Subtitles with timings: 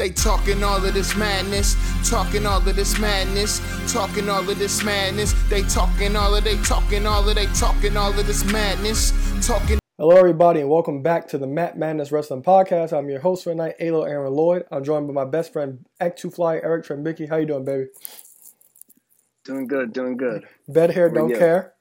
[0.00, 1.76] They talking all of this madness,
[2.08, 3.60] talking all of this madness,
[3.92, 5.34] talking all of this madness.
[5.50, 9.12] They talking all of they talking all of they talking all of this madness,
[9.46, 9.78] talking.
[9.98, 12.96] Hello, everybody, and welcome back to the Mat Madness Wrestling Podcast.
[12.96, 14.64] I'm your host for tonight, A'Lo Aaron Lloyd.
[14.70, 17.28] I'm joined by my best friend, Act2 Fly, Eric Trembicki.
[17.28, 17.88] How you doing, baby?
[19.44, 20.46] Doing good, doing good.
[20.66, 21.36] Bed hair, don't you?
[21.36, 21.74] care.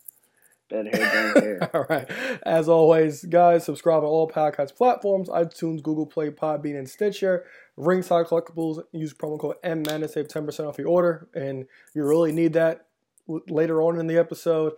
[0.69, 1.69] Bed hair, don't care.
[1.73, 2.07] All right.
[2.43, 7.45] As always, guys, subscribe on all podcast platforms iTunes, Google Play, Podbean, and Stitcher.
[7.79, 8.83] Ringside Collectibles.
[8.91, 11.27] Use promo code MMAN to save 10% off your order.
[11.33, 12.87] And you really need that
[13.27, 14.73] later on in the episode.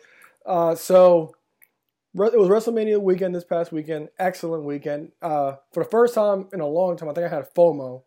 [0.46, 1.36] Uh, so,
[2.14, 4.10] it was WrestleMania weekend this past weekend.
[4.20, 5.12] Excellent weekend.
[5.22, 8.04] Uh, for the first time in a long time, I think I had FOMO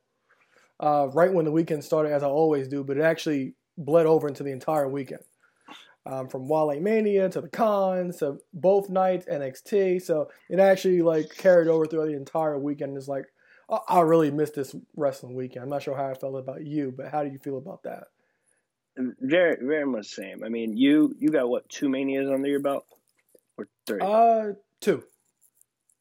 [0.80, 4.28] uh, right when the weekend started, as I always do, but it actually bled over
[4.28, 5.22] into the entire weekend
[6.06, 10.02] um, from Wale Mania to the cons to both nights NXT.
[10.02, 12.96] So it actually like carried over through the entire weekend.
[12.96, 13.26] It's like
[13.70, 15.64] I, I really missed this wrestling weekend.
[15.64, 18.04] I'm not sure how I felt about you, but how do you feel about that?
[18.96, 20.44] Very, very much same.
[20.44, 22.86] I mean, you you got what two manias under your belt
[23.58, 24.00] or three?
[24.00, 25.02] Uh, two.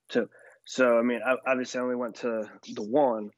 [0.09, 0.29] Two.
[0.65, 3.31] So I mean, I obviously only went to the one,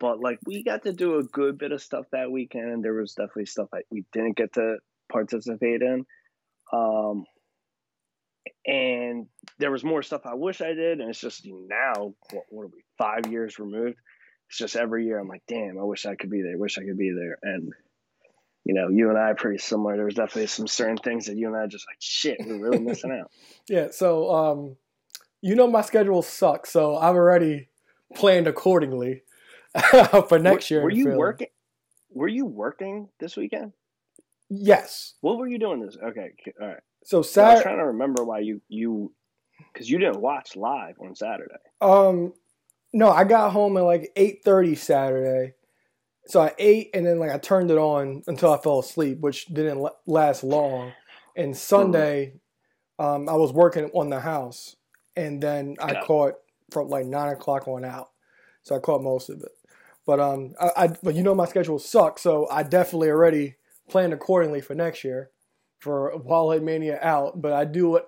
[0.00, 2.84] but like we got to do a good bit of stuff that weekend.
[2.84, 4.78] There was definitely stuff that we didn't get to
[5.10, 6.04] participate in.
[6.72, 7.24] Um,
[8.66, 9.26] and
[9.58, 12.68] there was more stuff I wish I did, and it's just now what, what are
[12.68, 13.96] we five years removed?
[14.48, 16.56] It's just every year I'm like, damn, I wish I could be there.
[16.56, 17.38] Wish I could be there.
[17.42, 17.72] And
[18.64, 19.94] you know, you and I are pretty similar.
[19.94, 22.80] There was definitely some certain things that you and I just like, shit, we're really
[22.80, 23.30] missing out.
[23.68, 23.88] yeah.
[23.92, 24.76] So, um,
[25.40, 27.68] you know, my schedule sucks, so I've already
[28.16, 29.22] planned accordingly
[30.28, 30.82] for next were, year.
[30.82, 31.46] Were you working?
[32.10, 33.72] Were you working this weekend?
[34.48, 35.14] Yes.
[35.20, 35.96] What were you doing this?
[35.96, 36.80] Okay, all right.
[37.06, 39.12] So Saturday, I was trying to remember why you you
[39.72, 41.54] because you didn't watch live on Saturday.
[41.80, 42.32] Um,
[42.92, 45.54] no, I got home at like eight thirty Saturday.
[46.26, 49.46] So I ate and then like I turned it on until I fell asleep, which
[49.46, 50.94] didn't last long.
[51.36, 52.40] And Sunday,
[52.98, 54.74] um, I was working on the house,
[55.14, 56.34] and then I caught
[56.72, 58.08] from like nine o'clock on out.
[58.64, 59.52] So I caught most of it.
[60.06, 63.54] But um, I, I but you know my schedule sucks, so I definitely already
[63.88, 65.30] planned accordingly for next year
[65.78, 67.40] for Wale Mania out.
[67.40, 68.00] But I do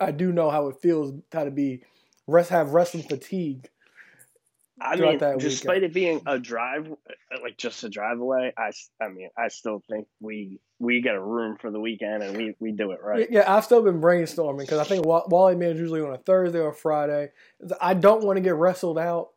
[0.00, 1.82] I do know how it feels how to be
[2.26, 3.68] rest have wrestling fatigue.
[4.82, 5.84] I mean, despite weekend.
[5.84, 6.90] it being a drive,
[7.42, 11.20] like just a drive away, I, I mean, I still think we we get a
[11.20, 13.28] room for the weekend and we, we do it right.
[13.30, 16.60] Yeah, I've still been brainstorming because I think Wale Mania is usually on a Thursday
[16.60, 17.28] or Friday.
[17.78, 19.32] I don't want to get wrestled out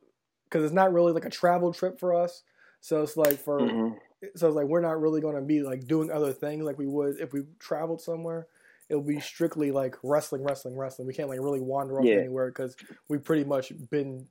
[0.45, 2.43] because it's not really like a travel trip for us.
[2.79, 3.97] So it's like for mm-hmm
[4.35, 6.87] so it's like we're not really going to be like doing other things like we
[6.87, 8.47] would if we traveled somewhere.
[8.89, 11.07] It'll be strictly like wrestling, wrestling, wrestling.
[11.07, 12.15] We can't like really wander off yeah.
[12.15, 12.75] anywhere because
[13.07, 14.27] we've pretty much been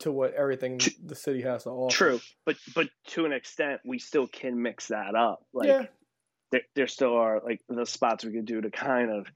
[0.00, 1.94] to what everything the city has to offer.
[1.94, 5.44] True, but but to an extent, we still can mix that up.
[5.52, 5.86] Like yeah.
[6.52, 9.26] there, there still are like the spots we could do to kind of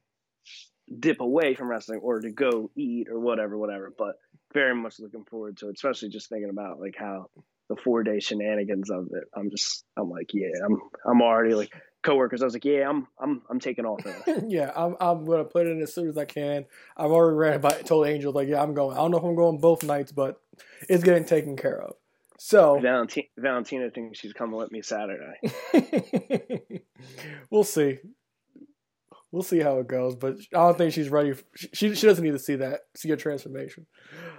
[0.98, 3.92] dip away from wrestling or to go eat or whatever, whatever.
[3.96, 4.16] But
[4.52, 7.30] very much looking forward to it, especially just thinking about like how
[7.74, 9.24] the four day shenanigans of it.
[9.34, 11.72] I'm just I'm like, yeah, I'm I'm already like
[12.02, 12.42] coworkers.
[12.42, 14.04] I was like, yeah, I'm I'm I'm taking off.
[14.48, 16.66] yeah, I'm I'm gonna put it in as soon as I can.
[16.96, 18.96] I've already ran about told Angel like, yeah, I'm going.
[18.96, 20.40] I don't know if I'm going both nights, but
[20.88, 21.94] it's getting taken care of.
[22.38, 25.38] So Valentina, Valentina thinks she's coming with me Saturday.
[27.50, 27.98] we'll see.
[29.32, 31.32] We'll see how it goes, but I don't think she's ready.
[31.56, 33.86] She she doesn't need to see that see a transformation.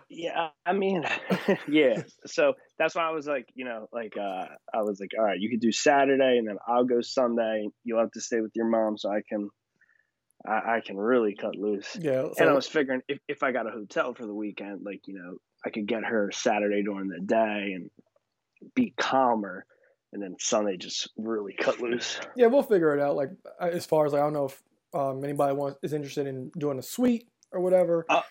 [0.08, 1.04] Yeah, I mean,
[1.68, 2.04] yeah.
[2.28, 5.40] So that's why I was like, you know, like uh, I was like, all right,
[5.40, 7.68] you could do Saturday, and then I'll go Sunday.
[7.84, 9.50] You'll have to stay with your mom, so I can,
[10.48, 11.98] I, I can really cut loose.
[12.00, 12.22] Yeah.
[12.22, 15.02] So and I was figuring if if I got a hotel for the weekend, like
[15.08, 17.90] you know, I could get her Saturday during the day and
[18.76, 19.66] be calmer,
[20.12, 22.20] and then Sunday just really cut loose.
[22.36, 23.16] Yeah, we'll figure it out.
[23.16, 24.62] Like as far as like, I don't know if
[24.94, 28.06] um, anybody wants is interested in doing a suite or whatever.
[28.10, 28.22] Uh,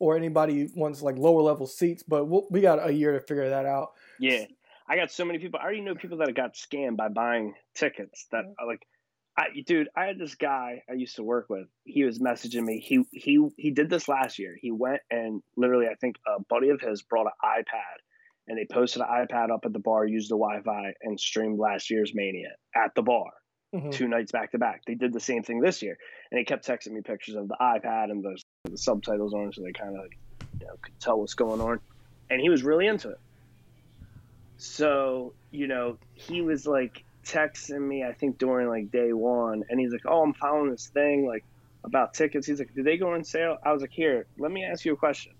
[0.00, 3.48] or anybody wants like lower level seats, but we'll, we got a year to figure
[3.48, 3.92] that out.
[4.18, 4.44] Yeah,
[4.88, 5.60] I got so many people.
[5.60, 8.26] I already know people that got scammed by buying tickets.
[8.32, 8.66] That mm-hmm.
[8.66, 8.82] like,
[9.36, 11.68] I dude, I had this guy I used to work with.
[11.84, 12.80] He was messaging me.
[12.80, 14.56] He he he did this last year.
[14.60, 18.02] He went and literally, I think a buddy of his brought an iPad,
[18.48, 21.90] and they posted an iPad up at the bar, used the Wi-Fi, and streamed last
[21.90, 23.30] year's Mania at the bar.
[23.74, 23.90] Mm-hmm.
[23.90, 24.82] Two nights back to back.
[24.86, 25.98] They did the same thing this year,
[26.30, 28.40] and he kept texting me pictures of the iPad and the
[28.70, 30.06] the subtitles on, so they kind of
[30.60, 31.80] you know, could tell what's going on.
[32.30, 33.18] And he was really into it.
[34.56, 39.78] So, you know, he was like texting me, I think during like day one, and
[39.80, 41.44] he's like, Oh, I'm following this thing like
[41.82, 42.46] about tickets.
[42.46, 43.58] He's like, Did they go on sale?
[43.64, 45.32] I was like, Here, let me ask you a question.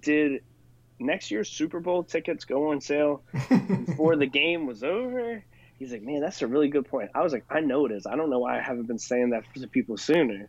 [0.00, 0.42] Did
[0.98, 3.22] next year's Super Bowl tickets go on sale
[3.86, 5.44] before the game was over.
[5.78, 7.10] He's like, man, that's a really good point.
[7.14, 8.06] I was like, I know it is.
[8.06, 10.48] I don't know why I haven't been saying that to people sooner.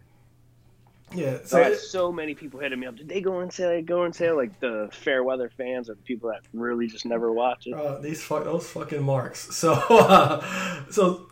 [1.14, 2.96] Yeah, So so I had so many people hitting me up.
[2.96, 3.70] Did they go sale?
[3.70, 4.36] They go on sale?
[4.36, 7.74] Like the fair weather fans or the people that really just never watch it.
[7.74, 9.48] Uh, these fuck those fucking marks.
[9.60, 10.44] So, uh,
[10.90, 11.28] so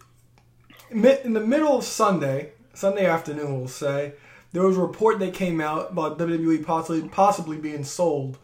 [0.92, 4.14] in the middle of Sunday, Sunday afternoon, we'll say,
[4.52, 8.38] there was a report that came out about WWE possibly possibly being sold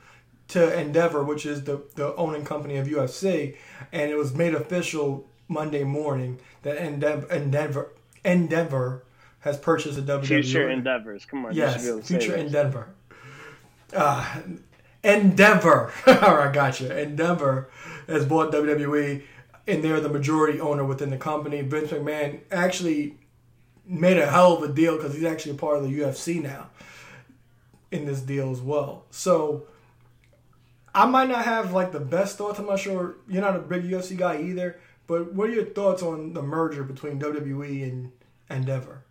[0.49, 3.57] to Endeavor, which is the the owning company of UFC,
[3.91, 7.91] and it was made official Monday morning that Endeavor Endeavor
[8.25, 9.03] Endeavor
[9.41, 10.25] has purchased a WWE.
[10.25, 11.25] Future endeavors.
[11.25, 12.35] Come on, Yes, be able to say future.
[12.35, 12.87] Endeavor.
[13.93, 14.39] Uh,
[15.03, 15.91] Endeavor.
[16.07, 16.97] All right, gotcha.
[16.97, 17.69] Endeavor
[18.07, 19.21] has bought WWE,
[19.67, 21.61] and they're the majority owner within the company.
[21.61, 23.17] Vince McMahon actually
[23.85, 26.69] made a hell of a deal because he's actually a part of the UFC now
[27.91, 29.03] in this deal as well.
[29.11, 29.63] So
[30.95, 32.59] I might not have like the best thoughts.
[32.59, 33.15] I'm not sure.
[33.27, 34.79] You're not a big UFC guy either.
[35.07, 38.11] But what are your thoughts on the merger between WWE and
[38.49, 39.03] Endeavor?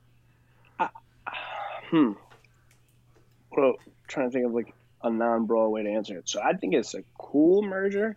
[1.90, 2.12] Hmm.
[3.50, 3.74] Well,
[4.08, 4.72] trying to think of like
[5.02, 6.28] a non-brawl way to answer it.
[6.28, 8.16] So I think it's a cool merger.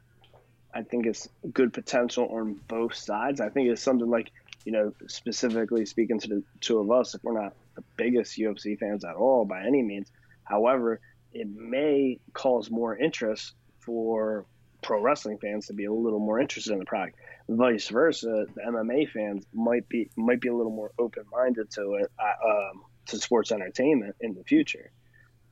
[0.73, 3.41] I think it's good potential on both sides.
[3.41, 4.31] I think it's something like
[4.65, 8.77] you know, specifically speaking to the two of us, if we're not the biggest UFC
[8.77, 10.11] fans at all by any means.
[10.43, 10.99] However,
[11.33, 14.45] it may cause more interest for
[14.81, 17.17] pro wrestling fans to be a little more interested in the product.
[17.47, 21.93] Vice versa, the MMA fans might be might be a little more open minded to
[21.95, 24.91] it, uh, um, to sports entertainment in the future.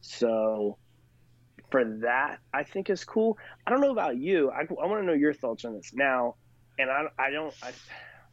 [0.01, 0.77] So,
[1.69, 3.37] for that, I think is cool.
[3.65, 4.49] I don't know about you.
[4.49, 6.35] I, I want to know your thoughts on this now,
[6.79, 7.71] and I I don't I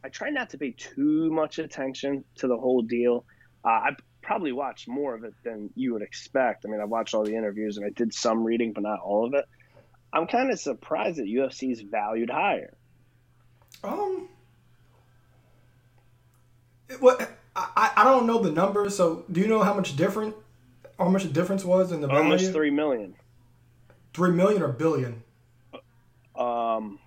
[0.03, 3.25] I try not to pay too much attention to the whole deal.
[3.63, 3.89] Uh, I
[4.23, 6.65] probably watched more of it than you would expect.
[6.65, 9.27] I mean, I watched all the interviews and I did some reading, but not all
[9.27, 9.45] of it.
[10.13, 12.75] I'm kind of surprised that UFC is valued higher.
[13.83, 14.27] Um,
[16.89, 18.95] it- what I, I don't know the numbers.
[18.95, 20.35] So do you know how much different,
[20.97, 22.23] how much the difference was in the value?
[22.23, 23.15] Almost three million.
[24.13, 25.23] Three million or billion?
[26.35, 26.99] Um,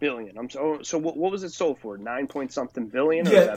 [0.00, 0.38] billion.
[0.38, 0.98] I'm so so.
[0.98, 1.98] What, what was it sold for?
[1.98, 3.26] Nine point something billion.
[3.28, 3.56] Or Yeah,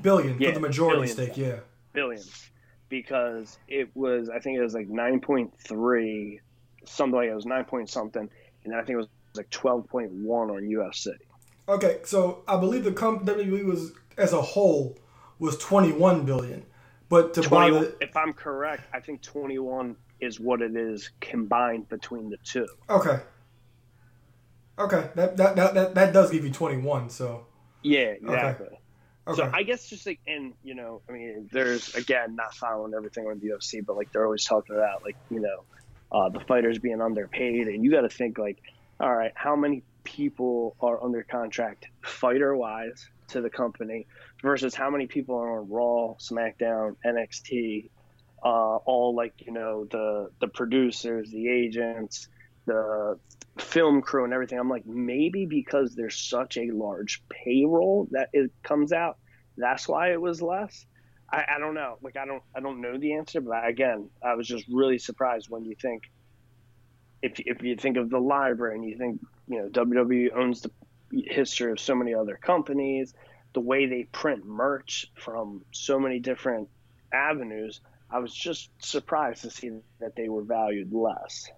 [0.00, 1.14] billion Yeah, for the majority billion.
[1.16, 1.36] stake.
[1.36, 1.56] Yeah.
[1.92, 2.50] billions
[2.88, 6.40] because it was I think it was like nine point three,
[6.84, 8.22] something like it was nine point something,
[8.64, 11.08] and then I think it was like twelve point one on UFC.
[11.68, 14.98] Okay, so I believe the comp WWE was as a whole
[15.38, 16.64] was twenty one billion,
[17.08, 21.10] but to buy the if I'm correct, I think twenty one is what it is
[21.20, 22.66] combined between the two.
[22.88, 23.20] okay,
[24.78, 27.10] okay, that that that that, that does give you twenty one.
[27.10, 27.46] So
[27.82, 28.68] Yeah, exactly.
[29.28, 32.94] okay, So I guess just like, and you know, I mean, there's again not following
[32.94, 35.64] everything on the UFC, but like they're always talking about like you know,
[36.12, 38.62] uh, the fighters being underpaid, and you got to think like,
[39.00, 44.06] all right, how many people are under contract fighter wise to the company
[44.42, 47.90] versus how many people are on Raw, SmackDown, NXT,
[48.42, 52.28] uh, all like you know the the producers, the agents,
[52.66, 53.18] the
[53.58, 54.58] film crew and everything.
[54.58, 59.18] I'm like, maybe because there's such a large payroll that it comes out,
[59.56, 60.86] that's why it was less.
[61.30, 61.98] I, I don't know.
[62.02, 65.48] Like I don't I don't know the answer, but again, I was just really surprised
[65.50, 66.04] when you think
[67.26, 70.70] if if you think of the library and you think you know WWE owns the
[71.12, 73.14] history of so many other companies,
[73.52, 76.68] the way they print merch from so many different
[77.12, 77.80] avenues,
[78.10, 81.48] I was just surprised to see that they were valued less.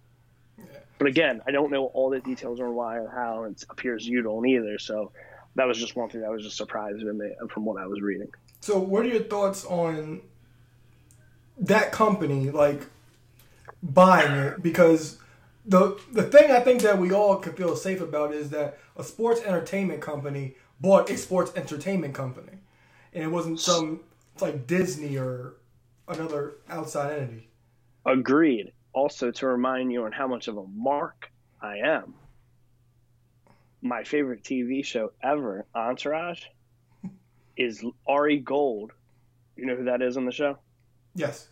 [0.99, 4.07] But again, I don't know all the details on why or how, and it appears
[4.07, 4.79] you don't either.
[4.79, 5.13] So
[5.55, 8.29] that was just one thing that was just surprising me from what I was reading.
[8.61, 10.21] so what are your thoughts on
[11.59, 12.83] that company like
[13.83, 14.63] buying it?
[14.63, 15.19] Because
[15.69, 19.05] the the thing I think that we all can feel safe about is that a
[19.05, 22.59] sports entertainment company bought a sports entertainment company,
[23.13, 24.01] and it wasn't some
[24.41, 25.55] like Disney or
[26.09, 27.51] another outside entity.
[28.07, 28.73] Agreed.
[28.95, 32.15] Also, to remind you on how much of a mark I am,
[33.83, 36.45] my favorite TV show ever, Entourage,
[37.57, 38.93] is Ari Gold.
[39.57, 40.59] You know who that is on the show?
[41.15, 41.49] Yes.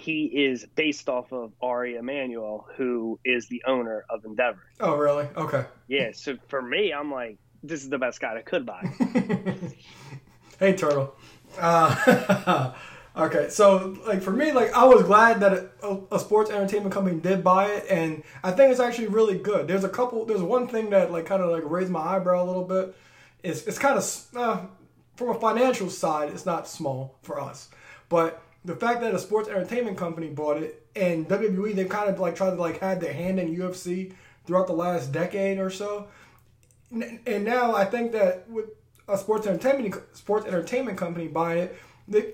[0.00, 4.62] He is based off of Ari Emanuel, who is the owner of Endeavor.
[4.80, 5.28] Oh, really?
[5.36, 5.64] Okay.
[5.88, 8.82] Yeah, so for me, I'm like, this is the best guy I could buy.
[10.58, 11.14] hey, turtle.
[11.58, 12.72] Uh,
[13.16, 17.20] okay, so like for me, like I was glad that a, a sports entertainment company
[17.20, 19.68] did buy it, and I think it's actually really good.
[19.68, 20.24] There's a couple.
[20.24, 22.96] There's one thing that like kind of like raised my eyebrow a little bit.
[23.42, 24.66] It's it's kind of uh,
[25.16, 27.68] from a financial side, it's not small for us,
[28.08, 32.18] but the fact that a sports entertainment company bought it and WWE they've kind of
[32.18, 34.12] like tried to like had their hand in UFC
[34.46, 36.08] throughout the last decade or so,
[36.90, 38.66] and now I think that with
[39.08, 41.78] a sports entertainment sports entertainment company buying it,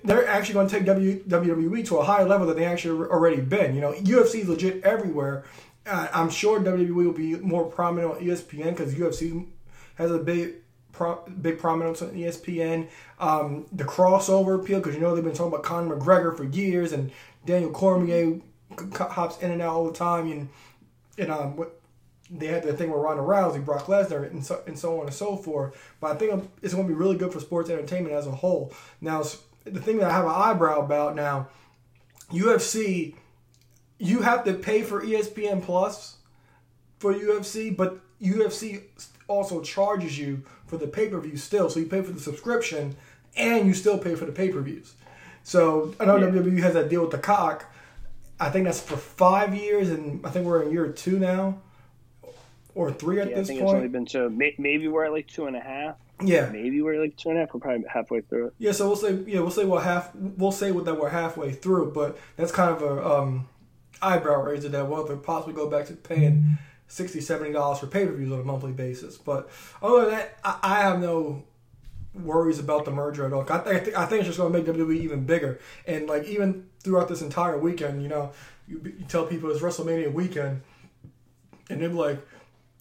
[0.05, 3.75] they're actually going to take WWE to a higher level than they actually already been.
[3.75, 5.45] You know, UFC is legit everywhere.
[5.85, 9.45] I'm sure WWE will be more prominent on ESPN because UFC
[9.95, 10.55] has a big
[10.97, 12.89] pro, big prominence on ESPN.
[13.19, 16.91] Um, the crossover appeal because you know they've been talking about Conor McGregor for years
[16.91, 17.11] and
[17.45, 18.41] Daniel Cormier
[18.95, 20.49] hops in and out all the time and
[21.17, 21.79] and um, what
[22.29, 25.15] they had the thing with Ronda Rousey, Brock Lesnar, and so and so on and
[25.15, 25.95] so forth.
[26.01, 28.73] But I think it's going to be really good for sports entertainment as a whole.
[28.99, 29.23] Now,
[29.63, 31.47] the thing that I have an eyebrow about now,
[32.31, 33.15] UFC,
[33.97, 36.17] you have to pay for ESPN Plus
[36.99, 38.83] for UFC, but UFC
[39.27, 41.69] also charges you for the pay per view still.
[41.69, 42.95] So you pay for the subscription
[43.35, 44.93] and you still pay for the pay per views.
[45.43, 46.27] So I know yeah.
[46.27, 47.73] WWE has that deal with the Peacock.
[48.39, 51.59] I think that's for five years, and I think we're in year two now,
[52.75, 53.69] or three at yeah, this I think point.
[53.69, 55.95] It's only been so maybe we're at like two and a half.
[56.21, 57.53] Yeah, maybe we're like two and a half.
[57.53, 58.53] We're probably halfway through it.
[58.59, 61.93] Yeah, so we'll say yeah we'll say we're half we'll say that we're halfway through,
[61.93, 63.47] but that's kind of a um,
[64.01, 66.57] eyebrow raiser that we'll possibly go back to paying
[66.87, 69.17] 60 70 dollars for pay-per-views on a monthly basis.
[69.17, 69.49] But
[69.81, 71.43] other than that I, I have no
[72.13, 73.45] worries about the merger at all.
[73.49, 75.59] I, th- I think it's just going to make WWE even bigger.
[75.85, 78.31] And like even throughout this entire weekend you know
[78.67, 80.61] you, you tell people it's WrestleMania weekend
[81.69, 82.25] and they're like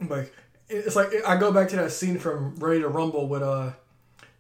[0.09, 0.33] like
[0.69, 3.73] it's like I go back to that scene from Ready to Rumble with uh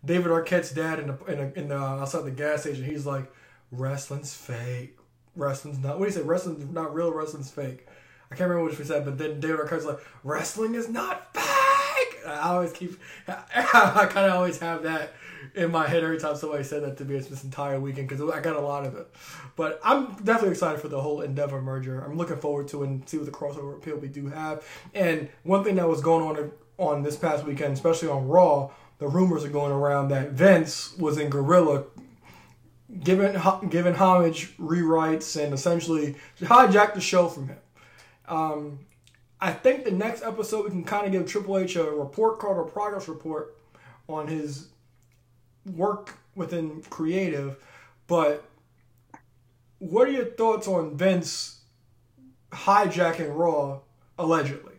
[0.04, 2.84] David Arquette's dad in the in, in the uh, outside the gas station.
[2.84, 3.32] He's like
[3.72, 4.96] wrestling's fake.
[5.34, 6.26] Wrestling's not what do you say?
[6.26, 7.12] Wrestling's not real.
[7.12, 7.86] Wrestling's fake
[8.36, 12.26] I can't remember what we said, but then David Arquette's like, wrestling is not fake.
[12.26, 15.14] I always keep, I kind of always have that
[15.54, 18.40] in my head every time somebody said that to me this entire weekend because I
[18.40, 19.06] got a lot of it.
[19.56, 21.98] But I'm definitely excited for the whole Endeavor merger.
[22.00, 24.62] I'm looking forward to and see what the crossover appeal we do have.
[24.92, 29.08] And one thing that was going on on this past weekend, especially on Raw, the
[29.08, 31.84] rumors are going around that Vince was in Gorilla
[33.02, 33.40] giving
[33.70, 37.56] giving homage, rewrites, and essentially hijacked the show from him.
[38.28, 38.80] Um,
[39.40, 42.56] I think the next episode we can kind of give Triple H a report card
[42.56, 43.56] or progress report
[44.08, 44.68] on his
[45.74, 47.56] work within creative.
[48.06, 48.44] But
[49.78, 51.60] what are your thoughts on Vince
[52.50, 53.80] hijacking Raw
[54.18, 54.74] allegedly?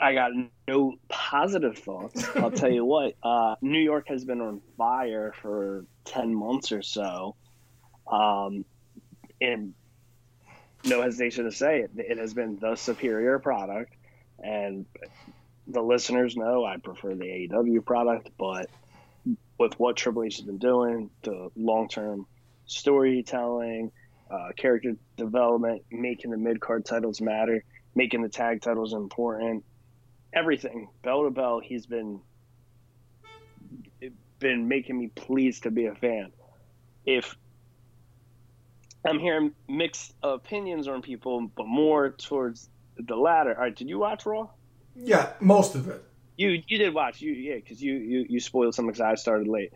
[0.00, 0.32] I got
[0.66, 2.24] no positive thoughts.
[2.34, 3.14] I'll tell you what.
[3.22, 7.36] Uh, New York has been on fire for ten months or so,
[8.10, 8.64] um,
[9.40, 9.74] and
[10.84, 11.90] no hesitation to say it.
[11.96, 13.94] It has been the superior product,
[14.42, 14.86] and
[15.66, 18.30] the listeners know I prefer the AEW product.
[18.38, 18.68] But
[19.58, 22.26] with what Triple H has been doing, the long term
[22.66, 23.92] storytelling,
[24.30, 29.64] uh, character development, making the mid card titles matter, making the tag titles important,
[30.32, 32.20] everything bell to bell, he's been
[34.38, 36.32] been making me pleased to be a fan.
[37.06, 37.36] If
[39.04, 43.54] I'm hearing mixed opinions on people, but more towards the latter.
[43.54, 44.48] All right, did you watch Raw?
[44.96, 46.04] Yeah, most of it.
[46.36, 49.48] You you did watch you yeah because you, you you spoiled some because I started
[49.48, 49.72] late.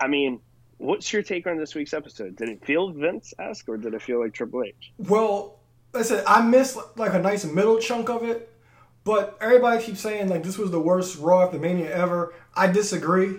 [0.00, 0.40] I mean,
[0.78, 2.36] what's your take on this week's episode?
[2.36, 4.92] Did it feel Vince esque or did it feel like Triple H?
[4.98, 5.58] Well,
[5.92, 8.52] listen, I missed like a nice middle chunk of it,
[9.04, 12.34] but everybody keeps saying like this was the worst Raw after Mania ever.
[12.54, 13.36] I disagree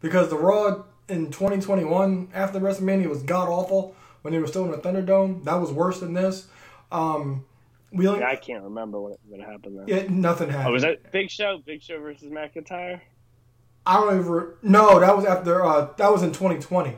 [0.00, 3.94] because the Raw in 2021 after WrestleMania was god awful
[4.24, 5.44] when they were still in the Thunderdome.
[5.44, 6.46] That was worse than this.
[6.90, 7.44] Um,
[7.92, 9.84] we only, I can't remember what, what happened there.
[9.98, 10.68] Yeah, nothing happened.
[10.68, 11.60] Oh, was that Big Show?
[11.64, 13.00] Big Show versus McIntyre?
[13.84, 14.52] I don't even.
[14.62, 15.62] No, that was after.
[15.62, 16.96] Uh, that was in 2020.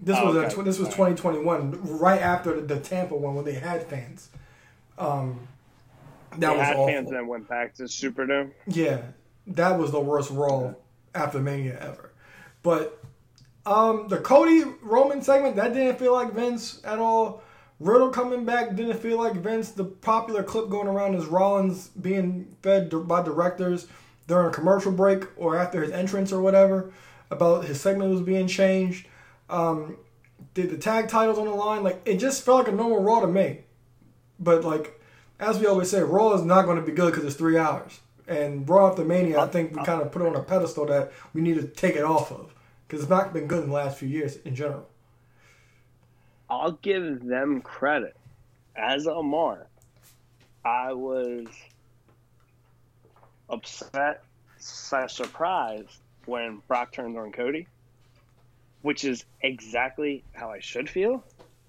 [0.00, 0.60] This oh, was okay.
[0.60, 4.30] a, this was 2021, right after the, the, Tampa one when they had fans.
[4.96, 5.48] Um,
[6.30, 6.86] that they was had awful.
[6.86, 8.52] fans and then went back to Superdome.
[8.68, 9.02] Yeah,
[9.48, 10.74] that was the worst Raw
[11.12, 12.12] after Mania ever.
[12.62, 12.99] But
[13.70, 17.42] um, the Cody Roman segment that didn't feel like Vince at all.
[17.78, 19.70] Riddle coming back didn't feel like Vince.
[19.70, 23.86] The popular clip going around is Rollins being fed by directors
[24.26, 26.92] during a commercial break or after his entrance or whatever
[27.30, 29.06] about his segment was being changed.
[29.48, 29.96] Um,
[30.54, 33.20] the, the tag titles on the line, like it just felt like a normal Raw
[33.20, 33.60] to me.
[34.40, 35.00] But like
[35.38, 38.00] as we always say, Raw is not going to be good because it's three hours.
[38.26, 41.12] And Raw after Mania, I think we kind of put it on a pedestal that
[41.32, 42.52] we need to take it off of
[42.90, 44.88] because it's not been good in the last few years in general.
[46.48, 48.16] I'll give them credit.
[48.74, 49.68] As Amar,
[50.64, 51.46] I was
[53.48, 54.24] upset
[54.58, 57.68] slash surprised when Brock turned on Cody,
[58.82, 61.22] which is exactly how I should feel.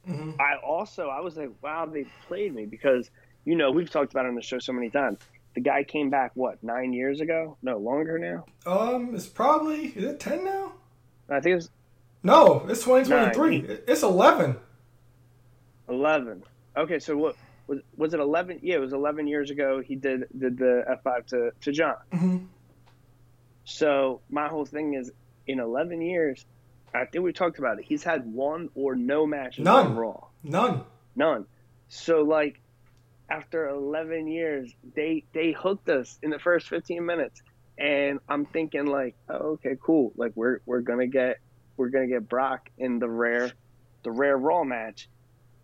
[0.07, 0.39] Mhm.
[0.39, 3.11] I also I was like, wow, they played me because
[3.45, 5.19] you know we've talked about it on the show so many times.
[5.53, 7.57] The guy came back what nine years ago?
[7.61, 8.45] No, longer now.
[8.65, 10.73] Um, it's probably is it ten now?
[11.31, 11.69] I think it's
[12.23, 13.61] No, it's twenty twenty three.
[13.61, 13.79] Nine.
[13.87, 14.57] It's eleven.
[15.89, 16.43] eleven.
[16.77, 17.35] Okay, so what
[17.67, 18.59] was was it eleven?
[18.61, 19.81] Yeah, it was eleven years ago.
[19.81, 21.95] He did did the F five to to John.
[22.11, 22.37] hmm
[23.63, 25.11] So my whole thing is
[25.47, 26.45] in eleven years.
[26.93, 27.85] I think we talked about it.
[27.85, 29.87] He's had one or no matches None.
[29.87, 30.27] on Raw.
[30.43, 30.83] None.
[31.15, 31.45] None.
[31.87, 32.59] So like
[33.29, 37.41] after 11 years, they they hooked us in the first 15 minutes,
[37.77, 40.13] and I'm thinking like, oh, okay, cool.
[40.15, 41.37] Like we're we're gonna get
[41.77, 43.51] we're gonna get Brock in the rare
[44.03, 45.09] the rare Raw match,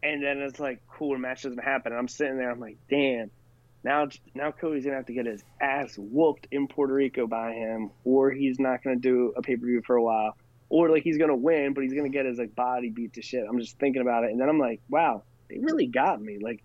[0.04, 1.92] and then it's like, cool, the match doesn't happen.
[1.92, 3.32] And I'm sitting there, I'm like, damn.
[3.84, 7.92] Now, now Cody's gonna have to get his ass whooped in Puerto Rico by him,
[8.04, 10.36] or he's not gonna do a pay per view for a while,
[10.70, 13.46] or like he's gonna win, but he's gonna get his like body beat to shit.
[13.48, 16.40] I'm just thinking about it, and then I'm like, wow, they really got me.
[16.42, 16.64] Like,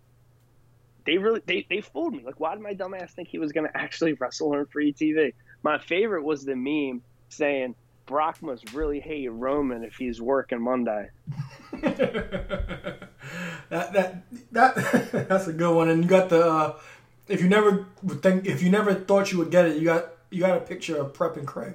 [1.04, 2.22] they really they, they fooled me.
[2.24, 5.34] Like, why did my dumbass think he was gonna actually wrestle on free TV?
[5.62, 7.74] My favorite was the meme saying
[8.06, 11.08] Brock must really hate Roman if he's working Monday.
[11.82, 13.08] that
[13.70, 14.74] that that
[15.28, 15.88] that's a good one.
[15.88, 16.78] And you got the uh,
[17.28, 17.86] if you never
[18.20, 20.96] think if you never thought you would get it, you got you got a picture
[20.96, 21.74] of Prep and Craig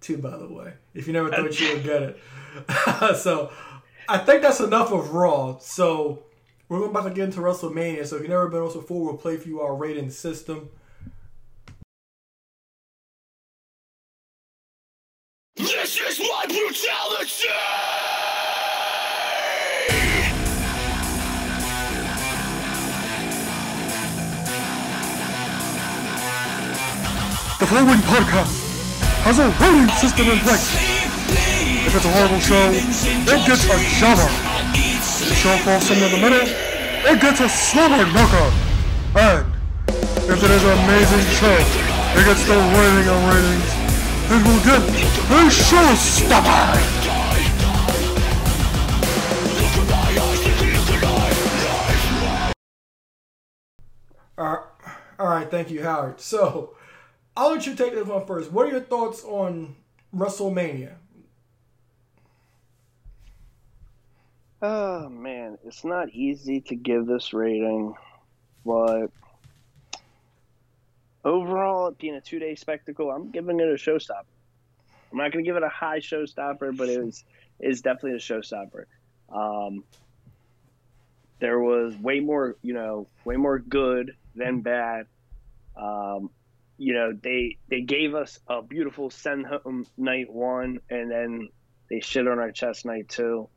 [0.00, 0.18] too.
[0.18, 2.18] By the way, if you never thought you would get it,
[3.16, 3.50] so
[4.08, 5.58] I think that's enough of Raw.
[5.58, 6.24] So
[6.70, 8.06] we're about to get into WrestleMania.
[8.06, 10.70] So if you've never been on before, we'll play for you our rating system.
[15.56, 17.48] This is my brutality!
[27.58, 28.56] The following podcast
[29.24, 30.76] has a rating system in place.
[31.86, 34.89] If it's a horrible show, it gets a jumper.
[35.28, 38.52] The show falls somewhere in the middle, it gets a slobber knocker.
[39.16, 39.46] And
[40.30, 41.56] if it is an amazing show,
[42.16, 43.80] it gets the rating of ratings.
[44.32, 44.82] It will get
[45.30, 47.00] a showstopper.
[54.38, 54.64] Right,
[55.18, 55.50] all right.
[55.50, 56.20] Thank you, Howard.
[56.20, 56.76] So
[57.36, 58.50] I'll let you take this one first.
[58.52, 59.76] What are your thoughts on
[60.14, 60.99] WrestleMania?
[64.62, 67.94] Oh man, it's not easy to give this rating,
[68.64, 69.06] but
[71.24, 74.24] overall, it being a two day spectacle, I'm giving it a showstopper.
[75.10, 77.24] I'm not going to give it a high showstopper, but it was
[77.58, 78.84] is definitely a showstopper.
[79.32, 79.84] Um,
[81.38, 85.06] there was way more, you know, way more good than bad.
[85.74, 86.30] Um,
[86.76, 91.48] you know, they they gave us a beautiful send home night one, and then
[91.88, 93.48] they shit on our chest night two.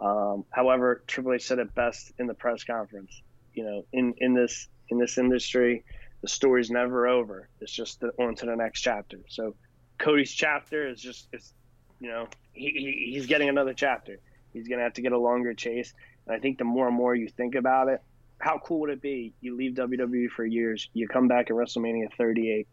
[0.00, 3.22] Um, however, Triple H said it best in the press conference.
[3.54, 5.84] You know, in, in this in this industry,
[6.22, 7.48] the story's never over.
[7.60, 9.18] It's just the, on to the next chapter.
[9.28, 9.54] So
[9.98, 11.52] Cody's chapter is just it's
[12.00, 14.18] you know he, he he's getting another chapter.
[14.52, 15.94] He's gonna have to get a longer chase.
[16.26, 18.02] And I think the more and more you think about it,
[18.38, 19.32] how cool would it be?
[19.40, 22.66] You leave WWE for years, you come back at WrestleMania 38.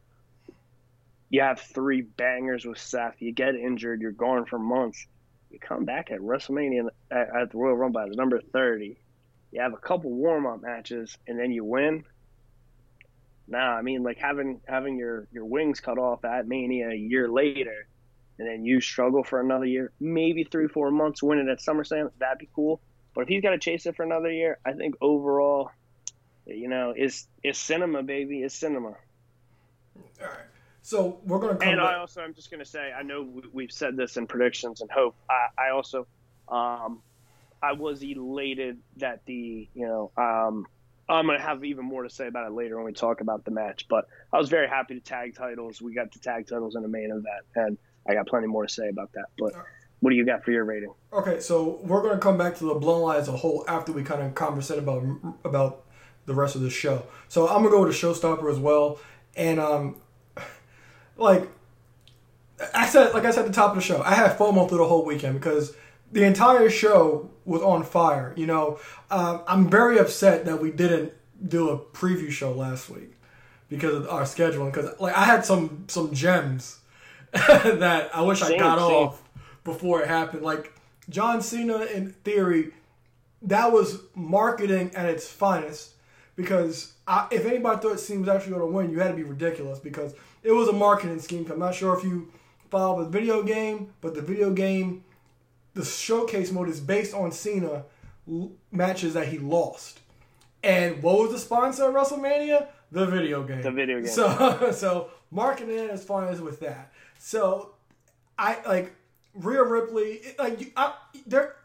[1.30, 3.16] You have three bangers with Seth.
[3.20, 4.02] You get injured.
[4.02, 5.08] You're gone for months
[5.52, 8.98] you come back at WrestleMania at, at the Royal Rumble as number 30.
[9.52, 12.06] You have a couple warm up matches and then you win.
[13.48, 17.28] Nah, I mean like having having your your wings cut off at Mania a year
[17.28, 17.86] later,
[18.40, 22.12] and then you struggle for another year, maybe three four months, win it at SummerSlam.
[22.18, 22.80] That'd be cool.
[23.14, 25.72] But if he's got to chase it for another year, I think overall,
[26.46, 28.42] you know, it's it's cinema, baby.
[28.42, 28.88] It's cinema.
[28.88, 28.96] All
[30.22, 30.51] right.
[30.82, 31.68] So we're gonna come.
[31.70, 31.96] And back.
[31.96, 34.82] I also, I'm just going to say, I know we- we've said this in predictions
[34.82, 35.16] and hope.
[35.30, 36.08] I, I also,
[36.50, 37.02] um,
[37.62, 40.66] I was elated that the, you know, um,
[41.08, 43.46] I'm going to have even more to say about it later when we talk about
[43.46, 43.86] the match.
[43.90, 45.82] But I was very happy to tag titles.
[45.82, 48.74] We got the tag titles in the main event, and I got plenty more to
[48.74, 49.26] say about that.
[49.38, 49.54] But
[50.00, 50.94] what do you got for your rating?
[51.14, 54.22] Okay, so we're gonna come back to the bloodline as a whole after we kind
[54.24, 55.04] of conversate about
[55.46, 55.84] about
[56.26, 57.04] the rest of the show.
[57.28, 59.00] So I'm gonna go with a showstopper as well,
[59.36, 59.98] and um,
[61.18, 61.50] like
[62.74, 64.80] I said, like I said at the top of the show, I had FOMO through
[64.80, 65.76] the whole weekend because
[66.12, 68.34] the entire show was on fire.
[68.36, 71.14] You know, um, I'm very upset that we didn't
[71.48, 73.14] do a preview show last week
[73.70, 74.72] because of our scheduling.
[74.72, 76.80] Because like I had some some gems
[77.32, 78.92] that I wish I got same.
[78.92, 79.24] off
[79.64, 80.44] before it happened.
[80.44, 80.74] Like
[81.10, 82.74] John Cena, in theory,
[83.42, 85.92] that was marketing at its finest.
[86.36, 89.24] Because I, if anybody thought Cena was actually going to win, you had to be
[89.24, 91.50] ridiculous because it was a marketing scheme.
[91.52, 92.32] I'm not sure if you
[92.70, 95.04] follow the video game, but the video game,
[95.74, 97.86] the showcase mode is based on Cena
[98.72, 100.00] matches that he lost.
[100.64, 102.68] And what was the sponsor of WrestleMania?
[102.92, 103.62] The video game.
[103.62, 104.08] The video game.
[104.08, 106.92] So, so marketing as far as with that.
[107.18, 107.74] So,
[108.38, 108.94] I like
[109.34, 110.22] Rhea Ripley.
[110.38, 110.94] Like you, I,
[111.26, 111.56] there,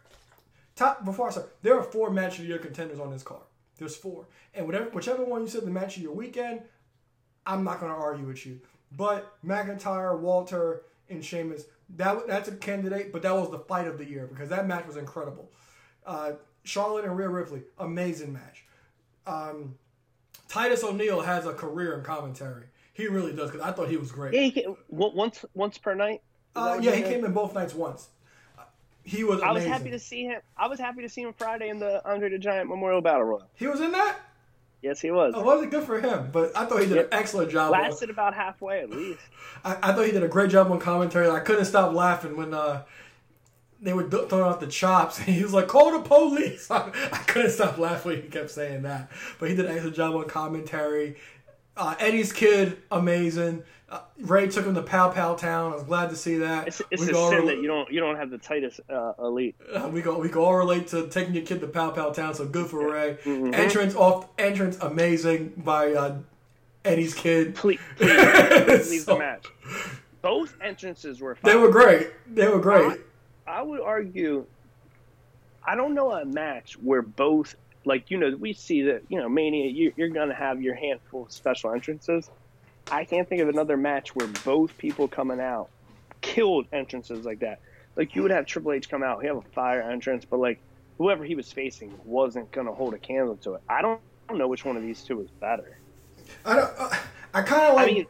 [0.75, 3.43] top before I start, there are four match of the year contenders on this card.
[3.79, 6.63] There's four, and whatever, whichever one you said the match of your weekend,
[7.47, 8.61] I'm not going to argue with you.
[8.97, 11.65] But McIntyre, Walter, and Sheamus,
[11.97, 13.13] that that's a candidate.
[13.13, 15.51] But that was the fight of the year because that match was incredible.
[16.05, 16.33] Uh,
[16.65, 18.65] Charlotte and Rhea Ripley, amazing match.
[19.27, 19.77] Um,
[20.49, 22.67] Titus O'Neil has a career in commentary.
[22.93, 24.35] He really does because I thought he was great.
[24.35, 26.23] Yeah, he came, once once per night.
[26.55, 28.09] Uh, yeah, he came in both nights once.
[29.03, 30.41] He was I was happy to see him.
[30.57, 33.49] I was happy to see him Friday in the Andre the Giant Memorial Battle Royal.
[33.55, 34.17] He was in that.
[34.87, 35.35] Yes, he was.
[35.37, 37.73] Oh, wasn't good for him, but I thought he did an excellent job.
[37.73, 39.21] Lasted about halfway at least.
[39.65, 41.29] I, I thought he did a great job on commentary.
[41.29, 42.85] I couldn't stop laughing when uh,
[43.83, 47.19] they were throwing out the chops, and he was like, "Call the police!" I, I
[47.27, 49.11] couldn't stop laughing when he kept saying that.
[49.41, 51.17] But he did an excellent job on commentary.
[51.77, 53.65] Uh, Eddie's kid, amazing.
[53.89, 55.71] Uh, Rey took him to Pow Pow Town.
[55.71, 56.67] I was glad to see that.
[56.67, 59.13] It's, it's We a go- sin that you don't you don't have the tightest uh,
[59.21, 59.55] elite.
[59.73, 62.35] Uh, we go we can all relate to taking your kid to Pow Pow Town,
[62.35, 63.17] so good for Rey.
[63.25, 63.55] Mm-hmm.
[63.55, 66.17] Entrance off entrance amazing by uh,
[66.85, 67.55] Eddie's kid.
[67.55, 69.47] Please, please leave So- the match.
[70.21, 71.39] Both entrances were.
[71.45, 72.11] They were great.
[72.35, 73.01] They were great.
[73.47, 74.47] I would argue.
[75.65, 79.29] I don't know a match where both, like you know, we see that you know
[79.29, 79.71] Mania.
[79.71, 82.29] You, you're gonna have your handful of special entrances.
[82.91, 85.71] I can't think of another match where both people coming out
[86.21, 87.61] killed entrances like that.
[87.97, 90.61] Like you would have Triple H come out, he have a fire entrance, but like
[90.99, 93.63] whoever he was facing wasn't gonna hold a candle to it.
[93.69, 95.79] I don't, I don't know which one of these two is better.
[96.45, 96.73] I don't.
[96.79, 96.91] Uh,
[97.35, 97.91] I kind of like.
[97.91, 98.07] I mean,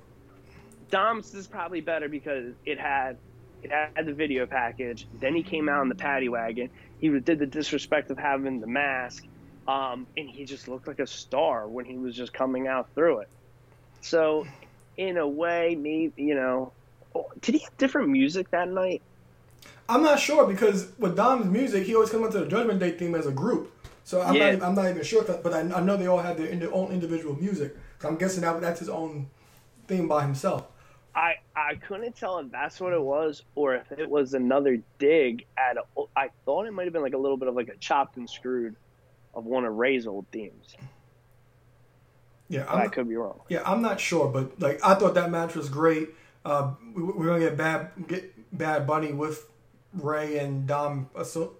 [0.90, 3.16] Dom's is probably better because it had
[3.62, 5.06] it had the video package.
[5.20, 6.70] Then he came out in the paddy wagon.
[7.00, 9.24] He did the disrespect of having the mask,
[9.66, 13.20] um, and he just looked like a star when he was just coming out through
[13.20, 13.28] it.
[14.00, 14.46] So,
[14.96, 16.72] in a way, maybe you know,
[17.40, 19.02] did he have different music that night?
[19.88, 23.14] I'm not sure because with Dom's music, he always comes onto the Judgment Day theme
[23.14, 23.72] as a group.
[24.04, 24.52] So I'm Yeah.
[24.56, 24.62] not.
[24.62, 25.22] I'm not even sure.
[25.24, 27.76] That, but I, I know they all have their own individual music.
[28.00, 29.28] So I'm guessing that that's his own
[29.88, 30.66] theme by himself.
[31.14, 35.46] I I couldn't tell if that's what it was or if it was another dig
[35.56, 35.76] at.
[35.76, 38.16] A, I thought it might have been like a little bit of like a chopped
[38.16, 38.76] and screwed
[39.34, 40.76] of one of Rey's old themes.
[42.48, 43.40] Yeah, I'm, I could be wrong.
[43.48, 46.10] yeah, I'm not sure, but like I thought that match was great.
[46.44, 49.48] Uh, we, we're gonna get bad get Bad Bunny with
[49.92, 51.54] Rey and Dom, so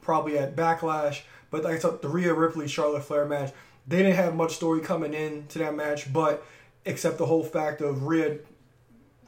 [0.00, 1.22] probably at Backlash.
[1.50, 3.52] But like I thought, the Rhea Ripley Charlotte Flair match,
[3.86, 6.44] they didn't have much story coming in to that match, but
[6.84, 8.38] except the whole fact of Rhea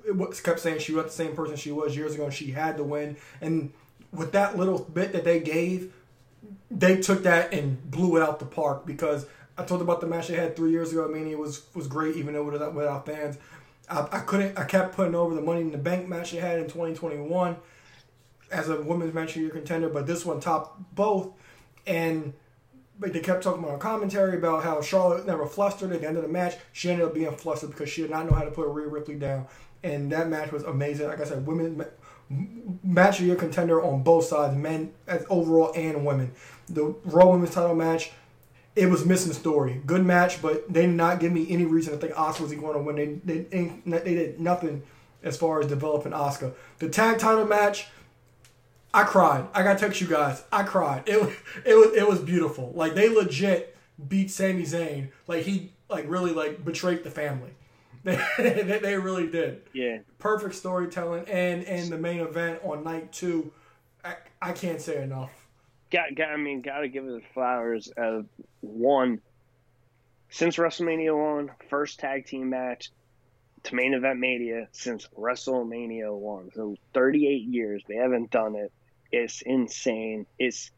[0.07, 2.51] it was, kept saying she was the same person she was years ago and she
[2.51, 3.17] had to win.
[3.41, 3.73] And
[4.13, 5.93] with that little bit that they gave,
[6.71, 10.29] they took that and blew it out the park because I told about the match
[10.29, 11.05] they had three years ago.
[11.05, 13.39] I mean, it was was great even though without, without fans.
[13.89, 14.59] I, I couldn't.
[14.59, 17.57] I kept putting over the Money in the Bank match they had in 2021
[18.51, 21.33] as a women's match of year contender, but this one topped both.
[21.87, 22.33] And
[22.99, 26.23] but they kept talking about commentary about how Charlotte never flustered at the end of
[26.23, 26.57] the match.
[26.73, 29.17] She ended up being flustered because she did not know how to put Rhea Ripley
[29.17, 29.47] down.
[29.83, 31.09] And that match was amazing.
[31.09, 31.85] Like I said, women
[32.83, 36.33] match of year contender on both sides, men as overall and women.
[36.69, 38.13] The Raw Women's title match,
[38.77, 39.81] it was missing story.
[39.87, 42.75] Good match, but they did not give me any reason to think Asuka was going
[42.75, 43.23] to win.
[43.25, 44.83] They, they they did nothing
[45.23, 46.55] as far as developing Asuka.
[46.79, 47.89] The tag title match,
[48.93, 49.47] I cried.
[49.55, 50.43] I gotta text you guys.
[50.53, 51.05] I cried.
[51.07, 51.33] It was
[51.65, 52.73] it was it was beautiful.
[52.75, 53.77] Like they legit
[54.09, 55.11] beat Sami Zayn.
[55.27, 57.51] Like he like really like betrayed the family.
[58.05, 59.63] They, they, they really did.
[59.73, 60.01] Yeah.
[60.19, 63.51] Perfect storytelling and and the main event on night two.
[64.05, 65.31] I, I can't say enough.
[65.95, 67.89] Got, got I mean, got to give it the flowers.
[67.97, 68.27] Of
[68.61, 69.21] one,
[70.29, 72.91] since WrestleMania one, first tag team match
[73.63, 76.51] to main event Mania since WrestleMania one.
[76.53, 78.73] So 38 years they haven't done it.
[79.13, 80.27] It's insane.
[80.37, 80.73] It's,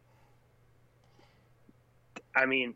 [2.35, 2.74] I mean,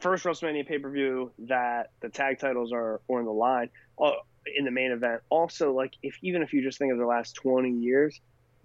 [0.00, 3.68] first WrestleMania pay per view that the tag titles are on the line
[4.02, 4.12] uh,
[4.56, 5.20] in the main event.
[5.28, 8.18] Also, like if even if you just think of the last 20 years,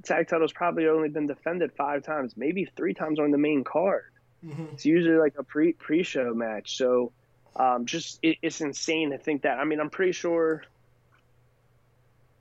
[0.03, 4.05] tag title's probably only been defended five times, maybe three times on the main card.
[4.45, 4.73] Mhm.
[4.73, 6.77] It's usually like a pre pre show match.
[6.77, 7.11] So
[7.55, 9.59] um, just it, it's insane to think that.
[9.59, 10.63] I mean, I'm pretty sure.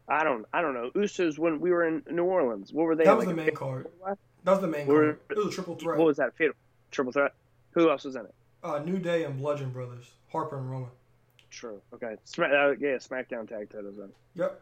[0.09, 0.91] I don't I don't know.
[0.97, 3.05] Usos when we were in New Orleans, what were they?
[3.05, 3.89] That was like the main card.
[3.99, 4.15] four-way?
[4.45, 5.21] That was the main We're- card.
[5.31, 5.99] It was a triple threat.
[5.99, 6.35] What was that?
[6.37, 6.55] Fatal
[6.91, 7.33] triple threat.
[7.73, 8.35] Who else was in it?
[8.65, 10.89] Uh, New Day and Bludgeon Brothers, Harper and Rowan.
[11.51, 11.81] True.
[11.95, 12.17] Okay.
[12.25, 14.11] Smack, uh, yeah, SmackDown tag titles then.
[14.35, 14.61] Yep.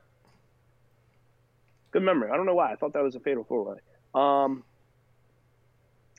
[1.90, 2.30] Good memory.
[2.30, 2.72] I don't know why.
[2.72, 3.78] I thought that was a fatal four way.
[4.14, 4.64] Um,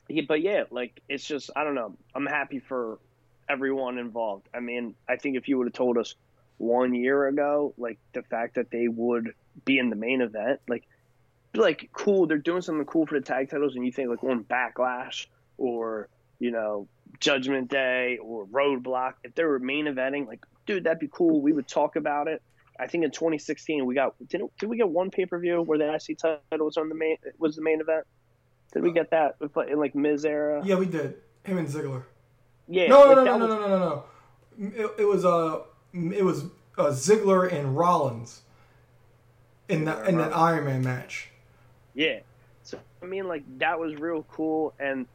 [0.08, 1.96] Yeah, but yeah, like it's just I don't know.
[2.14, 2.98] I'm happy for
[3.48, 4.48] everyone involved.
[4.54, 6.14] I mean, I think if you would have told us
[6.58, 10.86] one year ago, like the fact that they would be in the main event, like
[11.54, 14.44] like cool, they're doing something cool for the tag titles, and you think like on
[14.44, 15.26] Backlash
[15.58, 16.08] or
[16.40, 16.88] you know
[17.20, 21.40] Judgment Day or Roadblock, if they were main eventing, like dude, that'd be cool.
[21.40, 22.42] We would talk about it.
[22.80, 25.78] I think in 2016 we got did did we get one pay per view where
[25.78, 28.06] the IC title was on the main was the main event?
[28.72, 29.36] Did we get that
[29.68, 30.62] in like Miz era?
[30.64, 31.16] Yeah, we did.
[31.44, 32.04] Him and Ziggler.
[32.68, 32.86] Yeah.
[32.86, 34.04] No, like, no, no, no, was- no, no, no, no.
[34.58, 35.60] It, it was uh,
[35.92, 36.44] it was
[36.78, 38.42] uh, Ziggler and Rollins
[39.68, 41.30] in that in that Iron Man match.
[41.94, 42.20] Yeah.
[42.62, 45.06] So I mean, like that was real cool, and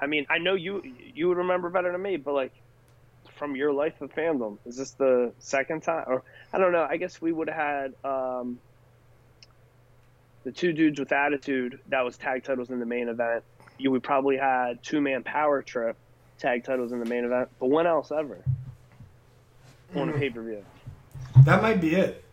[0.00, 0.82] I mean, I know you
[1.14, 2.52] you would remember better than me, but like
[3.36, 6.86] from your life of fandom, is this the second time, or I don't know?
[6.88, 8.58] I guess we would have had um,
[10.44, 13.44] the two dudes with attitude that was tag titles in the main event.
[13.78, 15.96] You would probably had two man power trip
[16.38, 18.42] tag titles in the main event, but when else ever
[19.94, 20.64] on a pay per view?
[21.44, 22.24] That might be it.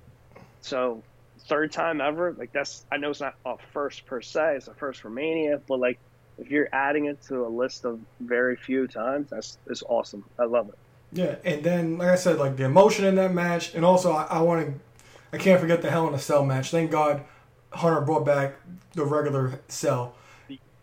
[0.61, 1.03] So
[1.47, 4.73] third time ever, like that's I know it's not a first per se, it's a
[4.73, 5.99] first for Mania, but like
[6.37, 10.23] if you're adding it to a list of very few times, that's it's awesome.
[10.37, 10.77] I love it.
[11.11, 14.23] Yeah, and then like I said, like the emotion in that match, and also I,
[14.25, 14.73] I want to,
[15.33, 16.71] I can't forget the Hell in a Cell match.
[16.71, 17.23] Thank God
[17.71, 18.55] Hunter brought back
[18.93, 20.15] the regular cell.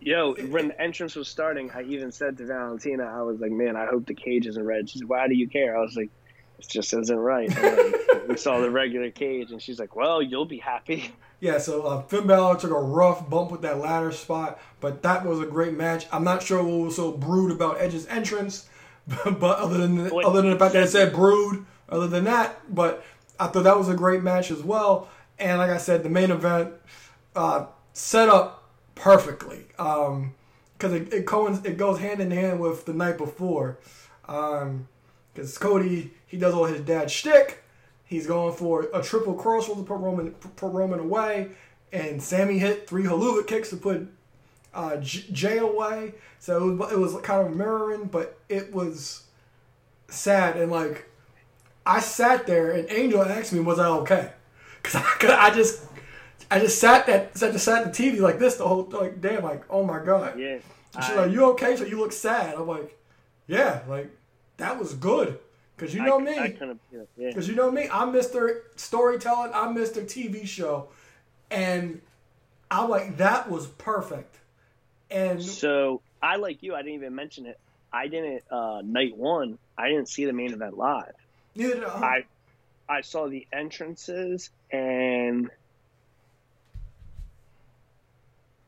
[0.00, 3.76] Yo, when the entrance was starting, I even said to Valentina, I was like, "Man,
[3.76, 6.10] I hope the cage isn't red." She's, "Why do you care?" I was like,
[6.58, 7.48] "It just isn't right."
[8.28, 12.02] We saw the regular cage, and she's like, "Well, you'll be happy." Yeah, so uh,
[12.02, 15.74] Finn Balor took a rough bump with that ladder spot, but that was a great
[15.74, 16.06] match.
[16.10, 18.70] I'm not sure what was so brood about Edge's entrance,
[19.24, 22.58] but other than the, other than the fact that it said brood, other than that,
[22.74, 23.04] but
[23.38, 25.08] I thought that was a great match as well.
[25.38, 26.72] And like I said, the main event
[27.34, 28.64] uh, set up
[28.94, 33.78] perfectly because it it, coinc- it goes hand in hand with the night before.
[34.22, 37.62] Because Cody he does all his dad shtick.
[38.04, 41.48] He's going for a triple cross to put Roman put Roman away,
[41.92, 44.08] and Sami hit three Helluva kicks to put
[44.74, 46.14] uh, J- Jey away.
[46.38, 49.24] So it was, it was kind of mirroring, but it was
[50.08, 51.08] sad and like
[51.84, 54.32] I sat there and Angel asked me, "Was I okay?"
[54.82, 55.84] Because I, I just
[56.50, 59.20] I just sat that sat, just sat at the TV like this the whole like
[59.20, 60.38] damn like oh my god.
[60.38, 60.54] Yeah,
[60.94, 62.54] And She's I- like, "You okay?" So you look sad.
[62.56, 62.96] I'm like,
[63.46, 64.10] "Yeah, like
[64.58, 65.38] that was good."
[65.76, 66.38] Because you know I, me.
[66.38, 67.28] I couldn't, yeah, yeah.
[67.28, 68.60] Because you know me, I'm Mr.
[68.76, 70.02] Storytelling, I'm Mr.
[70.04, 70.88] TV show.
[71.50, 72.00] And
[72.70, 74.38] I'm like, that was perfect.
[75.10, 76.74] And So I like you.
[76.74, 77.58] I didn't even mention it.
[77.92, 79.58] I didn't uh, night one.
[79.78, 81.14] I didn't see the main event live.
[81.54, 81.86] neither.
[81.88, 82.24] I
[82.88, 85.50] I saw the entrances and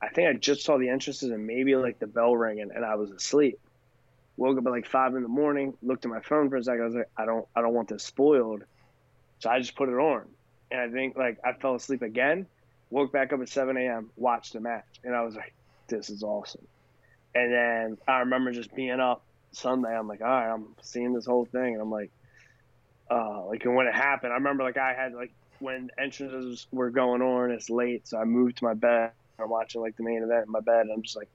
[0.00, 2.94] I think I just saw the entrances and maybe like the bell ringing and I
[2.94, 3.58] was asleep.
[4.37, 6.82] Woke up at like five in the morning, looked at my phone for a second.
[6.82, 8.62] I was like, I don't I don't want this spoiled.
[9.40, 10.24] So I just put it on.
[10.70, 12.46] And I think like I fell asleep again,
[12.90, 15.52] woke back up at seven AM, watched the match, and I was like,
[15.88, 16.66] This is awesome.
[17.34, 21.26] And then I remember just being up Sunday, I'm like, all right, I'm seeing this
[21.26, 22.10] whole thing and I'm like
[23.10, 26.90] uh, like and when it happened, I remember like I had like when entrances were
[26.90, 29.12] going on, it's late, so I moved to my bed.
[29.38, 31.28] I'm watching like the main event in my bed, and I'm just like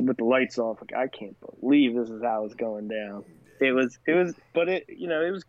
[0.00, 3.24] with the lights off, like I can't believe this is how it's going down.
[3.60, 5.44] It was, it was, but it, you know, it was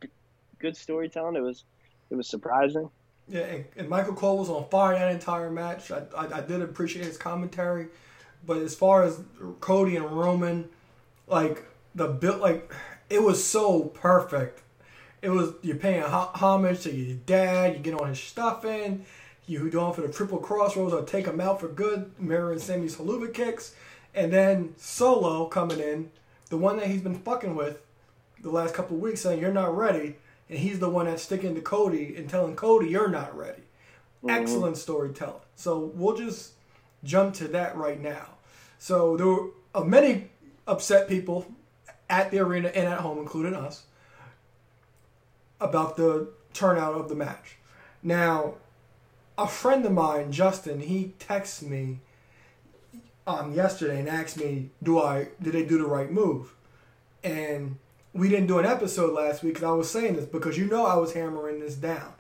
[0.60, 1.36] good storytelling.
[1.36, 1.64] It was,
[2.12, 2.90] it was surprising.
[3.28, 5.90] Yeah, and, and Michael Cole was on fire that entire match.
[5.90, 7.88] I, I, I did appreciate his commentary,
[8.46, 9.22] but as far as
[9.60, 10.70] Cody and Roman,
[11.28, 12.72] like the build, like
[13.10, 14.62] it was so perfect.
[15.22, 17.74] It was you're paying homage to your dad.
[17.74, 19.06] You get on his stuff in.
[19.48, 22.96] You going for the triple Cross Rhodes or take him out for good, mirroring Sami's
[22.96, 23.76] Helluva kicks,
[24.16, 26.10] and then Solo coming in,
[26.50, 27.80] the one that he's been fucking with
[28.42, 30.16] the last couple of weeks, saying you're not ready,
[30.50, 33.62] and he's the one that's sticking to Cody and telling Cody you're not ready.
[34.24, 34.30] Mm-hmm.
[34.32, 35.42] Excellent storytelling.
[35.56, 36.54] So we'll just
[37.04, 38.35] jump to that right now.
[38.80, 40.30] So there were uh, many
[40.68, 41.46] upset people
[42.10, 43.84] at the arena and at home, including us,
[45.60, 47.58] about the turnout of the match.
[48.04, 48.56] Now,
[49.38, 52.00] a friend of mine, Justin, he texts me
[53.28, 56.54] um, yesterday and asked me, "Do I did they do the right move?"
[57.24, 57.78] And
[58.14, 60.86] we didn't do an episode last week because I was saying this because you know
[60.86, 62.14] I was hammering this down.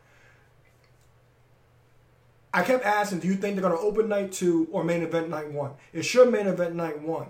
[2.55, 5.29] I kept asking, "Do you think they're going to open night two or main event
[5.29, 7.27] night one?" It should main event night one,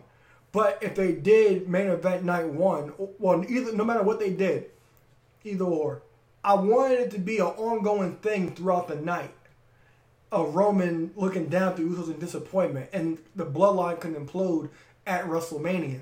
[0.51, 4.69] but if they did main event night one, well, either no matter what they did,
[5.43, 6.03] either or,
[6.43, 9.33] I wanted it to be an ongoing thing throughout the night
[10.31, 14.69] of Roman looking down through Usos in disappointment, and the bloodline can implode
[15.07, 16.01] at WrestleMania.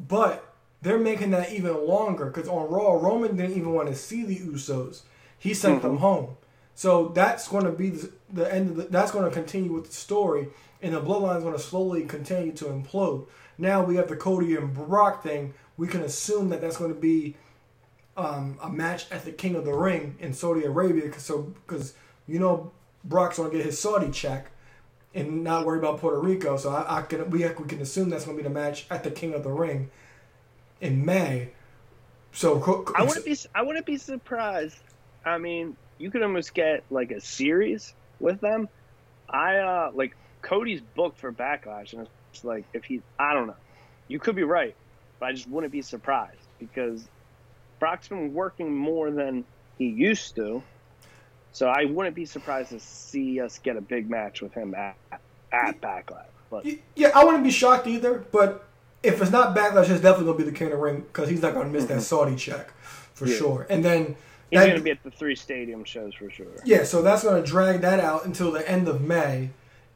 [0.00, 4.24] But they're making that even longer because on Raw, Roman didn't even want to see
[4.24, 5.02] the Usos.
[5.38, 6.00] He sent them mm-hmm.
[6.00, 6.36] home.
[6.78, 9.86] So that's going to be the, the end of the, that's going to continue with
[9.86, 10.46] the story,
[10.80, 13.26] and the bloodline is going to slowly continue to implode.
[13.58, 15.54] Now we have the Cody and Brock thing.
[15.76, 17.34] We can assume that that's going to be
[18.16, 21.94] um, a match at the King of the Ring in Saudi Arabia, cause, so because
[22.28, 22.70] you know
[23.02, 24.52] Brock's going to get his Saudi check
[25.16, 26.56] and not worry about Puerto Rico.
[26.56, 29.02] So I, I can we, we can assume that's going to be the match at
[29.02, 29.90] the King of the Ring
[30.80, 31.48] in May.
[32.30, 32.62] So
[32.94, 34.78] I wouldn't be I wouldn't be surprised.
[35.24, 38.68] I mean, you could almost get like a series with them.
[39.28, 43.56] I uh like Cody's booked for Backlash, and it's like if he I don't know.
[44.08, 44.74] You could be right,
[45.20, 47.06] but I just wouldn't be surprised because
[47.78, 49.44] Brock's been working more than
[49.76, 50.62] he used to.
[51.52, 54.96] So I wouldn't be surprised to see us get a big match with him at
[55.52, 56.24] at Backlash.
[56.50, 56.64] But
[56.96, 58.24] Yeah, I wouldn't be shocked either.
[58.32, 58.64] But
[59.02, 61.42] if it's not backlash, it's definitely gonna be the King of the Ring because he's
[61.42, 63.32] not gonna miss that Saudi check for Mm-hmm.
[63.32, 63.38] Yeah.
[63.38, 63.66] sure.
[63.68, 64.16] And then
[64.50, 66.46] he's going to be at the three stadium shows for sure.
[66.64, 69.50] yeah, so that's gonna drag that out until the end of May,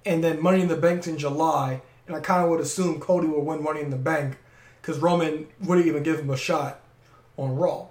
[0.04, 1.82] and then Money in the Bank's in July.
[2.06, 4.36] And I kind of would assume Cody will win Money in the Bank
[4.80, 6.80] because Roman wouldn't even give him a shot
[7.36, 7.86] on Raw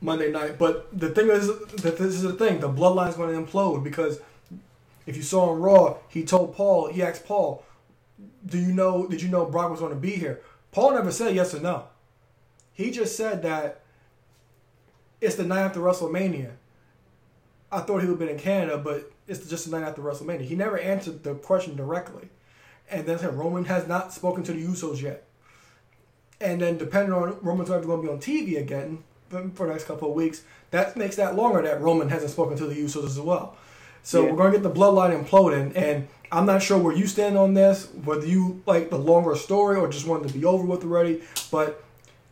[0.00, 0.58] Monday night.
[0.58, 4.20] But the thing is that this is the thing: the Bloodline's going to implode because
[5.06, 7.64] if you saw on Raw, he told Paul, he asked Paul,
[8.44, 9.06] "Do you know?
[9.06, 11.84] Did you know Brock was going to be here?" Paul never said yes or no.
[12.72, 13.80] He just said that
[15.24, 16.52] it's the night after WrestleMania.
[17.72, 20.42] I thought he would have been in Canada, but it's just the night after WrestleMania.
[20.42, 22.28] He never answered the question directly.
[22.90, 25.24] And then said Roman has not spoken to the Usos yet.
[26.40, 29.72] And then depending on Roman's ever going to be on TV again for for the
[29.72, 33.06] next couple of weeks, that makes that longer that Roman hasn't spoken to the Usos
[33.06, 33.56] as well.
[34.02, 34.30] So Yeah.
[34.32, 37.54] we're going to get the bloodline imploding, and I'm not sure where you stand on
[37.54, 41.22] this, whether you like the longer story or just wanted to be over with already.
[41.50, 41.82] But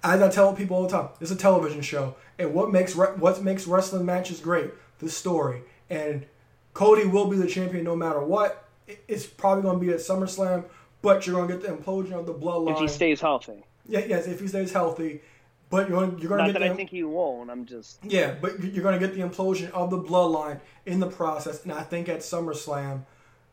[0.04, 3.14] as I tell people all the time, it's a television show, and what makes re-
[3.16, 4.70] what makes wrestling matches great?
[4.98, 5.62] The story.
[5.90, 6.26] And
[6.74, 8.68] Cody will be the champion no matter what.
[9.08, 10.64] It's probably going to be at SummerSlam,
[11.02, 12.72] but you're going to get the implosion of the bloodline.
[12.74, 13.64] If he stays healthy.
[13.86, 15.20] yeah, yes, if he stays healthy,
[15.70, 17.50] but you're going, you're going to Not get that the I think he won't.
[17.50, 21.06] I'm just yeah, but you're going to get the implosion of the bloodline in the
[21.08, 23.04] process, and I think at SummerSlam,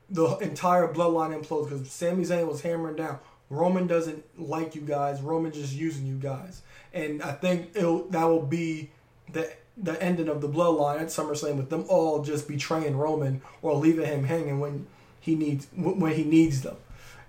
[0.09, 3.19] the entire bloodline implodes because Sami Zayn was hammering down.
[3.49, 5.21] Roman doesn't like you guys.
[5.21, 6.61] Roman just using you guys,
[6.93, 8.91] and I think it'll that will be
[9.31, 13.75] the the ending of the bloodline at SummerSlam with them all just betraying Roman or
[13.75, 14.87] leaving him hanging when
[15.19, 16.75] he needs when he needs them.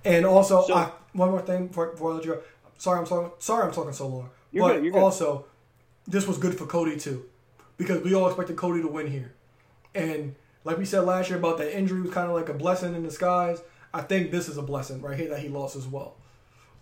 [0.04, 2.40] And also, So- I, one more thing before, before I let you go.
[2.78, 3.30] Sorry, I'm talking.
[3.38, 4.30] Sorry, I'm talking so long.
[4.52, 5.02] But good, you're good.
[5.02, 5.44] also,
[6.06, 7.24] this was good for Cody too,
[7.76, 9.32] because we all expected Cody to win here,
[9.94, 12.94] and like we said last year about that injury was kind of like a blessing
[12.94, 13.60] in disguise.
[13.92, 16.14] I think this is a blessing right here that he lost as well,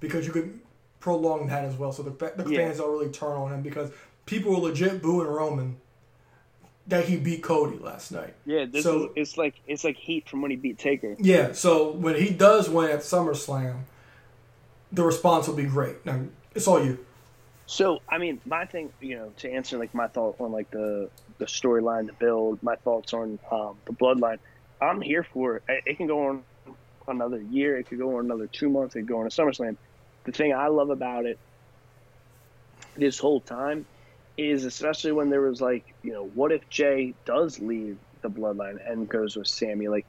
[0.01, 0.61] because you could
[1.01, 2.59] prolong that as well, so the, the Yeah.
[2.67, 3.91] fans don't really turn on him because
[4.27, 5.77] people were legit booing Roman
[6.87, 8.35] that he beat Cody last night.
[8.47, 8.65] yeah.
[8.65, 11.17] This So- is it's like it's like heat from when he beat Taker.
[11.19, 13.81] Yeah, so when he does win at SummerSlam,
[14.93, 16.05] the response will be great.
[16.07, 16.21] Now
[16.55, 16.99] it's all you.
[17.67, 21.11] So I mean, my thing, you know, to answer like my thought on like the
[21.39, 24.39] the storyline, the build, my thoughts on um, the bloodline.
[24.81, 25.63] I'm here for it.
[25.69, 26.43] It- It can go on
[27.09, 27.77] another year.
[27.77, 28.95] It could go on another two months.
[28.95, 29.77] It could go on a SummerSlam.
[30.25, 31.39] The thing I love about it
[32.97, 33.87] this whole time
[34.37, 38.79] is especially when there was like, you know, what if Jey does leave the bloodline
[38.89, 39.89] and goes with Sami?
[39.89, 40.07] Like,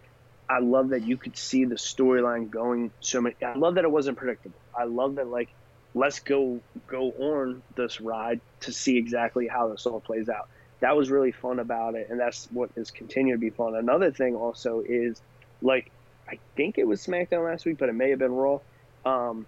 [0.49, 3.35] I love that you could see the storyline going so many.
[3.43, 4.59] I love that it wasn't predictable.
[4.75, 5.49] I love that like
[5.93, 10.47] let's go go on this ride to see exactly how this all plays out.
[10.79, 13.75] That was really fun about it, and that's what is continued to be fun.
[13.75, 15.21] Another thing also is
[15.61, 15.91] like
[16.29, 18.59] I think it was SmackDown last week, but it may have been Raw.
[19.05, 19.47] Um,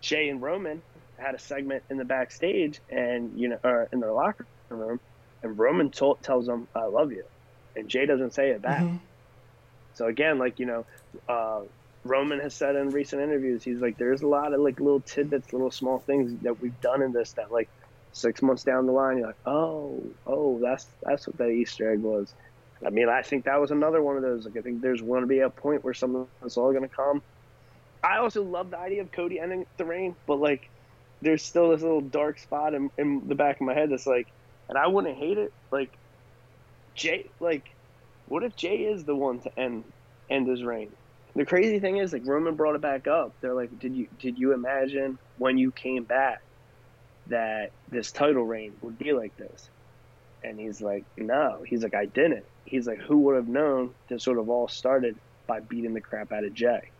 [0.00, 0.82] Jey and Roman
[1.18, 5.00] had a segment in the backstage, and you know, or in their locker room,
[5.42, 7.24] and Roman told, tells them, "I love you,"
[7.74, 8.82] and Jey doesn't say it back.
[8.82, 9.00] Mhm.
[9.94, 10.86] So again, like you know,
[11.28, 11.62] uh,
[12.04, 15.52] Roman has said in recent interviews, he's like, there's a lot of like little tidbits,
[15.52, 17.68] little small things that we've done in this that like
[18.12, 22.00] six months down the line, you're like, oh, oh, that's that's what that Easter egg
[22.00, 22.34] was.
[22.84, 24.44] I mean, I think that was another one of those.
[24.44, 26.82] Like, I think there's going to be a point where some of it's all going
[26.82, 27.22] to come.
[28.02, 30.68] I also love the idea of Cody ending the reign, but like,
[31.22, 34.28] there's still this little dark spot in, in the back of my head that's like,
[34.68, 35.52] and I wouldn't hate it.
[35.70, 35.90] Like,
[36.94, 37.74] Jey, like,
[38.26, 39.84] what if Jey is the one to end
[40.28, 40.90] end his reign?
[41.34, 43.34] The crazy thing is, like Roman brought it back up.
[43.40, 46.42] They're like, did you did you imagine when you came back
[47.28, 49.68] that this title reign would be like this?
[50.46, 51.64] And he's like, no.
[51.66, 52.44] He's like, I didn't.
[52.64, 55.16] He's like, who would have known this sort of all started
[55.48, 56.90] by beating the crap out of Jey?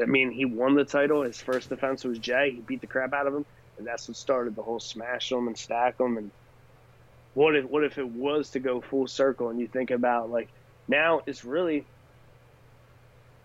[0.00, 1.22] I mean, he won the title.
[1.22, 2.50] His first defense was Jey.
[2.50, 3.46] He beat the crap out of him,
[3.78, 6.18] and that's what started the whole smash him and stack him.
[6.18, 6.30] And
[7.32, 10.48] what if what if it was to go full circle and you think about like
[10.88, 11.86] now it's really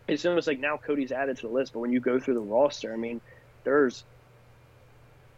[0.09, 2.41] it's almost like now Cody's added to the list, but when you go through the
[2.41, 3.21] roster, I mean,
[3.63, 4.03] there's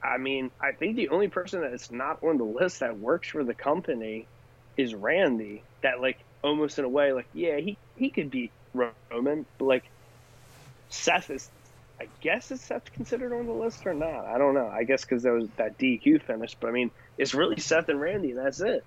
[0.04, 3.30] I mean, I think the only person that is not on the list that works
[3.30, 4.28] for the company
[4.76, 5.64] is Randy.
[5.82, 9.84] That like almost in a way, like yeah, he he could beat Roman, but like
[10.90, 11.50] Seth is.
[12.02, 14.26] I guess is Seth considered on the list or not?
[14.26, 14.68] I don't know.
[14.68, 18.02] I guess because there was that DQ finish, but I mean, it's really Seth and
[18.02, 18.84] Randy, and that's it.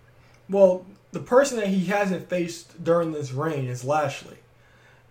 [0.51, 4.39] Well, the person that he hasn't faced during this reign is Lashley,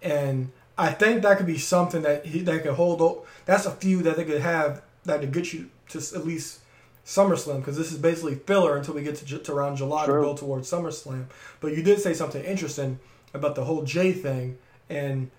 [0.04, 3.26] and I think that could be something that he that could hold.
[3.46, 6.60] That's a few that they could have that could get you to at least
[7.06, 10.16] SummerSlam because this is basically filler until we get to, to around July True.
[10.16, 11.26] to build towards SummerSlam.
[11.60, 13.00] But you did say something interesting
[13.34, 14.58] about the whole Jey thing,
[14.90, 15.30] and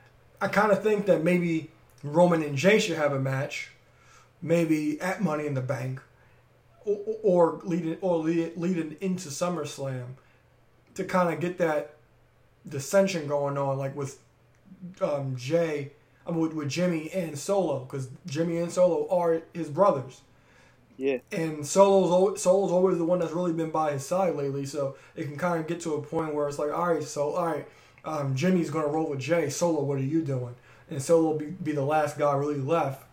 [0.41, 1.71] I kind of think that maybe
[2.03, 3.71] Roman and Jey should have a match,
[4.41, 6.01] maybe at Money in the Bank,
[6.85, 10.05] or, or leading or lead, leading into SummerSlam
[10.95, 11.97] to kind of get that
[12.69, 14.19] dissension going on, like with
[15.01, 15.93] um, Jey,
[16.27, 20.21] I mean, with, with Jimmy and Solo, because Jimmy and Solo are his brothers.
[20.97, 21.19] Yeah.
[21.33, 25.25] And Solo's Solo's always the one that's really been by his side lately, so it
[25.25, 27.69] can kind of get to a point where it's like, all right, so all right,
[28.05, 29.51] um, Jimmy's gonna roll with Jey.
[29.51, 30.55] Solo, what are you doing?
[30.91, 33.05] And Solo will be, be the last guy really left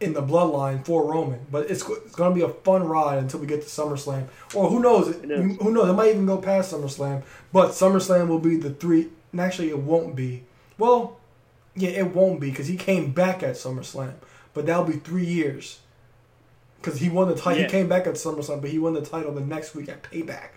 [0.00, 1.40] in the bloodline for Roman.
[1.50, 4.80] But it's it's gonna be a fun ride until we get to SummerSlam, or who
[4.80, 5.08] knows?
[5.08, 5.22] Is.
[5.22, 5.88] Who knows?
[5.88, 7.22] It might even go past SummerSlam.
[7.52, 9.08] But SummerSlam will be the three.
[9.32, 10.44] And actually, it won't be.
[10.78, 11.18] Well,
[11.74, 14.14] yeah, it won't be because he came back at SummerSlam,
[14.52, 15.80] but that'll be three years.
[16.80, 17.64] Because he won the title, Yeah.
[17.66, 20.50] he came back at SummerSlam, but he won the title the next week at Payback.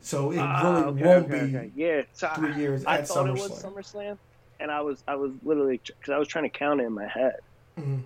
[0.00, 1.70] So it Ah, really okay, won't okay, be okay.
[1.74, 3.74] Yeah, so three I, years I at thought it was SummerSlam.
[3.74, 4.18] SummerSlam,
[4.60, 7.08] and I was I was literally because I was trying to count it in my
[7.08, 7.36] head.
[7.78, 8.02] Mhm.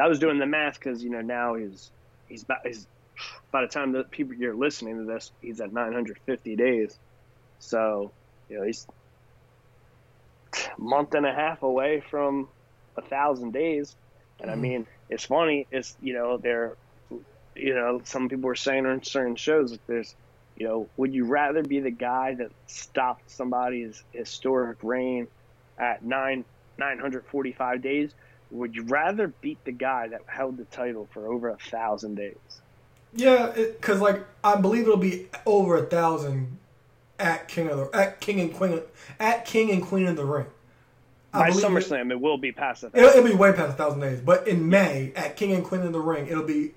[0.00, 1.90] I was doing the math because you know now he's
[2.28, 2.86] he's about he's
[3.50, 6.98] by the time that people you're listening to this, he's at 950 days.
[7.60, 8.10] So
[8.48, 8.86] you know he's
[10.54, 12.48] a month and a half away from
[12.96, 13.94] a thousand days,
[14.40, 14.60] and I Mhm.
[14.60, 15.66] mean it's funny.
[15.70, 16.76] It's you know they're
[17.56, 20.14] you know some people were saying on certain shows that there's
[20.56, 25.28] you know would you rather be the guy that stopped somebody's historic reign
[25.78, 26.44] at nine
[26.78, 28.14] 945 days
[28.50, 32.62] would you rather beat the guy that held the title for over a thousand days?
[33.12, 36.58] Yeah, because like I believe it'll be over a thousand
[37.18, 38.80] at King of the at King and Queen
[39.18, 40.46] at King and Queen of the Ring.
[41.32, 43.18] By believe it- SummerSlam, it, will be past a It'll, thousand.
[43.18, 45.92] it'll be way past a thousand days, but in May at King and Queen of
[45.92, 46.72] the Ring, it'll be,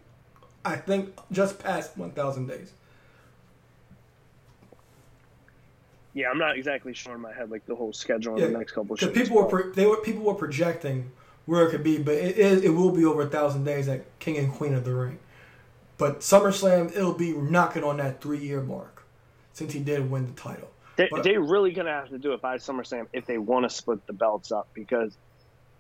[0.66, 2.74] I think, just past one thousand days.
[6.14, 8.58] Yeah, I'm not exactly sure in my head like the whole schedule in Yeah, the
[8.58, 9.28] next couple of Because shows.
[9.30, 11.12] people were pro- they were people were projecting
[11.46, 14.04] where it could be, but it is it will be over a thousand days at
[14.20, 15.20] King and Queen of the Ring.
[15.98, 19.04] But SummerSlam, it'll be knocking on that three year mark
[19.54, 20.70] since he did win the title.
[21.02, 23.64] They, But- they're really going to have to do it by SummerSlam if they want
[23.64, 25.14] to split the belts up because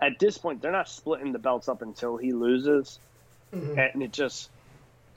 [0.01, 2.99] at this point, they're not splitting the belts up until he loses.
[3.53, 3.93] Mhm.
[3.93, 4.49] And it just,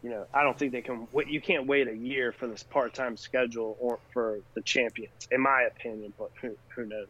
[0.03, 1.29] you know, I don't think they can wait.
[1.29, 5.41] You can't wait a year for this part time schedule or for the champions, in
[5.41, 7.09] my opinion, but who, who knows?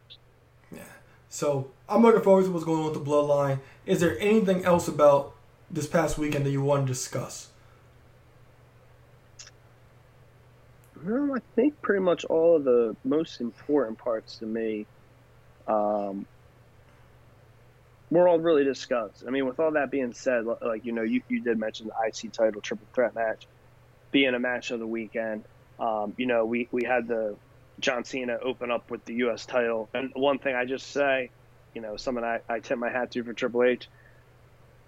[0.70, 0.82] Yeah.
[1.30, 3.58] So I'm looking forward to what's going on with the Bloodline.
[3.86, 5.32] Is there anything else about
[5.68, 7.48] this past weekend that you want to discuss?
[11.04, 14.86] No, I think pretty much all of the most important parts to me
[15.66, 16.26] um,
[18.10, 19.22] were all really discussed.
[19.26, 21.94] I mean, with all that being said, like, you know, you, you did mention the
[22.08, 23.46] IC title triple threat match
[24.12, 25.44] being a match of the weekend.
[25.78, 27.36] Um, you know, we, we had the
[27.80, 29.44] John Cena open up with the U.S.
[29.44, 29.90] title.
[29.92, 31.32] And one thing I just say,
[31.74, 33.90] you know, something I, I tip my hat to for Triple H,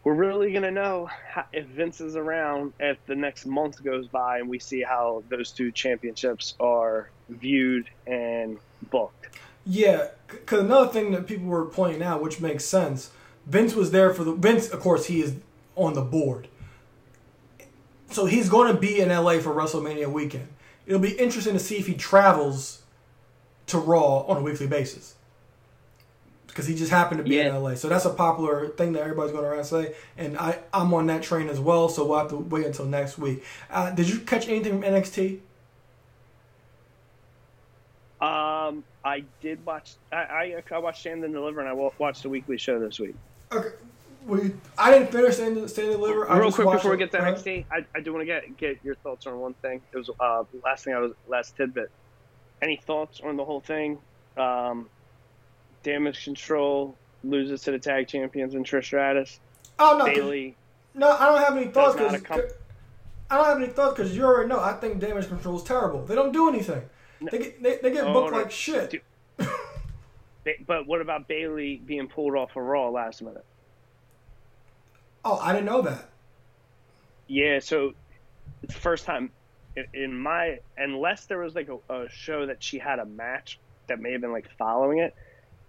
[0.06, 1.10] we're really going to know
[1.52, 5.50] if Vince is around if the next month goes by and we see how those
[5.50, 8.56] two championships are viewed and
[8.92, 9.36] booked.
[9.64, 13.10] Yeah, because another thing that people were pointing out, which makes sense,
[13.46, 14.68] Vince was there for the Vince.
[14.68, 15.34] Of course, he is
[15.74, 16.46] on the board,
[18.08, 20.46] so he's going to be in LA for WrestleMania weekend.
[20.86, 22.82] It'll be interesting to see if he travels
[23.66, 25.15] to Raw on a weekly basis
[26.56, 27.74] because he just happened to be in LA.
[27.74, 31.22] So that's a popular thing that everybody's going around say, and I I'm on that
[31.22, 31.90] train as well.
[31.90, 33.44] So we'll have to wait until next week.
[33.70, 35.40] Uh, did you catch anything from NXT?
[38.22, 39.96] Um, I did watch.
[40.10, 43.14] I, I, I watched Stand and Deliver, and I watched the weekly show this week.
[43.52, 43.68] Okay.
[44.26, 46.28] We, I didn't finish Stand Stand and Deliver.
[46.30, 48.26] I Real just quick watched before we get to NXT, I, I do want to
[48.26, 49.82] get get your thoughts on one thing.
[49.92, 51.90] It was uh last thing I was last tidbit.
[52.62, 53.98] Any thoughts on the whole thing?
[54.38, 54.88] Um,
[55.86, 59.38] damage control loses to the tag champions and Trish Stratus.
[59.78, 60.56] Oh no, Bayley.
[60.94, 62.50] no, I don't have any thoughts because accom-
[63.30, 64.58] I don't have any thoughts because you already know.
[64.60, 66.04] I think Damage Control is terrible.
[66.04, 66.82] They don't do anything.
[67.30, 68.38] They get they, they get Oh, booked no.
[68.38, 69.02] like shit.
[70.66, 73.44] But what about Bayley being pulled off of Raw last minute?
[75.24, 76.08] Oh, I didn't know that.
[77.26, 77.94] Yeah, so
[78.62, 79.30] it's the first time
[79.76, 83.58] in- in my unless there was like a, a show that she had a match
[83.88, 85.14] that may have been like following it.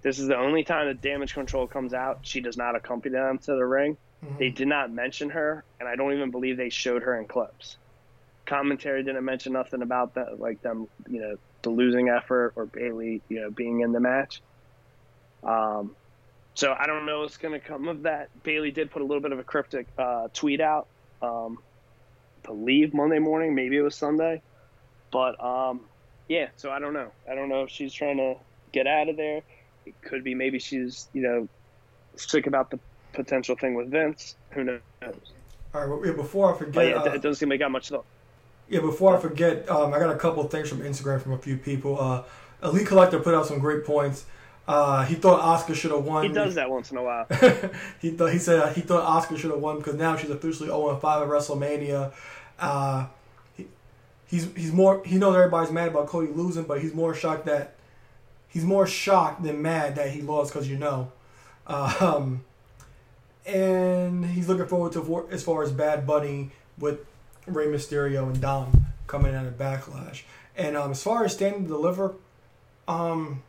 [0.08, 2.20] This is the only time that Damage Control comes out.
[2.22, 3.98] She does not accompany them to the ring.
[4.40, 7.76] They did not mention her, and I don't even believe they showed her in clips.
[8.46, 13.22] Commentary didn't mention nothing about that, like them, you know, the losing effort or Bayley,
[13.28, 14.42] you know, being in the match.
[15.44, 15.94] Um,
[16.56, 18.30] so I don't know what's going to come of that.
[18.44, 20.88] Bayley did put a little bit of a cryptic uh, tweet out.
[21.22, 21.60] Um,
[22.44, 24.42] believe Monday morning, maybe it was Sunday,
[25.12, 25.82] but um,
[26.30, 26.48] yeah.
[26.56, 27.12] So I don't know.
[27.30, 28.36] I don't know if she's trying to
[28.72, 29.42] get out of there.
[29.88, 31.48] It could be maybe she's you know
[32.16, 32.80] sick about the
[33.14, 34.36] potential thing with Vince.
[34.52, 34.82] Who knows?
[35.02, 37.60] All right, well, yeah, before I forget, But yeah, uh, it, it doesn't seem like
[37.60, 38.06] got much thought.
[38.70, 41.38] Yeah, before I forget, um, I got a couple of things from Instagram from a
[41.38, 42.00] few people.
[42.00, 42.24] Uh,
[42.64, 44.26] Elite Collector put out some great points.
[44.68, 46.24] Uh, he thought Asuka should have won.
[46.24, 47.26] He does that once in a while.
[48.02, 50.98] he thought he said he thought Asuka should have won because now she's officially 0
[50.98, 52.12] 5 at WrestleMania.
[52.60, 53.08] Uh,
[53.56, 53.68] he,
[54.26, 57.76] he's he's more he knows everybody's mad about Cody losing, but he's more shocked that
[58.58, 61.12] he's more shocked than mad that he lost because you know.
[61.68, 62.44] Um,
[63.46, 66.50] and he's looking forward to as far as Bad Bunny
[66.80, 67.06] with
[67.46, 70.24] Rey Mysterio and Dom coming out of Backlash.
[70.56, 72.16] And um, as far as standing and Deliver,
[72.88, 73.44] um,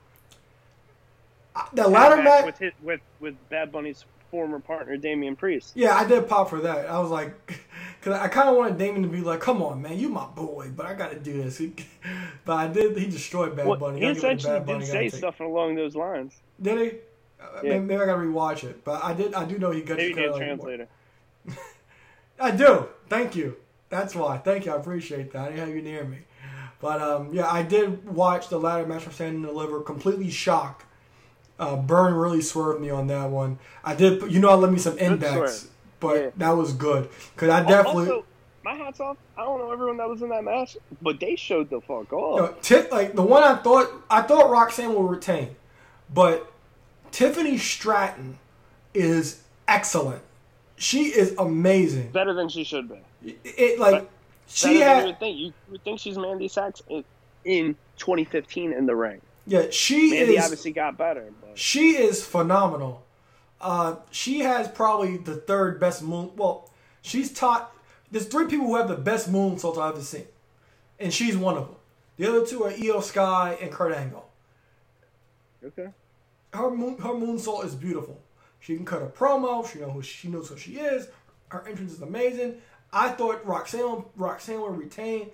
[1.73, 2.45] the ladder match.
[2.45, 5.73] with his, with with Bad Bunny's former partner Damian Priest.
[5.75, 6.85] Yeah, I did pop for that.
[6.85, 7.33] I was like,
[8.01, 10.71] because I kind of wanted Damian to be like, "Come on, man, you my boy,"
[10.75, 11.61] but I got to do this.
[12.45, 12.97] but I did.
[12.97, 14.01] He destroyed Bad Well, Bunny.
[14.01, 16.35] he essentially did say stuff along those lines.
[16.61, 16.99] Did he?
[17.41, 17.71] Uh, Yeah.
[17.71, 18.85] maybe, maybe I gotta rewatch it.
[18.85, 19.35] But I did.
[19.35, 20.89] I do know he got Maybe you need a translator.
[22.41, 22.89] I do.
[23.09, 23.57] Thank you.
[23.91, 24.39] That's why.
[24.39, 24.73] Thank you.
[24.73, 25.43] I appreciate that.
[25.43, 26.19] I didn't have you near me.
[26.81, 29.81] But um, yeah, I did watch the ladder match from Stand and Deliver.
[29.81, 30.85] Completely shocked.
[31.59, 33.59] Uh, Burn really swerved me on that one.
[33.83, 34.31] I did.
[34.31, 35.71] You know, I let me some index, swerve.
[36.01, 36.31] But Yeah.
[36.37, 38.03] that was good because I oh, definitely.
[38.11, 38.25] Also,
[38.65, 39.17] my hats off.
[39.37, 42.39] I don't know everyone that was in that match, but they showed the fuck off.
[42.41, 45.57] No, Ti- like the one I thought I thought Roxanne will retain,
[46.13, 46.51] but
[47.11, 48.39] Tiffany Stratton
[48.95, 50.23] is excellent.
[50.77, 52.11] She is amazing.
[52.11, 53.01] Better than she should be.
[53.25, 54.07] It, it, like Better
[54.47, 55.39] she than you had would think.
[55.39, 57.05] You would think she's Mandy Sachs in,
[57.45, 59.21] in 2015 in the ring.
[59.47, 63.03] yeah she Mandy is obviously got better, but she is phenomenal.
[63.61, 66.31] Uh, she has probably the third best moon.
[66.37, 66.71] Well,
[67.03, 67.75] she's taught.
[68.11, 70.27] There's three people who have the best moon moonsaults I've ever seen,
[70.99, 71.77] and she's one of them.
[72.17, 74.29] The other two are Iyo Sky and Kurt Angle.
[75.65, 75.89] okay.
[76.53, 78.21] her moon her moonsault is beautiful.
[78.61, 79.71] She can cut a promo.
[79.71, 81.09] She know who she knows who she is.
[81.49, 82.57] Her entrance is amazing.
[82.93, 85.31] I thought Roxanne Roxanne would retain,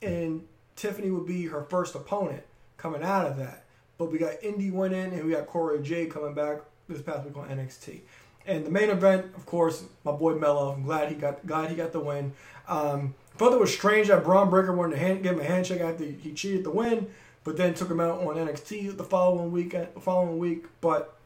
[0.00, 0.46] and
[0.76, 2.42] Tiffany would be her first opponent
[2.76, 3.64] coming out of that.
[3.98, 6.58] But we got Indi winning, and we got Corey J coming back
[6.92, 8.00] this past week on NXT.
[8.46, 10.72] And the main event, of course, my boy Mello.
[10.72, 12.32] I'm glad he got glad he got the win.
[12.68, 15.80] Um, thought it was strange that Bron Breakker wanted to hand, give him a handshake
[15.80, 17.08] after he cheated the win,
[17.44, 19.70] but then took him out on NXT the following week.
[19.70, 21.16] The following week, but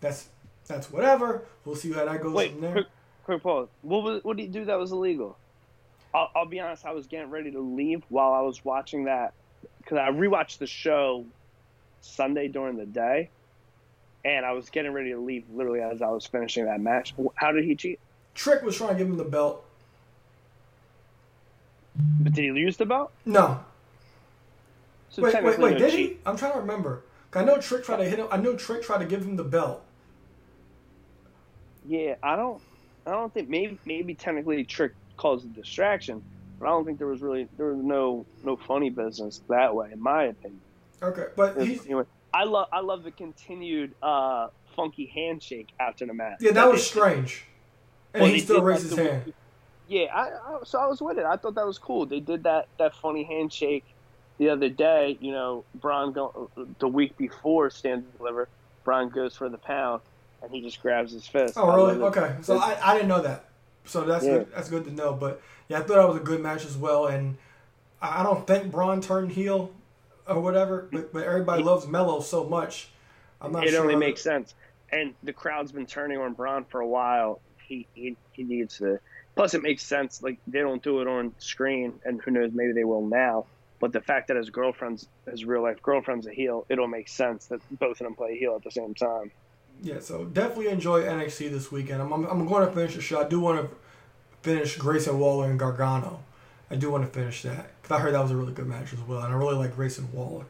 [0.00, 0.28] that's
[0.66, 1.42] that's whatever.
[1.64, 2.72] We'll see how that goes Wait, from there.
[2.72, 2.86] quick,
[3.24, 3.68] quick pause.
[3.82, 5.36] What was what did he do that was illegal?
[6.12, 6.84] I'll, I'll be honest.
[6.84, 9.34] I was getting ready to leave while I was watching that
[9.78, 11.24] because I rewatched the show
[12.00, 13.30] Sunday during the day,
[14.24, 17.14] and I was getting ready to leave literally as I was finishing that match.
[17.36, 18.00] How did he cheat?
[18.34, 19.64] Trick was trying to give him the belt.
[22.20, 23.10] But did he lose the belt?
[23.24, 23.60] No,
[25.08, 25.72] So wait, wait, wait.
[25.72, 26.10] no Did cheat.
[26.10, 26.18] he?
[26.26, 27.02] I'm trying to remember.
[27.34, 28.28] I know Trick tried to hit him.
[28.30, 29.82] I know Trick tried to give him the belt.
[31.86, 32.60] Yeah, I don't.
[33.06, 36.22] I don't think maybe maybe technically Trick caused a distraction,
[36.58, 39.90] but I don't think there was really there was no no funny business that way
[39.92, 40.60] in my opinion.
[41.02, 42.04] Okay, but he's Anyway,
[42.40, 46.38] I love I love the continued uh, funky handshake after the match.
[46.40, 47.44] yeah, that was strange.
[48.14, 49.32] And Well, he still raised his week- hand.
[49.88, 51.24] Yeah, I, I so I was with it.
[51.24, 52.06] I thought that was cool.
[52.06, 53.84] They did that that funny handshake
[54.38, 55.16] the other day.
[55.20, 58.48] You know, Bron go, the week before Stand and Deliver,
[58.84, 60.02] Bron goes for the pound,
[60.42, 61.54] and he just grabs his fist.
[61.56, 62.02] Oh, really?
[62.02, 62.34] Okay.
[62.42, 63.44] So I, I didn't know that.
[63.84, 64.38] So that's Yeah.
[64.38, 65.12] good, that's good to know.
[65.14, 67.06] But yeah, I thought that was a good match as well.
[67.06, 67.36] And
[68.02, 69.70] I I don't think Bron turned heel
[70.26, 72.88] or whatever, but, but everybody loves Mello so much.
[73.40, 73.82] I'm not sure it sure.
[73.82, 74.54] only makes sense.
[74.90, 77.40] And the crowd's been turning on Bron for a while.
[77.66, 79.00] He, he he needs to.
[79.34, 80.22] Plus, it makes sense.
[80.22, 83.46] Like they don't do it on screen, and who knows, maybe they will now.
[83.80, 87.46] But the fact that his girlfriend's his real life girlfriend's a heel, it'll make sense
[87.46, 89.30] that both of them play heel at the same time.
[89.82, 92.00] Yeah, so definitely enjoy NXT this weekend.
[92.00, 93.20] I'm, I'm, I'm going to finish the show.
[93.20, 93.76] I do want to
[94.40, 96.20] finish Grayson Waller and Gargano.
[96.70, 98.92] I do want to finish that because I heard that was a really good match
[98.92, 100.46] as well, and I really like Grayson Waller.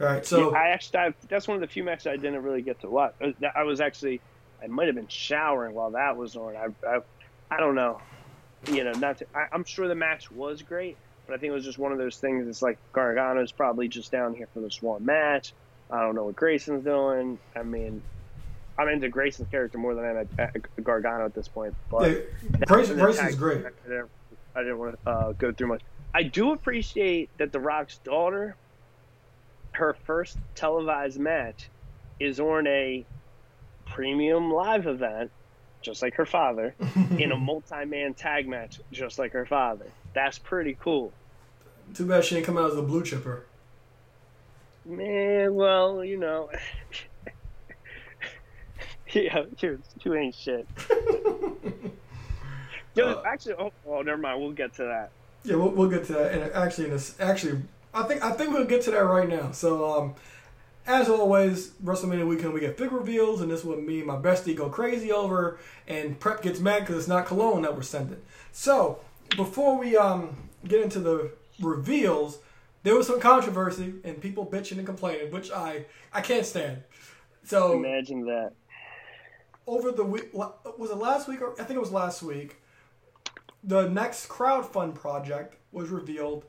[0.00, 2.42] All right, so Yeah, I actually I, that's one of the few matches I didn't
[2.42, 3.14] really get to watch.
[3.20, 4.20] Uh, I was actually
[4.62, 6.56] I might have been showering while that was on.
[6.56, 7.00] I I,
[7.50, 8.00] I don't know,
[8.70, 9.18] you know, not.
[9.18, 10.96] To, I, I'm sure the match was great,
[11.26, 12.46] but I think it was just one of those things.
[12.46, 15.52] It's like Gargano's probably just down here for this one match.
[15.90, 17.38] I don't know what Grayson's doing.
[17.56, 18.02] I mean,
[18.78, 21.74] I'm into Grayson's character more than I'm at, Gargano at this point.
[21.90, 23.64] But yeah, Grayson, Grayson's great.
[24.54, 25.82] I didn't want to uh, go through much.
[26.14, 28.56] I do appreciate that The Rock's daughter,
[29.72, 31.68] her first televised match,
[32.18, 33.04] is on a
[33.86, 35.30] premium live event,
[35.82, 36.74] just like her father,
[37.18, 39.86] in a multi-man tag match, just like her father.
[40.14, 41.12] That's pretty cool.
[41.94, 43.46] Too bad she didn't come out as a blue chipper.
[44.84, 46.50] Man, well, you know.
[49.12, 50.66] yeah, you, you ain't shit.
[53.06, 54.40] Uh, actually, oh, well, never mind.
[54.40, 55.10] We'll get to that.
[55.44, 56.32] Yeah, we'll, we'll get to that.
[56.32, 57.62] And actually, in this, actually,
[57.94, 59.52] I think I think we'll get to that right now.
[59.52, 60.14] So, um,
[60.86, 64.56] as always, WrestleMania weekend we get big reveals, and this one me and my bestie
[64.56, 68.20] go crazy over, and Prep gets mad because it's not cologne that we're sending.
[68.52, 69.00] So,
[69.36, 70.36] before we um
[70.66, 71.30] get into the
[71.60, 72.38] reveals,
[72.82, 76.82] there was some controversy and people bitching and complaining, which I I can't stand.
[77.44, 78.52] So Imagine that.
[79.66, 82.56] over the week was it last week or I think it was last week
[83.64, 86.44] the next crowdfund project was revealed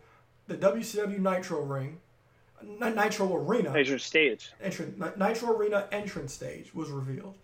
[0.48, 2.00] the WCW Nitro ring
[2.62, 4.52] Nitro Arena your stage.
[4.62, 7.36] entrance Nitro Arena entrance stage was revealed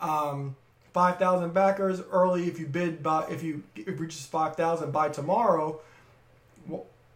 [0.00, 0.56] um
[0.92, 5.80] 5000 backers early if you bid by if you if it reaches 5000 by tomorrow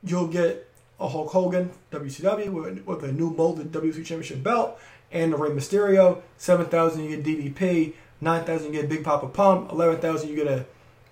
[0.02, 0.68] you'll get
[1.00, 4.78] a Hulk Hogan WCW with, with a new molded WC Championship belt
[5.10, 6.22] and the Rey Mysterio.
[6.38, 7.94] 7,000 you get DDP.
[8.20, 9.72] 9,000 you get Big Papa Pump.
[9.72, 10.66] 11,000 you get a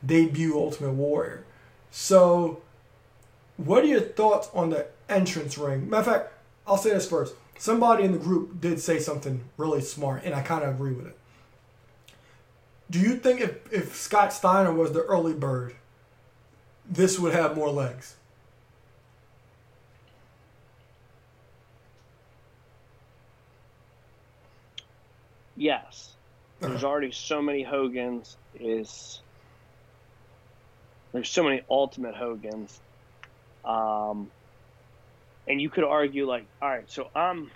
[0.04, 1.44] debut Ultimate Warrior.
[1.90, 2.62] So,
[3.56, 5.88] what are your thoughts on the entrance ring?
[5.88, 6.32] Matter of fact,
[6.66, 7.34] I'll say this first.
[7.58, 11.06] Somebody in the group did say something really smart, and I kind of agree with
[11.06, 11.18] it.
[12.90, 15.76] Do you think if, if Scott Steiner was the early bird,
[16.88, 18.16] this would have more legs?
[25.56, 26.16] Yes.
[26.60, 28.36] There's already so many Hogans.
[28.60, 29.21] Is
[31.12, 32.80] there's so many Ultimate Hogans,
[33.64, 34.30] um,
[35.46, 37.50] and you could argue like, all right, so I'm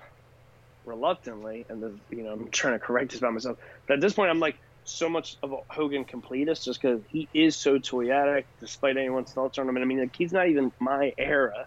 [0.84, 4.12] reluctantly, and the, you know, I'm trying to correct this about myself, but at this
[4.12, 8.44] point, I'm like so much of a Hogan completist just because he is so toyetic,
[8.60, 9.76] despite anyone's thoughts on him.
[9.76, 11.66] And I mean, like, he's not even my era,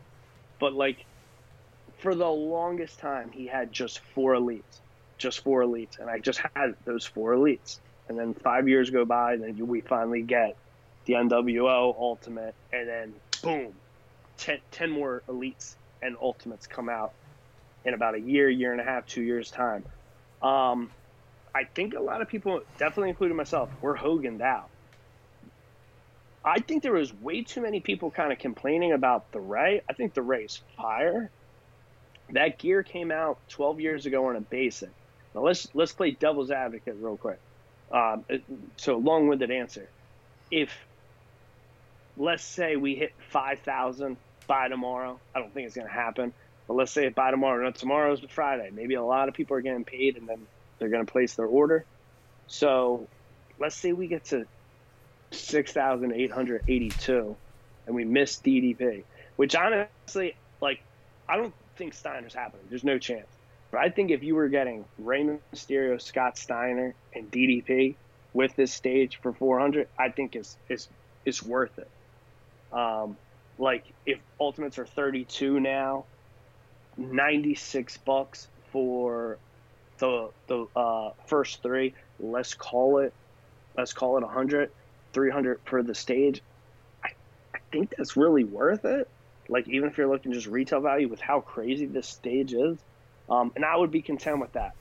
[0.60, 1.06] but like
[1.98, 4.80] for the longest time, he had just four elites
[5.20, 7.80] just four elites, and I just had those four elites.
[8.08, 10.56] And then five years go by, and then we finally get
[11.10, 13.74] the NWO Ultimate, and then boom,
[14.38, 17.14] ten, 10 more elites and ultimates come out
[17.84, 19.84] in about a year, year and a half, two years time.
[20.44, 20.92] Um,
[21.56, 24.70] I think a lot of people, definitely including myself, were Hoganed out.
[26.46, 29.82] I think there was way too many people kind of complaining about the Rey.
[29.90, 31.32] I think the Rey's fire.
[32.34, 34.92] That gear came out 12 years ago on a basic.
[35.34, 37.40] Now let's let's play devil's advocate real quick.
[37.92, 38.26] Um,
[38.78, 39.90] so long-winded answer.
[40.52, 40.70] If
[42.20, 46.34] let's say we hit 5,000 by tomorrow, I don't think it's going to happen.
[46.68, 48.70] But let's say by tomorrow, not tomorrow's Friday.
[48.72, 50.46] Maybe a lot of people are getting paid, and then
[50.78, 51.86] they're going to place their order.
[52.48, 53.08] So
[53.58, 54.46] let's say we get to
[55.32, 57.36] 6,882,
[57.88, 59.04] and we miss DDP,
[59.36, 60.82] which honestly, like,
[61.28, 62.66] I don't think Steiner's happening.
[62.70, 63.28] There's no chance.
[63.72, 67.96] But I think if you were getting Raymond Mysterio, Scott Steiner, and DDP
[68.34, 70.90] with this stage for 400, I think it's it's
[71.26, 71.88] it's worth it.
[72.72, 73.18] Um,
[73.58, 76.06] like if Ultimates are 32 now,
[76.98, 79.38] 96 bucks for
[80.00, 81.94] the the uh, first three.
[82.20, 83.14] Let's call it
[83.78, 84.72] let's call it 100,
[85.14, 86.42] 300 for the stage.
[87.04, 87.10] I,
[87.54, 89.08] I think that's really worth it.
[89.48, 92.78] Like even if you're looking just retail value with how crazy this stage is,
[93.30, 94.76] um, and I would be content with that.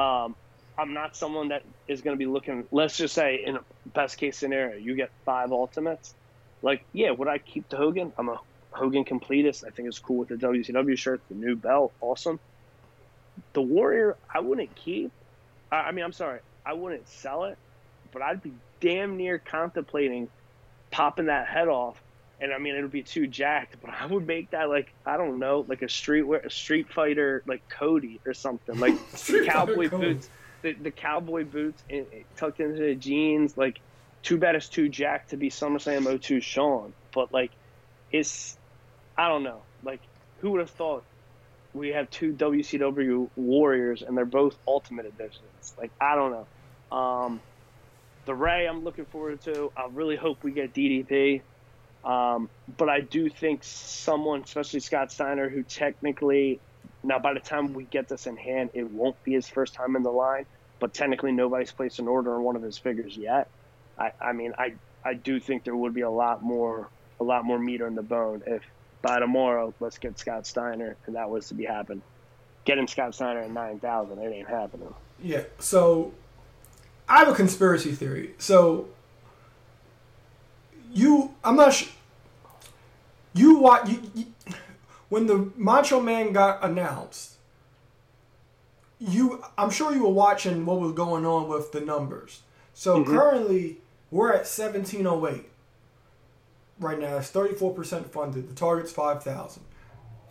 [0.00, 0.34] Um,
[0.78, 2.64] I'm not someone that is going to be looking.
[2.70, 6.14] Let's just say in a best case scenario, you get five ultimates.
[6.62, 8.12] Like, yeah, would I keep the Hogan?
[8.18, 8.40] I'm a
[8.70, 9.64] Hogan completist.
[9.66, 12.38] I think it's cool with the WCW shirt, the new belt, awesome.
[13.52, 15.10] The Warrior, I wouldn't keep.
[15.72, 17.58] I, I mean, I'm sorry, I wouldn't sell it,
[18.12, 20.28] but I'd be damn near contemplating
[20.90, 22.00] popping that head off.
[22.40, 25.18] And I mean, it would be too jacked, but I would make that like I
[25.18, 28.94] don't know, like a street a street fighter, like Cody or something, like
[29.46, 30.30] cowboy boots,
[30.62, 32.06] the, the cowboy boots in,
[32.36, 33.58] tucked into the jeans.
[33.58, 33.80] Like,
[34.22, 36.92] too bad it's too jacked to be SummerSlam 02 Shawn.
[37.12, 37.50] But like,
[38.12, 38.56] it's
[39.16, 39.62] I don't know.
[39.82, 40.00] Like,
[40.40, 41.04] who would have thought
[41.74, 45.74] we have two WCW warriors and they're both Ultimate editions?
[45.78, 46.96] Like, I don't know.
[46.96, 47.40] Um,
[48.24, 49.72] the Rey, I'm looking forward to.
[49.76, 51.42] I really hope we get DDP.
[52.04, 52.48] Um,
[52.78, 56.60] but I do think someone, especially Scott Steiner, who technically,
[57.02, 59.96] now by the time we get this in hand, it won't be his first time
[59.96, 60.46] in the line,
[60.78, 63.48] but technically nobody's placed an order on one of his figures yet.
[64.00, 64.74] I, I mean, I,
[65.04, 66.88] I do think there would be a lot more,
[67.20, 68.62] a lot more meat on the bone if
[69.02, 72.02] by tomorrow, let's get Scott Steiner, and that was to be happened.
[72.64, 74.92] Getting Scott Steiner at 9,000, it ain't happening.
[75.22, 75.44] Yeah.
[75.58, 76.12] So
[77.08, 78.34] I have a conspiracy theory.
[78.38, 78.88] So
[80.92, 81.88] you, I'm not sure.
[83.32, 84.26] You watch you, you,
[85.08, 87.34] when the Macho Man got announced.
[88.98, 92.42] You, I'm sure you were watching what was going on with the numbers.
[92.74, 93.10] So mm-hmm.
[93.10, 93.78] currently,
[94.10, 95.46] we're at 1708.
[96.78, 98.48] Right now, it's 34% funded.
[98.48, 99.62] The target's 5,000,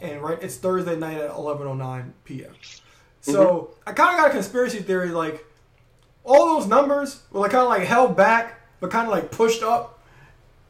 [0.02, 2.54] and right, it's Thursday night at 11:09 p.m.
[3.22, 3.44] So
[3.78, 3.90] mm-hmm.
[3.90, 5.46] I kind of got a conspiracy theory, like
[6.24, 9.64] all those numbers were like kind of like held back, but kind of like pushed
[9.64, 10.00] up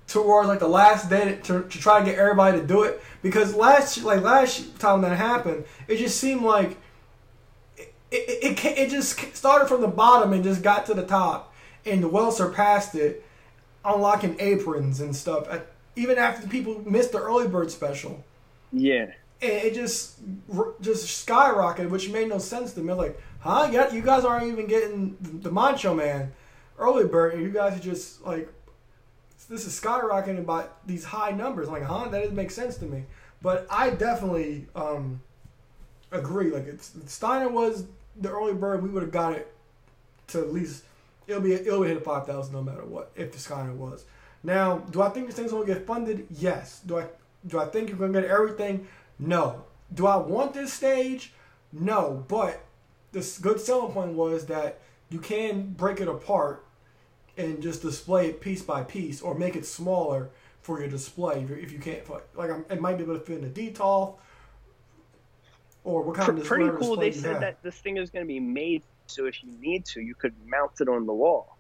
[0.08, 3.02] towards like the last day to, to try to get everybody to do it.
[3.22, 6.78] Because last like last time that happened, it just seemed like
[7.78, 11.49] it it, it, it just started from the bottom and just got to the top,
[11.90, 13.26] and well surpassed it,
[13.84, 15.48] unlocking aprons and stuff.
[15.50, 18.24] At, even after the people missed the early bird special
[18.72, 19.12] Yeah.
[19.42, 20.20] and it just
[20.82, 22.94] just skyrocketed, which made no sense to me.
[22.94, 23.70] Like, huh?
[23.72, 26.32] Yeah, you guys aren't even getting the Macho Man
[26.78, 28.48] early bird, and you guys are just like,
[29.50, 31.68] this is skyrocketing by these high numbers.
[31.68, 32.08] Like, huh?
[32.10, 33.04] That doesn't make sense to me.
[33.42, 35.22] But I definitely um,
[36.12, 36.52] agree.
[36.52, 37.86] Like, it's, if Steiner was
[38.20, 39.54] the early bird, we would have got it
[40.28, 40.84] to at least
[41.30, 44.06] it'll be it'll hit five thousand no matter what if the Steiner was.
[44.44, 46.28] Now, do I think this thing's gonna get funded?
[46.30, 46.82] Yes.
[46.86, 47.06] Do I
[47.48, 48.88] do I think you're gonna get everything?
[49.20, 49.64] No.
[49.94, 51.34] Do I want this stage?
[51.72, 52.24] No.
[52.28, 52.62] But
[53.12, 56.66] the good selling point was that you can break it apart
[57.38, 60.30] and just display it piece by piece, or make it smaller
[60.62, 62.04] for your display if you- if you can't.
[62.36, 64.16] Like I'm, it might be able to fit in a Detolf,
[65.84, 66.96] or what kind Pr- of pretty cool.
[66.96, 67.42] display They said have.
[67.42, 70.34] that this thing is going to be made so if you need to, you could
[70.48, 71.58] mount it on the wall.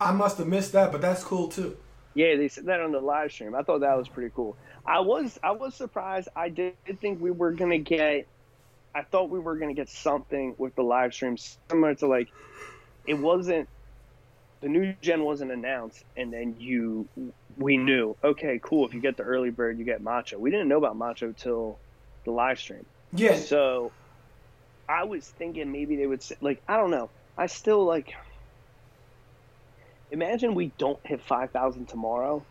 [0.00, 1.76] I must have missed that, but that's cool too.
[2.14, 3.54] Yeah, they said that on the live stream.
[3.54, 4.56] I thought that was pretty cool.
[4.86, 6.28] I was I was surprised.
[6.34, 8.26] I did think we were gonna get.
[8.94, 12.28] I thought we were gonna get something with the live stream similar to like,
[13.06, 13.68] it wasn't.
[14.62, 17.06] The new gen wasn't announced, and then you,
[17.58, 18.16] we knew.
[18.24, 18.86] Okay, cool.
[18.86, 20.38] If you get the early bird, you get Macho.
[20.38, 21.78] We didn't know about Macho till
[22.24, 22.86] the live stream.
[23.12, 23.92] Yeah, So
[24.88, 27.10] I was thinking maybe they would say, like, I don't know.
[27.36, 28.14] I still like.
[30.10, 32.44] Imagine we don't hit 5,000 tomorrow,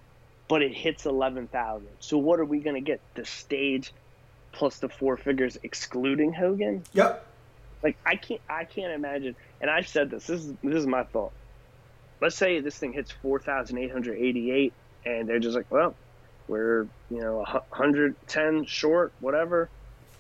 [0.50, 1.88] but it hits 11,000.
[2.00, 3.00] So what are we going to get?
[3.14, 3.94] The stage
[4.52, 6.84] plus the four figures excluding Hogan?
[6.94, 7.26] yep.
[7.84, 9.36] Like I can't I can't imagine.
[9.62, 10.26] And I said this.
[10.26, 11.34] This is this is my thought.
[12.20, 14.74] Let's say this thing hits 4,888
[15.06, 15.94] and they're just like, well,
[16.48, 19.70] we're, you know, a 110 short, whatever.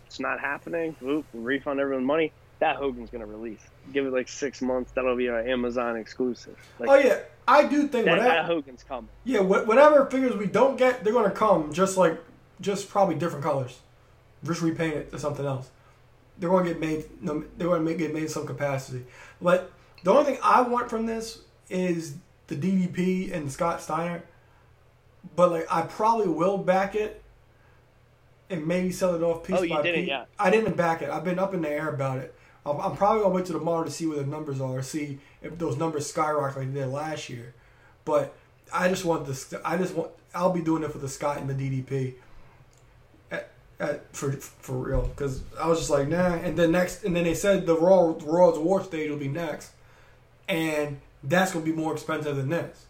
[0.05, 0.95] It's not happening.
[1.03, 2.31] Oop, refund everyone money.
[2.59, 3.59] That Hogan's going to release.
[3.91, 4.91] Give it like 6 months.
[4.93, 6.57] That'll be an Amazon exclusive.
[6.79, 8.23] Like Oh yeah, I do think that, whatever.
[8.29, 9.09] that Hogan's coming.
[9.25, 12.17] Yeah, wh- whatever figures we don't get, they're gonna come just like,
[12.61, 13.79] just probably different colors,
[14.45, 15.69] just repaint it to something else.
[16.37, 17.05] They're gonna get made.
[17.21, 19.05] They're gonna make, get made in some capacity.
[19.41, 19.71] But
[20.03, 21.39] the only thing I want from this
[21.69, 22.15] is
[22.47, 24.23] the DDP and Scott Steiner.
[25.35, 27.21] But like, I probably will back it,
[28.49, 30.09] and maybe sell it off piece Oh, you by didn't piece.
[30.09, 30.27] yet.
[30.37, 31.09] I didn't back it.
[31.09, 32.33] I've been up in the air about it.
[32.65, 35.57] I'm, I'm probably gonna wait till tomorrow to see where the numbers are, see if
[35.57, 37.53] those numbers skyrocket like they did last year.
[38.05, 38.33] But
[38.73, 39.53] I just want this.
[39.63, 40.11] I just want.
[40.33, 42.15] I'll be doing it for the Scott and the DDP.
[43.31, 46.33] At, at, for for real, because I was just like nah.
[46.35, 49.71] And then next, and then they said the Raw Raw's War stage will be next,
[50.47, 52.85] and that's gonna be more expensive than this.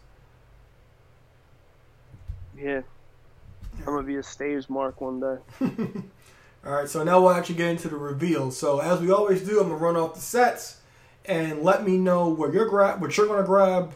[2.56, 2.82] Yeah.
[3.80, 5.36] I'm going to be a stage mark one day.
[6.66, 8.50] All right, so now we'll actually get into the reveal.
[8.50, 10.80] So as we always do, I'm gonna run off the sets
[11.24, 13.94] and let me know what you're grab, what you're gonna grab,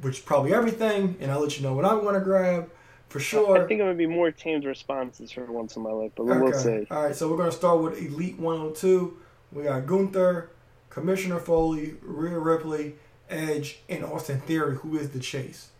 [0.00, 2.70] which is probably everything, and I'll let you know what I'm gonna grab
[3.08, 3.56] for sure.
[3.56, 6.26] I think I'm going to be more teams responses for once in my life, but
[6.26, 6.86] we'll see.
[6.90, 9.16] All right, so we're gonna start with Elite 102.
[9.52, 10.50] We got Gunther,
[10.90, 12.94] Commissioner Foley, Rhea Ripley,
[13.30, 15.70] Edge, and Austin Theory, who is the chase.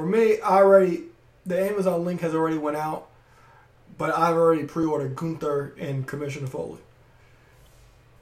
[0.00, 1.02] For me, I already
[1.44, 3.08] the Amazon link has already went out,
[3.98, 6.78] but I've already pre-ordered Gunther and Commissioner Foley.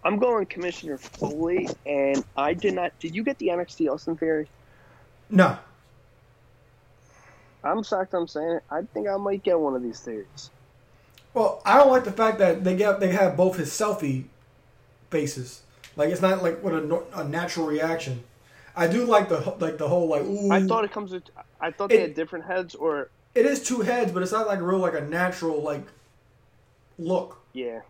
[0.03, 2.99] I'm going Commissioner Foley, and I did not.
[2.99, 4.49] Did you get the NXT Austin Theory?
[5.31, 5.57] No.
[7.62, 8.12] I'm shocked.
[8.12, 8.64] I'm saying it.
[8.68, 10.51] I think I might get one of these theories.
[11.33, 14.24] Well, I don't like the fact that they get they have both his selfie
[15.11, 15.62] faces.
[15.95, 18.24] Like it's not like what a, a natural reaction.
[18.74, 20.51] I do like the like the whole like ooh.
[20.51, 21.22] I thought it comes with.
[21.61, 24.47] I thought they It- had different heads, or it is two heads, but it's not
[24.47, 25.85] like real like a natural like
[26.99, 27.41] look.
[27.53, 27.81] yeah.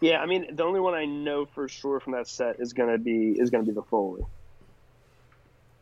[0.00, 2.98] Yeah, I mean, the only one I know for sure from that set is gonna
[2.98, 4.22] be is gonna be the Foley.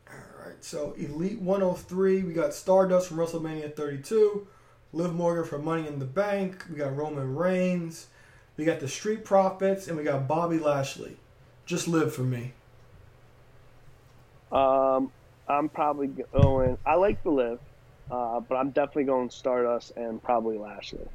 [0.08, 0.14] All
[0.46, 4.46] right, so Elite 103, we got Stardust from WrestleMania 32,
[4.92, 8.08] Liv Morgan from Money in the Bank, we got Roman Reigns,
[8.58, 11.16] we got the Street Profits, and we got Bobby Lashley.
[11.64, 12.52] Just Liv for me.
[14.52, 15.12] Um,
[15.50, 16.78] I'm probably going.
[16.86, 17.58] I like the Liv,
[18.10, 21.06] uh, but I'm definitely going Stardust and probably Lashley.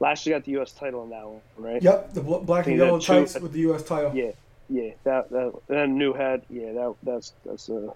[0.00, 0.72] Lashley got the U.S.
[0.72, 1.82] title in that one, right?
[1.82, 3.82] Yep, the bl- black and yellow tights with the U.S.
[3.82, 4.12] title.
[4.14, 4.32] Yeah,
[4.68, 4.90] yeah.
[5.04, 5.30] That
[5.68, 6.42] that, new head.
[6.50, 7.92] Yeah, that that's that's a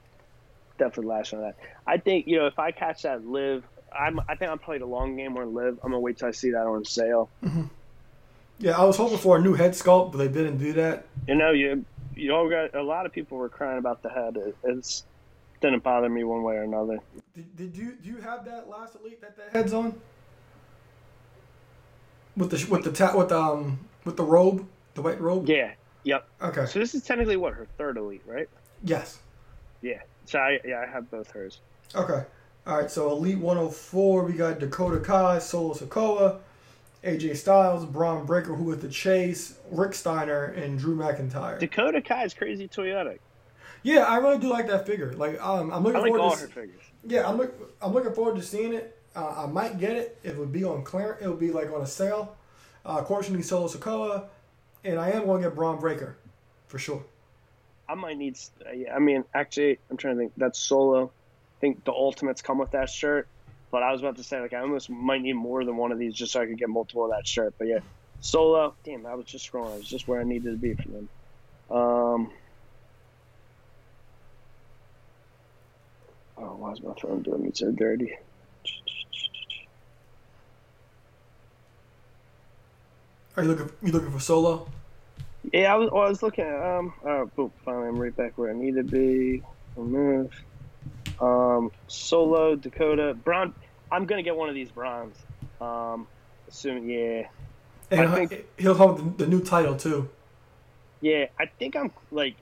[0.79, 1.57] definitely Lashley on that.
[1.87, 3.65] I think you know if I catch that live,
[3.97, 4.21] I'm.
[4.29, 5.79] I think I'm playing the long game or live.
[5.83, 7.29] I'm gonna wait till I see that on sale.
[8.59, 11.07] Yeah, I was hoping for a new head sculpt, but they didn't do that.
[11.29, 11.85] You know, you
[12.15, 14.37] you all got a lot of people were crying about the head.
[14.37, 15.05] It, it's
[15.61, 16.99] didn't bother me one way or another.
[17.35, 20.01] Did, did you do you have that last Elite that that head's on?
[22.37, 25.49] With the with the ta- with the, um with the robe, the white robe.
[25.49, 25.73] Yeah.
[26.05, 26.29] Yep.
[26.43, 26.67] Okay.
[26.67, 28.49] So this is technically what her third elite, right?
[28.85, 29.19] Yes.
[29.83, 30.01] Yeah.
[30.27, 31.61] So I yeah I have both hers.
[31.95, 32.25] Okay.
[32.67, 32.91] All right.
[32.91, 36.39] So Elite 104, we got Dakota Kai, Solo Sikoa,
[37.05, 41.59] AJ Styles, Bron Breakker, who with the chase, Rick Steiner, and Drew McIntyre.
[41.61, 43.19] Dakota Kai is crazy Toyota.
[43.87, 45.13] Yeah, I really do like that figure.
[45.13, 46.47] Like, um, I'm I looking like forward to.
[46.49, 46.83] figures.
[47.05, 48.99] Yeah, I'm look, I'm looking forward to seeing it.
[49.15, 50.19] Uh, I might get it.
[50.25, 51.23] It would be on clearance.
[51.23, 52.37] It would be like on a sale.
[52.85, 54.25] Uh, unfortunately, Solo Sikoa,
[54.83, 56.17] and I am going to get Bron Breakker,
[56.67, 57.05] for sure.
[57.89, 58.37] I might need.
[58.67, 60.33] Uh, yeah, I mean, actually, I'm trying to think.
[60.37, 61.05] That's solo.
[61.05, 63.29] I think the ultimates come with that shirt.
[63.71, 65.99] But I was about to say, like, I almost might need more than one of
[66.01, 67.55] these just so I could get multiple of that shirt.
[67.57, 67.79] But yeah,
[68.19, 68.75] solo.
[68.83, 69.75] Damn, I was just scrolling.
[69.75, 71.09] I was just where I needed to be for them.
[71.71, 72.33] Um.
[76.39, 78.13] Oh, why is my phone doing me so dirty?
[83.37, 83.71] Are you looking?
[83.83, 84.69] You looking for Solo?
[85.53, 85.91] Yeah, I was.
[85.91, 86.61] Well, I was looking at.
[86.79, 86.93] Um.
[87.05, 87.53] Oh, boom!
[87.65, 89.43] Finally, I'm right back where I need to be.
[89.77, 90.33] Remove.
[91.21, 91.71] Um.
[91.87, 93.55] Solo Dakota Bron.
[93.93, 95.17] I'm gonna get one of these Brons.
[95.61, 96.07] Um.
[96.49, 97.27] Assuming, yeah,
[97.91, 100.09] And I he'll- think- he'll the, the new title too.
[101.01, 101.27] yeah.
[101.39, 102.37] I think I'm like.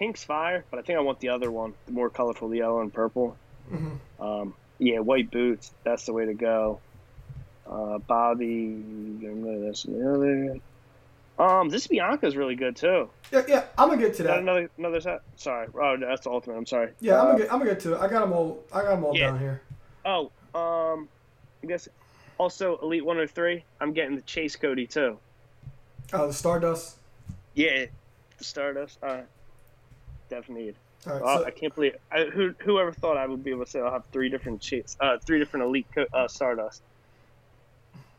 [0.00, 2.80] Pink's fire, but I think I want the other one, the more colorful, the yellow
[2.80, 3.36] and purple.
[3.70, 3.98] Mhm.
[4.18, 4.54] Um.
[4.78, 5.72] Yeah, white boots.
[5.84, 6.80] That's the way to go.
[7.70, 8.82] Uh, Bobby.
[9.20, 10.56] That's the other.
[11.38, 11.68] Um.
[11.68, 13.10] This Bianca's really good too.
[13.30, 13.64] Yeah, yeah.
[13.76, 15.20] I'm gonna get to that another another set?
[15.36, 15.68] Sorry.
[15.74, 16.56] Oh, that's the ultimate.
[16.56, 16.92] I'm sorry.
[17.00, 17.52] Yeah, I'm Uh, gonna get.
[17.52, 18.00] I'm gonna get to it.
[18.00, 18.64] I got them all.
[18.72, 19.26] I got them all Yeah.
[19.26, 19.60] down here.
[20.06, 21.10] Oh, um,
[21.62, 21.90] I guess
[22.38, 23.62] also Elite 103.
[23.82, 25.18] I'm getting the Chase Cody too.
[26.14, 26.96] Oh, the Stardust.
[27.52, 27.84] Yeah,
[28.38, 28.98] the Stardust.
[29.02, 29.20] Uh,
[30.30, 30.66] definitely.
[30.66, 30.74] need.
[31.06, 31.22] Right.
[31.22, 31.96] Uh, so, I can't believe.
[32.10, 34.96] I, who whoever thought I would be able to say I'll have three different Chase,
[35.00, 36.82] uh, three different Elite co- uh, Stardust.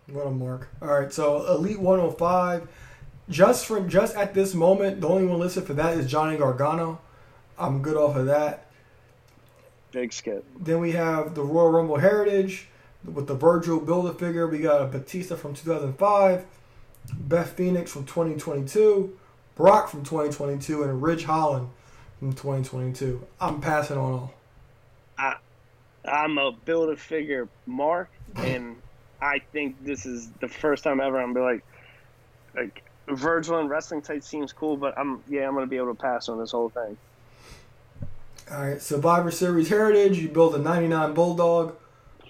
[0.08, 0.68] What a mark.
[0.82, 2.68] All right, so Elite 105.
[3.30, 7.00] Just from just at this moment, the only one listed for that is Johnny Gargano.
[7.58, 8.66] I'm good off of that.
[9.92, 10.44] Big skip.
[10.60, 12.68] Then we have the Royal Rumble Heritage
[13.06, 14.48] with the Virgil Builder figure.
[14.48, 16.46] We got a Batista from 2005,
[17.14, 19.18] Beth Phoenix from 2022,
[19.56, 21.70] Brock from 2022, and Ridge Holland
[22.22, 23.26] from 2022.
[23.40, 24.34] I'm passing on all.
[26.06, 28.76] I'm a build a figure mark, and
[29.20, 31.64] I think this is the first time ever I'm be like,
[32.56, 36.00] like Virgil and wrestling type seems cool, but I'm yeah I'm gonna be able to
[36.00, 36.96] pass on this whole thing.
[38.52, 40.20] All right, Survivor Series Heritage.
[40.20, 41.76] You build a 99 Bulldog.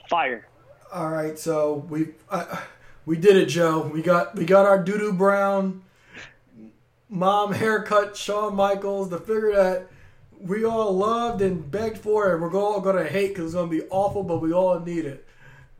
[0.09, 0.47] Fire.
[0.93, 2.61] All right, so we uh,
[3.05, 3.91] we did it, Joe.
[3.93, 5.83] We got we got our Doodoo Brown
[7.11, 9.87] mom haircut, Shawn Michaels, the figure that
[10.39, 13.83] we all loved and begged for, and we're all gonna hate because it's gonna be
[13.91, 15.27] awful, but we all need it.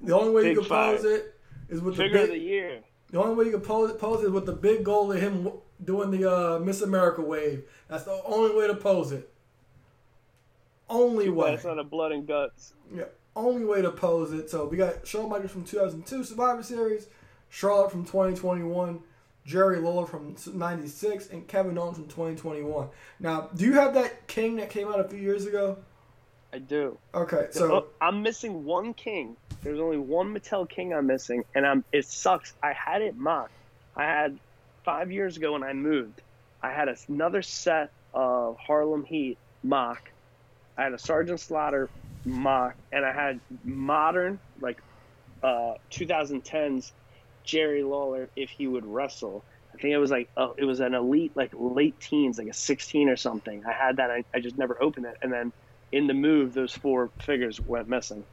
[0.02, 2.44] The only way you Big can pose it is with Figure the of the big.
[2.44, 2.80] year.
[3.10, 5.20] The only way you can pose it, pose it is with the big goal of
[5.20, 5.50] him
[5.84, 7.64] doing the uh, Miss America wave.
[7.88, 9.30] That's the only way to pose it.
[10.90, 11.52] Only way.
[11.52, 12.74] That's not a blood and guts.
[12.94, 13.06] Yeah,
[13.36, 14.50] only way to pose it.
[14.50, 17.08] So we got Shawn Michaels from 2002 Survivor Series,
[17.50, 19.00] Charlotte from 2021,
[19.46, 22.88] Jerry Lawler from 96, and Kevin Owens from 2021.
[23.20, 25.78] Now, do you have that King that came out a few years ago?
[26.54, 26.98] I do.
[27.16, 31.84] Okay, so I'm missing one king There's only one Mattel King I'm missing, and I'm.
[31.92, 32.54] It sucks.
[32.62, 33.54] I had it mocked.
[33.96, 34.38] I had
[34.84, 36.22] five years ago when I moved.
[36.62, 40.12] I had another set of Harlem Heat mock.
[40.78, 41.90] I had a Sergeant Slaughter
[42.26, 44.82] mock, and I had modern like
[45.42, 46.92] uh, 2010s
[47.44, 49.46] Jerry Lawler if he would wrestle.
[49.74, 52.54] I think it was like oh, it was an elite like late teens, like a
[52.54, 53.64] 16 or something.
[53.66, 54.12] I had that.
[54.12, 55.54] I, I just never opened it, and then
[55.92, 58.26] in the move, those four figures went missing.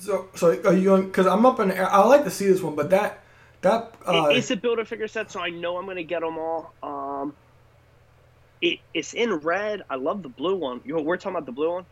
[0.00, 1.06] So, so are you going?
[1.06, 1.68] Because I'm up in.
[1.68, 1.90] the air.
[1.90, 3.24] I like to see this one, but that
[3.62, 6.20] that uh, It- it's a build a figure set, so I know I'm gonna get
[6.20, 6.74] them all.
[6.82, 7.36] Um,
[8.60, 9.82] it, it's in red.
[9.90, 10.80] I love the blue one.
[10.84, 11.86] You know, we're talking about the blue one.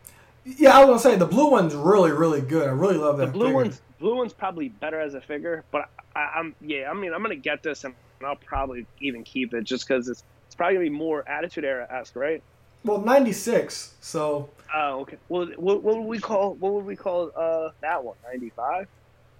[0.45, 2.67] Yeah, I was gonna say the blue one's really really good.
[2.67, 3.27] I really love that.
[3.27, 3.55] The blue figure.
[3.55, 6.89] one's blue one's probably better as a figure, but I, I'm yeah.
[6.89, 7.93] I mean, I'm gonna get this, and
[8.23, 11.87] I'll probably even keep it just because it's it's probably gonna be more Attitude Era
[11.91, 12.41] esque, right?
[12.83, 13.95] well 96.
[14.01, 15.17] So Oh, okay.
[15.29, 18.15] Well, what, what would we call what would we call uh that one?
[18.31, 18.87] Ninety five.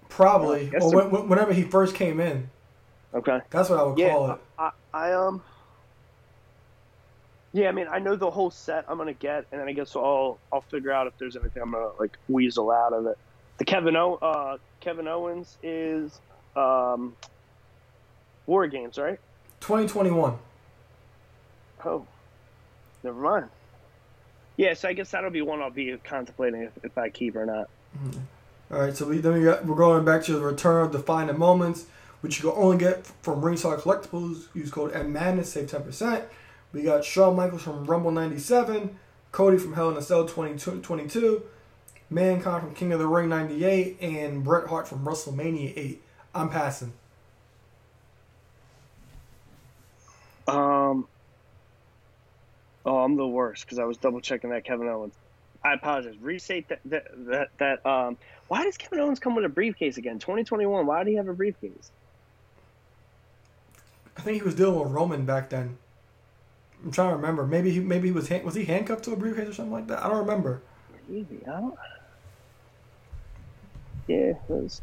[0.08, 2.50] probably I guess or when- whenever he first came in.
[3.14, 3.38] Okay.
[3.50, 4.10] That's what I would Yeah.
[4.10, 4.40] call it.
[4.58, 5.42] I, I um.
[7.56, 9.96] Yeah, I mean, I know the whole set I'm gonna get, and then I guess
[9.96, 13.16] I'll I'll figure out if there's anything I'm gonna like weasel out of it.
[13.56, 16.20] The Kevin o, uh Kevin Owens is
[16.54, 17.16] um.
[18.44, 19.18] War Games, right?
[19.60, 20.36] 2021.
[21.84, 22.06] Oh,
[23.02, 23.48] never mind.
[24.56, 27.46] Yeah, so I guess that'll be one I'll be contemplating if, if I keep or
[27.46, 27.70] not.
[28.70, 31.38] All right, so we, then we got, we're going back to the return of defining
[31.38, 31.86] moments,
[32.20, 34.46] which you can only get from Ringside Collectibles.
[34.54, 36.24] Use code M Madness, save ten percent.
[36.72, 38.98] We got Shawn Michaels from Rumble '97,
[39.32, 41.42] Cody from Hell in a Cell 2022,
[42.10, 46.02] Mankind from King of the Ring '98, and Bret Hart from WrestleMania 8.
[46.34, 46.92] I'm passing.
[50.46, 51.08] Um.
[52.84, 55.14] Oh, I'm the worst because I was double checking that Kevin Owens.
[55.64, 56.14] I apologize.
[56.20, 58.16] Restate that that that, that um.
[58.48, 60.18] Why does Kevin Owens come with a briefcase again?
[60.18, 60.86] 2021.
[60.86, 61.90] Why do he have a briefcase?
[64.16, 65.78] I think he was dealing with Roman back then.
[66.86, 67.44] I'm trying to remember.
[67.44, 70.04] Maybe he maybe he was was he handcuffed to a briefcase or something like that.
[70.04, 70.62] I don't remember.
[71.08, 71.74] Maybe I don't.
[74.06, 74.34] Yeah.
[74.48, 74.80] Let's...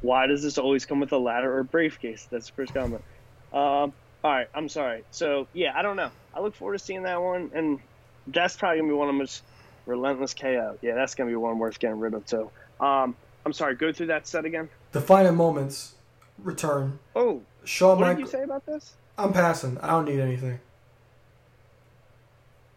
[0.00, 2.26] Why does this always come with a ladder or briefcase?
[2.30, 3.04] That's the first comment.
[3.52, 3.92] Um.
[4.24, 4.48] All right.
[4.54, 5.04] I'm sorry.
[5.10, 6.10] So yeah, I don't know.
[6.34, 7.78] I look forward to seeing that one, and
[8.26, 9.20] that's probably gonna be one of.
[9.20, 9.42] Is
[9.84, 10.78] relentless KO.
[10.80, 12.50] Yeah, that's gonna be one worth getting rid of too.
[12.80, 13.14] Um.
[13.44, 13.74] I'm sorry.
[13.74, 14.70] Go through that set again.
[14.92, 15.94] The final moments
[16.38, 17.00] return.
[17.14, 18.94] Oh, Shawn what did you say about this?
[19.18, 19.78] I'm passing.
[19.78, 20.58] I don't need anything.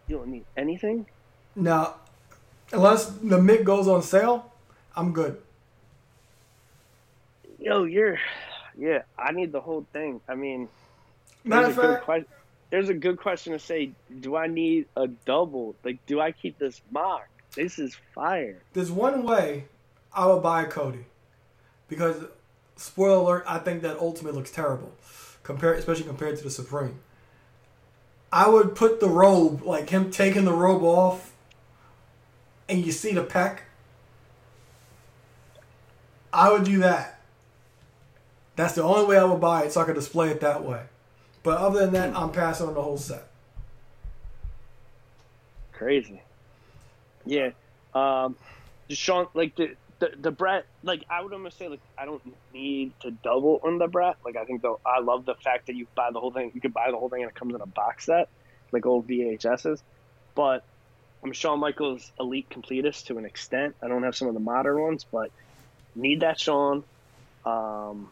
[0.07, 1.05] You don't need anything.
[1.55, 1.95] Now,
[2.71, 4.51] unless the Mick goes on sale,
[4.95, 5.41] I'm good.
[7.59, 8.19] Yo, you're.
[8.77, 10.19] Yeah, I need the whole thing.
[10.27, 10.67] I mean,
[11.43, 12.27] Matter there's of a good fact, question.
[12.69, 13.91] There's a good question to say.
[14.19, 15.75] Do I need a double?
[15.83, 17.27] Like, do I keep this mock?
[17.55, 18.61] This is fire.
[18.73, 19.65] there's one way
[20.13, 21.05] I would buy a Cody.
[21.87, 22.17] Because,
[22.75, 24.91] spoiler alert, I think that Ultimate looks terrible.
[25.45, 26.99] Compared, especially compared to the Supreme.
[28.31, 31.31] I would put the robe, like him taking the robe off,
[32.67, 33.63] and you see the peck.
[36.33, 37.21] I would do that.
[38.55, 40.81] That's the only way I would buy it, so I could display it that way.
[41.43, 43.27] But other than that, I'm passing on the whole set.
[45.73, 46.23] Crazy.
[47.23, 47.51] Yeah.
[47.93, 48.35] Um,
[48.89, 49.75] Shawn, like the
[50.05, 52.21] the the Bret, like I would almost say, like I don't
[52.53, 54.15] need to double on the Bret.
[54.23, 56.51] Like I think though, I love the fact that you buy the whole thing.
[56.53, 58.29] You can buy the whole thing and it comes in a box set,
[58.71, 59.81] like old VHSs.
[60.35, 60.65] But
[61.23, 63.75] I'm Shawn Michaels elite completist to an extent.
[63.81, 65.31] I don't have some of the modern ones, but
[65.95, 66.83] need that Shawn.
[67.45, 68.11] Um,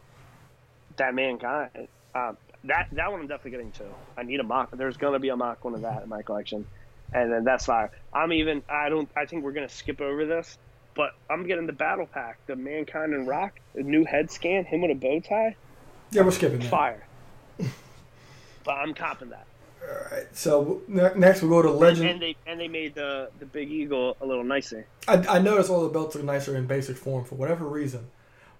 [0.96, 1.70] that mankind.
[2.14, 2.32] Uh,
[2.64, 3.94] that that one I'm definitely getting too.
[4.16, 4.70] I need a mock.
[4.72, 6.66] There's gonna be a mock one of that in my collection,
[7.12, 7.90] and then that's fire.
[8.12, 8.62] I'm even.
[8.68, 9.10] I don't.
[9.16, 10.56] I think we're gonna skip over this,
[10.94, 14.82] but I'm getting the battle pack, the mankind and rock, the new head scan, him
[14.82, 15.56] with a bow tie,
[16.10, 16.70] Yeah, we're skipping that.
[16.70, 17.06] fire.
[18.64, 19.46] but I'm copping that.
[19.86, 22.08] Alright, so ne- next we'll go to Legend.
[22.08, 24.86] And they and they made the the big eagle a little nicer.
[25.06, 28.06] I, I noticed all the belts are nicer in basic form for whatever reason.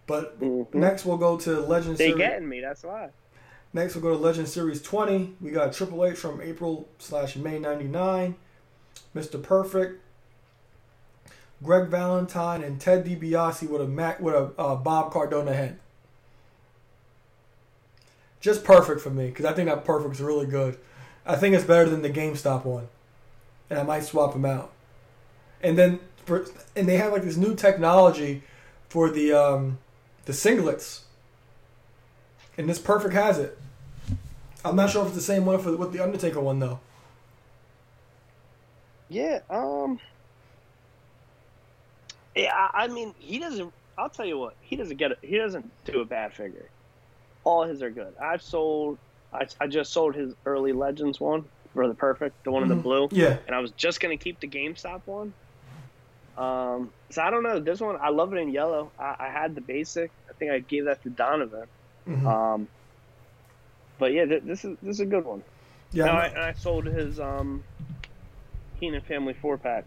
[0.07, 0.75] But Mhm.
[0.75, 2.19] next we'll go to Legend They Series.
[2.19, 2.61] getting me.
[2.61, 3.09] That's why.
[3.73, 5.37] Next we'll go to Legend Series 20.
[5.41, 8.35] We got Triple H from April slash May 99.
[9.17, 9.43] Mr.
[9.43, 10.03] Perfect.
[11.65, 15.79] Greg Valentine and Ted DiBiase with a Mac with a uh, Bob Cardona head.
[18.41, 20.79] Just perfect for me because I think that perfect's really good.
[21.25, 22.89] I think it's better than the GameStop one,
[23.71, 24.71] and I might swap them out.
[25.63, 26.47] And then for,
[26.77, 28.43] and they have like this new technology
[28.91, 29.79] for the um,
[30.27, 31.01] the singlets,
[32.59, 33.59] and this perfect has it.
[34.63, 36.81] I'm not sure if it's the same one for the, with the Undertaker one though.
[39.09, 39.41] Yeah.
[39.49, 40.01] Um.
[42.35, 43.73] Yeah, I mean, he doesn't.
[43.97, 45.19] I'll tell you what, he doesn't get it.
[45.23, 46.69] He doesn't do a bad figure.
[47.45, 48.15] All his are good.
[48.21, 48.99] I've sold.
[49.33, 52.75] I, I just sold his early Legends one for the perfect, the one in the
[52.77, 52.83] Mhm.
[52.83, 53.37] blue, Yeah.
[53.47, 55.33] and I was just gonna keep the GameStop one.
[56.37, 57.61] Um, so I don't know.
[57.61, 58.91] This one, I love it in yellow.
[58.99, 60.11] I, I had the basic.
[60.29, 61.67] I think I gave that to Donovan.
[62.09, 62.27] Mhm.
[62.27, 62.69] Um,
[63.99, 65.43] but yeah, th- this is this is a good one.
[65.93, 66.11] yeah.
[66.11, 67.63] I'm I, and I sold his um,
[68.81, 69.85] Keenan Family four pack.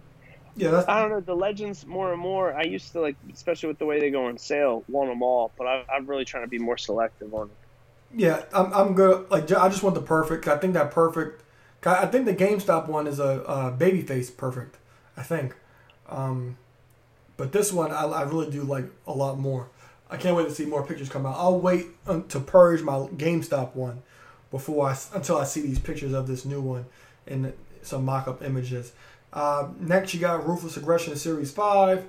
[0.58, 0.72] Yeah.
[0.72, 0.90] That's.
[0.90, 2.54] I don't know the legends more and more.
[2.54, 5.52] I used to like, especially with the way they go on sale, want them all.
[5.58, 8.20] But I, I'm really trying to be more selective on it.
[8.20, 9.30] Yeah, I'm, I'm good.
[9.30, 10.48] Like, I just want the perfect.
[10.48, 11.44] I think that perfect.
[11.86, 14.78] I think the GameStop one is a, uh babyface perfect.
[15.16, 15.56] I think,
[16.10, 16.58] um,
[17.38, 19.70] but this one I, I really do like a lot more.
[20.10, 21.36] I can't wait to see more pictures come out.
[21.38, 24.04] I'll wait to purge my GameStop one
[24.52, 26.86] before I until I see these pictures of this new one
[27.26, 28.94] and some mock-up images.
[29.34, 32.06] Uh, next, you got Ruthless Aggression Series Five,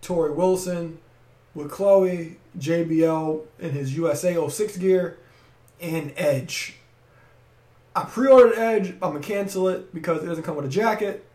[0.00, 0.98] Torrie Wilson
[1.54, 5.18] with Chloe, JBL in his USA 06 gear,
[5.80, 6.76] and Edge.
[7.94, 8.90] I pre-ordered Edge.
[9.02, 11.26] I'm gonna cancel it because it doesn't come with a jacket.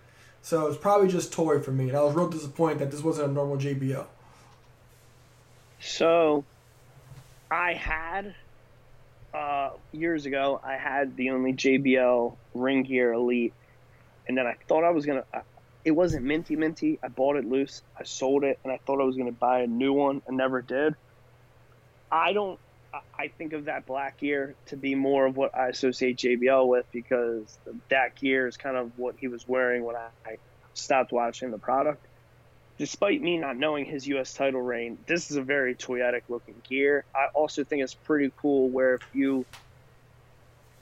[0.42, 3.30] So it's probably just Torrie for me, and I was real disappointed that this wasn't
[3.30, 4.06] a normal JBL.
[5.80, 6.46] So,
[7.52, 8.34] I had
[9.34, 10.60] uh, years ago.
[10.64, 13.54] I had the only JBL Ring Gear Elite,
[14.28, 15.24] and then I thought I was gonna.
[15.86, 17.00] It wasn't minty minty.
[17.04, 17.82] I bought it loose.
[17.98, 20.22] I sold it, and I thought I was gonna buy a new one.
[20.30, 20.94] I never did.
[22.12, 22.60] I don't.
[23.18, 26.86] I- think of that black gear to be more of what I associate JBL with
[26.92, 27.60] because
[27.90, 30.38] that gear is kind of what he was wearing when I
[30.74, 32.08] stopped watching the product
[32.78, 34.34] despite me not knowing his U.S.
[34.34, 37.06] title reign, this is a very toyetic looking gear.
[37.16, 39.48] I also think it's pretty cool where if you,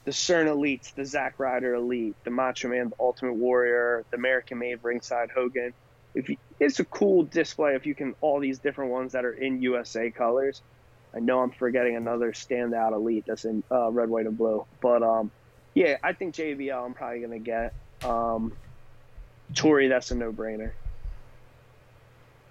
[0.05, 4.59] the CERN Elites, the Zack Ryder Elite, the Macho Man, the Ultimate Warrior, the American
[4.59, 5.73] Made Ringside Hogan,
[6.15, 9.33] if you, it's a cool display if you can all these different ones that are
[9.33, 10.61] in USA colors.
[11.13, 15.03] I know I'm forgetting another standout elite that's in uh, red, white, and blue, but
[15.03, 15.31] um,
[15.73, 17.73] yeah, I think JBL I'm probably gonna get.
[18.03, 18.53] Um,
[19.53, 20.71] Torrie, that's a no-brainer.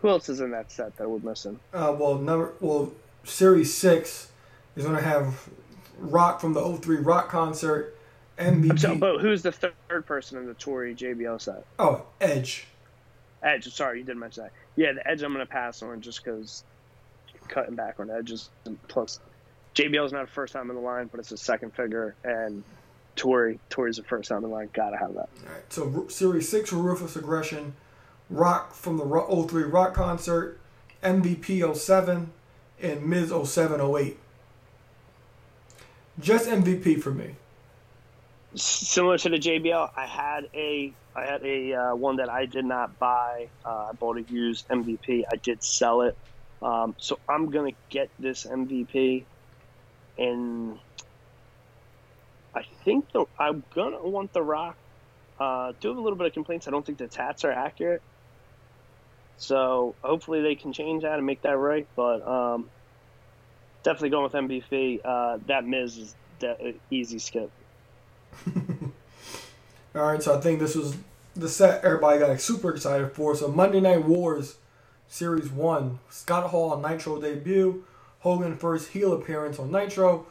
[0.00, 1.58] Who else is in that set that we're missing?
[1.72, 2.92] Uh, well, number well,
[3.24, 4.30] Series Six
[4.76, 5.48] is gonna have
[5.98, 7.96] Rock from the 03 Rock concert,
[8.38, 8.78] MVP.
[8.78, 11.64] So, but who's the third person in the Torrie JBL set?
[11.78, 12.66] oh, Edge.
[13.42, 13.72] Edge.
[13.72, 14.52] Sorry, you didn't mention that.
[14.76, 16.64] Yeah, the Edge I'm going to pass on just because
[17.48, 18.50] cutting back on Edges.
[18.88, 19.20] Plus,
[19.74, 22.64] JBL's not a first time in the line, but it's a second figure, and
[23.16, 24.70] Torrie Torrie's the first time in the line.
[24.72, 25.28] Gotta have that.
[25.46, 27.74] All right, so Series 6 for Ruthless Aggression,
[28.30, 30.58] Rock from the Ro- 03 Rock concert,
[31.02, 32.32] MVP 07,
[32.80, 34.18] and Miz 07 08.
[36.20, 37.34] Just MVP for me.
[38.54, 42.64] Similar to the JBL, I had a I had a uh, one that I did
[42.64, 43.48] not buy.
[43.64, 45.24] Uh, I bought a used MVP.
[45.30, 46.16] I did sell it,
[46.62, 49.24] um, so I'm gonna get this MVP,
[50.16, 50.78] and
[52.54, 54.76] I think the I'm gonna want the Rock.
[55.38, 56.68] Uh, do have a little bit of complaints.
[56.68, 58.02] I don't think the tats are accurate,
[59.36, 61.88] so hopefully they can change that and make that right.
[61.96, 62.70] But um,
[63.84, 65.00] definitely going with MVP.
[65.04, 67.50] Uh, that Miz is de- easy skip.
[69.94, 70.96] All right, so I think this was
[71.36, 73.36] the set everybody got super excited for.
[73.36, 74.56] So Monday Night Wars
[75.06, 77.84] Series 1, Scott Hall on Nitro debut,
[78.20, 80.26] Hogan first heel appearance on Nitro,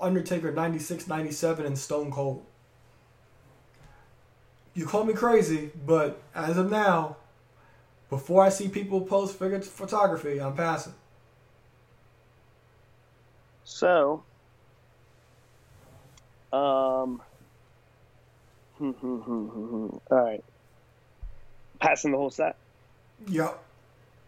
[0.00, 2.44] Undertaker 96 97, and Stone Cold.
[4.74, 7.16] You call me crazy, but as of now,
[8.10, 10.94] before I see people post figure photography, I'm passing.
[13.64, 14.24] So,
[16.52, 17.20] um,
[18.76, 20.44] hmm, hmm, hmm, all right,
[21.80, 22.56] passing the whole set.
[23.26, 23.58] Yep.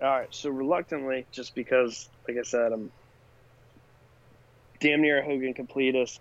[0.03, 2.91] All right, so reluctantly, just because, like I said, I'm
[4.81, 6.19] damn near a Hogan completist.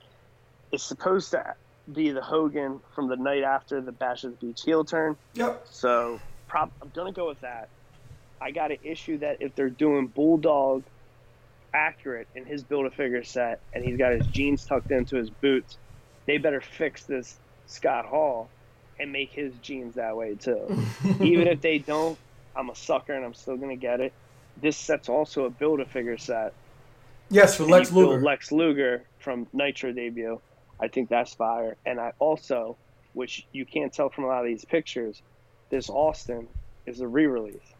[0.71, 1.43] It's supposed to
[1.91, 5.15] be the Hogan from the night after the Bash of the Beach heel turn.
[5.33, 5.63] Yep.
[5.69, 7.69] So prob- I'm gonna go with that.
[8.41, 10.85] I got to issue that if they're doing Bulldog
[11.75, 15.29] accurate in his build a figure set, and he's got his jeans tucked into his
[15.29, 15.77] boots,
[16.25, 17.37] they better fix this
[17.67, 18.49] Scott Hall
[18.99, 20.81] and make his jeans that way too.
[21.21, 22.17] Even if they don't,
[22.55, 24.13] I'm a sucker and I'm still gonna get it.
[24.61, 26.53] This set's also a build a figure set.
[27.29, 28.21] Yes, for and Lex Luger.
[28.21, 30.39] Lex Luger from Nitro debut.
[30.79, 31.75] I think that's fire.
[31.85, 32.77] And I also,
[33.13, 35.21] which you can't tell from a lot of these pictures,
[35.69, 36.47] this Austin
[36.85, 37.74] is a re-release.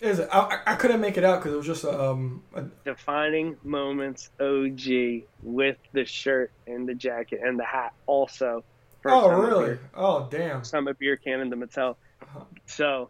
[0.00, 0.28] Is it?
[0.32, 2.42] I, I- I couldn't make it out because it was just a, um.
[2.54, 8.62] A, Defining moments OG with the shirt and the jacket and the hat also.
[9.08, 9.66] Oh really?
[9.66, 10.62] beer- Oh damn.
[10.88, 11.96] A beer can in the Mattel.
[12.22, 12.40] Uh-huh.
[12.66, 13.08] So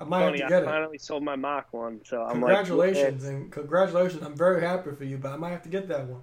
[0.00, 0.66] I might have Funny, to I get it.
[0.66, 4.22] finally sold my mock one, so I'm Congratulations like, and congratulations!
[4.24, 6.22] I'm very happy for you, but I might have to get that one.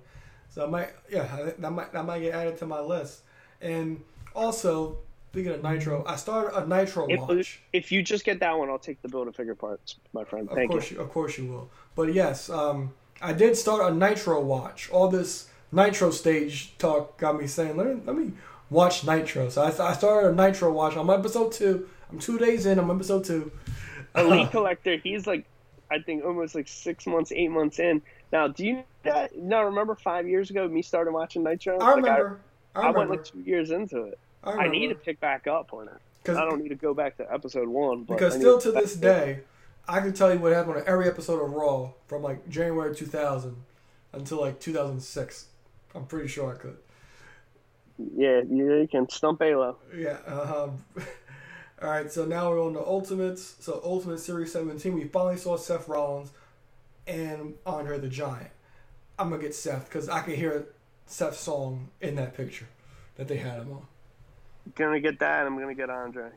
[0.50, 3.22] So I might, yeah, I- that might that might get added to my list.
[3.62, 4.02] And
[4.36, 4.98] also,
[5.32, 7.62] speaking of Nitro, I started a Nitro If, watch.
[7.72, 10.50] if you just get that one, I'll take the build a figure parts, my friend.
[10.50, 10.78] Of Thank you.
[10.78, 11.00] course, you.
[11.00, 11.70] of course you will.
[11.96, 14.90] But yes, um, I did start a Nitro watch.
[14.92, 18.34] All this Nitro stage talk got me saying, let me let me
[18.70, 19.48] watch Nitro.
[19.48, 20.98] So I, I started a Nitro watch.
[20.98, 21.88] I'm episode two.
[22.12, 22.78] I'm two days in.
[22.78, 23.52] I'm episode two.
[24.16, 25.46] Elite collector, he's like,
[25.90, 28.02] I think almost like six months, eight months in.
[28.34, 31.80] Now, do you that, now remember five years ago me started watching Nitro?
[31.80, 32.40] I Like, remember.
[32.76, 34.20] I, I, went like two years into it.
[34.44, 35.94] I, I, need to pick back up on it.
[36.24, 38.04] 'Cause- I don't need to go back to episode one.
[38.04, 39.40] But Because still to get this day,
[39.88, 43.56] I can tell you what happened on every episode of Raw from like January 2000
[44.14, 45.48] until like 2006.
[45.96, 46.78] I'm pretty sure I could.
[48.16, 49.76] Yeah, you, can stump A'Lo.
[49.96, 50.18] Yeah.
[50.26, 50.84] Um,
[51.82, 52.12] all right.
[52.12, 53.56] So now we're on the Ultimates.
[53.60, 54.94] So Ultimate Series 17.
[54.94, 56.32] We finally saw Seth Rollins
[57.08, 58.52] and Andre the Giant.
[59.20, 60.66] I'm gonna get Seth because I can hear
[61.06, 62.68] Seth's song in that picture
[63.16, 63.86] that they had him on.
[64.76, 65.46] Gonna get that.
[65.46, 66.30] I'm gonna get Andre.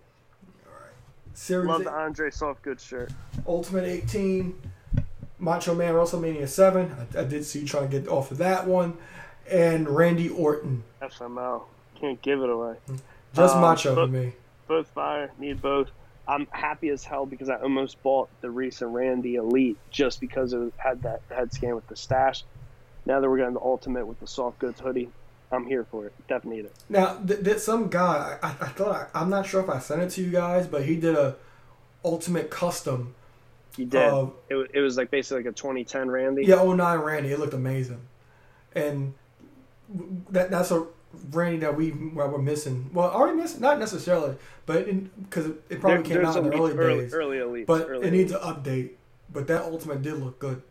[1.35, 3.11] Series Love eight- the Andre soft goods shirt.
[3.47, 4.55] Ultimate 18,
[5.41, 6.95] Macho Man WrestleMania 7.
[7.17, 8.97] I, I did see you trying to get off of that one.
[9.51, 10.85] And Randy Orton.
[11.03, 11.65] FML.
[12.01, 12.77] Can't give it away.
[13.35, 14.33] Just Um, Macho for but- me.
[14.67, 15.31] Both fire.
[15.39, 15.91] Need both.
[16.27, 20.73] I'm happy as hell because I almost bought the recent Randy Elite just because it
[20.79, 22.45] had that head scan with the stash.
[23.05, 25.11] Now that we're getting the Ultimate with the soft goods hoodie,
[25.55, 26.13] I'm here for it.
[26.29, 26.73] Definitely it.
[26.89, 30.03] Now, th- th- some guy, I, I thought, I, I'm not sure if I sent
[30.03, 31.37] it to you guys, but he did a
[32.05, 33.15] Ultimate Custom.
[33.77, 34.03] He did.
[34.03, 36.45] Uh, it, it was like basically like a 2010 Randy.
[36.45, 37.31] Yeah, 09 Randy.
[37.31, 38.01] It looked amazing.
[38.75, 39.15] And
[40.31, 40.87] that that's a
[41.31, 42.91] Randy that we well, we're missing.
[42.93, 44.37] Well, already missing, not necessarily,
[44.67, 44.87] but
[45.23, 47.15] because it, probably There- came out in the early, early, days.
[47.15, 47.67] early elites.
[47.67, 48.49] but early it needs elites.
[48.49, 48.91] an update.
[49.33, 50.63] But that Ultimate did look good.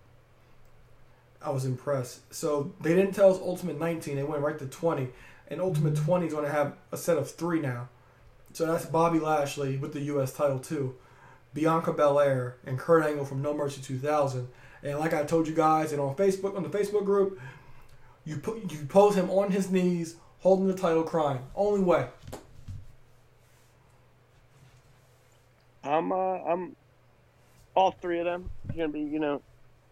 [1.44, 2.34] I was impressed.
[2.34, 4.16] So they didn't tell us Ultimate 19.
[4.16, 5.10] They went right to 20,
[5.48, 7.90] and Ultimate 20 is going to have a set of three now.
[8.54, 10.32] So that's Bobby Lashley with the U.S.
[10.32, 10.96] title too,
[11.54, 14.48] Bianca Belair and Kurt Angle from No Mercy 2000.
[14.84, 17.40] And like I told you guys, and on Facebook on the Facebook group,
[18.26, 21.40] you put you pose him on his knees, holding the title, crying.
[21.56, 22.08] Only way.
[25.84, 26.76] I'm uh, I'm
[27.76, 29.42] all three of them are gonna be you know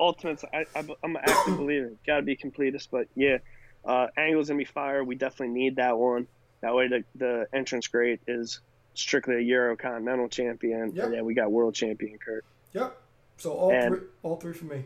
[0.02, 0.44] ultimates.
[0.54, 1.92] I, I'm an active believer.
[2.06, 3.38] Got to be completist, but yeah,
[3.86, 5.04] uh, angles gonna be fire.
[5.04, 6.28] We definitely need that one.
[6.62, 8.60] That way the the entrance grade is
[8.96, 11.06] strictly a Euro Continental champion, Yep.
[11.06, 12.44] and then we got world champion Kurt.
[12.74, 12.98] Yep.
[13.38, 14.86] So all And- three, all three for me.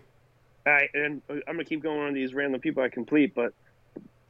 [0.68, 3.54] All right, and I'm gonna keep going on these random people I complete, but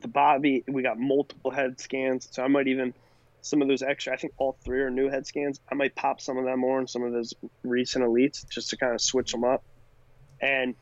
[0.02, 2.94] the Bobby, we got multiple head scans, so I might even
[3.42, 4.12] some of those extra.
[4.12, 5.60] I think all three are new head scans.
[5.72, 7.34] I might pop some of them more on some of those
[7.64, 9.64] recent elites just to kind of switch them up.
[10.42, 10.76] And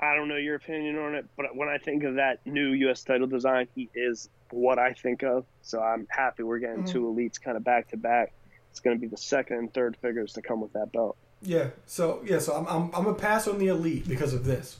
[0.00, 3.02] I don't know your opinion on it, but when I think of that new U.S.
[3.02, 5.44] title design, he is what I think of.
[5.62, 6.88] So I'm happy we're getting Mhm.
[6.88, 8.32] two elites kind of back to back.
[8.70, 11.16] It's going to be the second and third figures to come with that belt.
[11.42, 11.70] Yeah.
[11.86, 12.38] So yeah.
[12.38, 14.78] So I'm I'm I'm gonna pass on the elite because of this.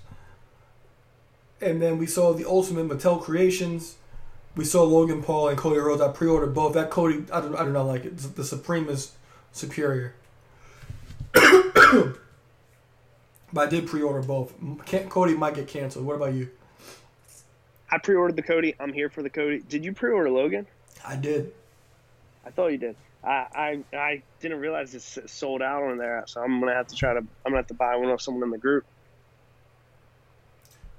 [1.61, 3.97] And then we saw the Ultimate Mattel Creations.
[4.57, 6.01] We saw Logan Paul and Cody Rhodes.
[6.01, 6.75] I pre-ordered both.
[6.75, 8.17] That Cody, I don't, I do not like it.
[8.19, 9.13] The Supreme is
[9.53, 10.15] superior.
[13.53, 14.55] but I did pre-order both.
[14.87, 16.05] Can't, Cody might get canceled.
[16.07, 16.51] What about you?
[17.91, 18.75] I pre-ordered the Cody.
[18.79, 19.61] I'm here for the Cody.
[19.61, 20.67] Did you pre-order Logan?
[21.07, 21.53] I did.
[22.45, 22.97] I thought you did.
[23.25, 23.47] I,
[23.93, 27.13] I I didn't realize it's sold out on there, so I'm gonna have to try
[27.13, 27.19] to.
[27.19, 28.85] I'm gonna have to buy one off someone in the group.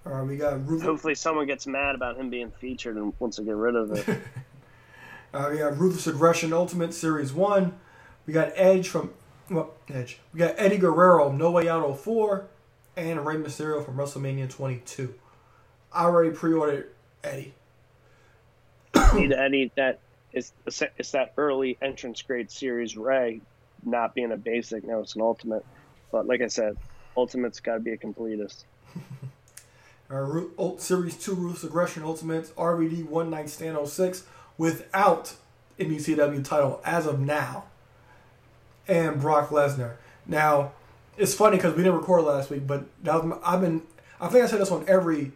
[0.06, 0.60] All right, we got.
[0.60, 4.20] Hopefully, someone gets mad about him being featured and wants to get rid of it.
[5.32, 7.72] Uh, we got Ruthless Aggression Ultimate Series 1.
[8.26, 9.14] We got Edge from.
[9.50, 10.20] Well, Edge.
[10.34, 12.48] We got Eddie Guerrero, No Way Out 04.
[12.96, 15.14] And Rey Mysterio from WrestleMania 22.
[15.94, 16.92] I already pre ordered
[17.24, 17.54] Eddie.
[19.16, 20.00] Need Eddie that
[20.34, 23.42] is it's that early entrance grade series Rey,
[23.84, 24.84] not being a basic.
[24.84, 25.66] Now it's an ultimate.
[26.12, 26.78] But like I said,
[27.16, 28.66] ultimate's got to be a completist.
[30.10, 34.24] Ru- Series 2 Ruthless Aggression Ultimate RVD One Night Stand 06
[34.58, 35.36] without
[35.80, 37.66] MECW title as of now.
[38.90, 39.94] And Brock Lesnar.
[40.26, 40.72] Now,
[41.18, 43.84] it's funny because we didn't record last week, but that was my, I've been.
[44.20, 45.32] I think I said this on every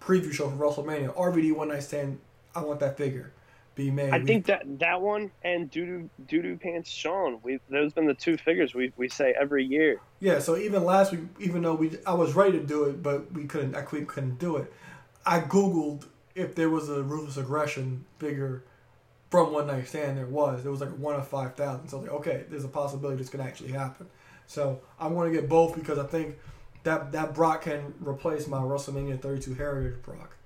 [0.00, 1.14] preview show for WrestleMania.
[1.16, 2.18] RVD One Night Stand.
[2.54, 3.32] I want that figure
[3.74, 4.12] be made.
[4.12, 8.14] I We- think that that one and Doodoo Doodoo Pants Sean, we those been the
[8.14, 10.00] two figures we we say every year.
[10.20, 13.32] Yeah, so even last week, even though we I was ready to do it, but
[13.32, 14.70] we couldn't, I couldn't, couldn't do it.
[15.24, 18.62] I googled if there was a ruthless aggression figure
[19.30, 20.66] from One Night Stand there was.
[20.66, 21.88] It was like one of 5,000.
[21.88, 24.06] So I was like, okay, there's a possibility this could actually happen.
[24.46, 26.36] So I want to get both because I think
[26.82, 30.36] that that Brock can replace my WrestleMania 32 Heritage Brock.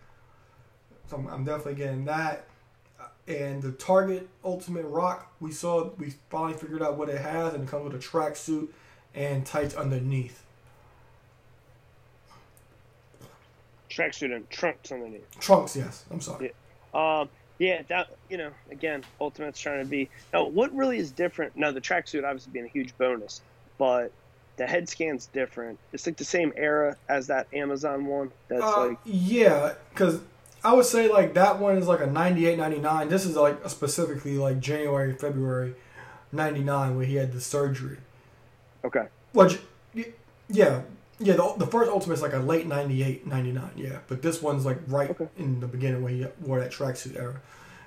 [1.06, 2.46] So I'm, I'm definitely getting that.
[3.26, 7.64] And the Target Ultimate Rock, we saw, we finally figured out what it has, and
[7.64, 8.68] it comes with a tracksuit
[9.14, 10.44] and tights underneath.
[13.88, 15.26] Tracksuit and trunks underneath.
[15.40, 16.04] Trunks, yes.
[16.10, 16.52] I'm sorry.
[16.92, 17.20] Yeah.
[17.20, 20.10] Um, yeah, that you know, again, Ultimate's trying to be.
[20.32, 21.56] Now, what really is different?
[21.56, 23.40] Now, the tracksuit obviously being a huge bonus,
[23.78, 24.12] but
[24.56, 25.78] the head scan's different.
[25.92, 28.30] It's like the same era as that Amazon one.
[28.48, 30.20] That's Uh, like yeah, because
[30.62, 33.08] I would say like that one is like a 98, 99.
[33.08, 35.74] This is like a specifically like January, February
[36.32, 37.98] 99 where he had the surgery.
[38.84, 39.58] okay, Which,
[40.48, 40.82] yeah,
[41.18, 43.98] yeah, the, the first Ultimate is like a late 98, 99, yeah.
[44.08, 45.28] But this one's like right Okay.
[45.38, 47.40] in the beginning when he wore that tracksuit era.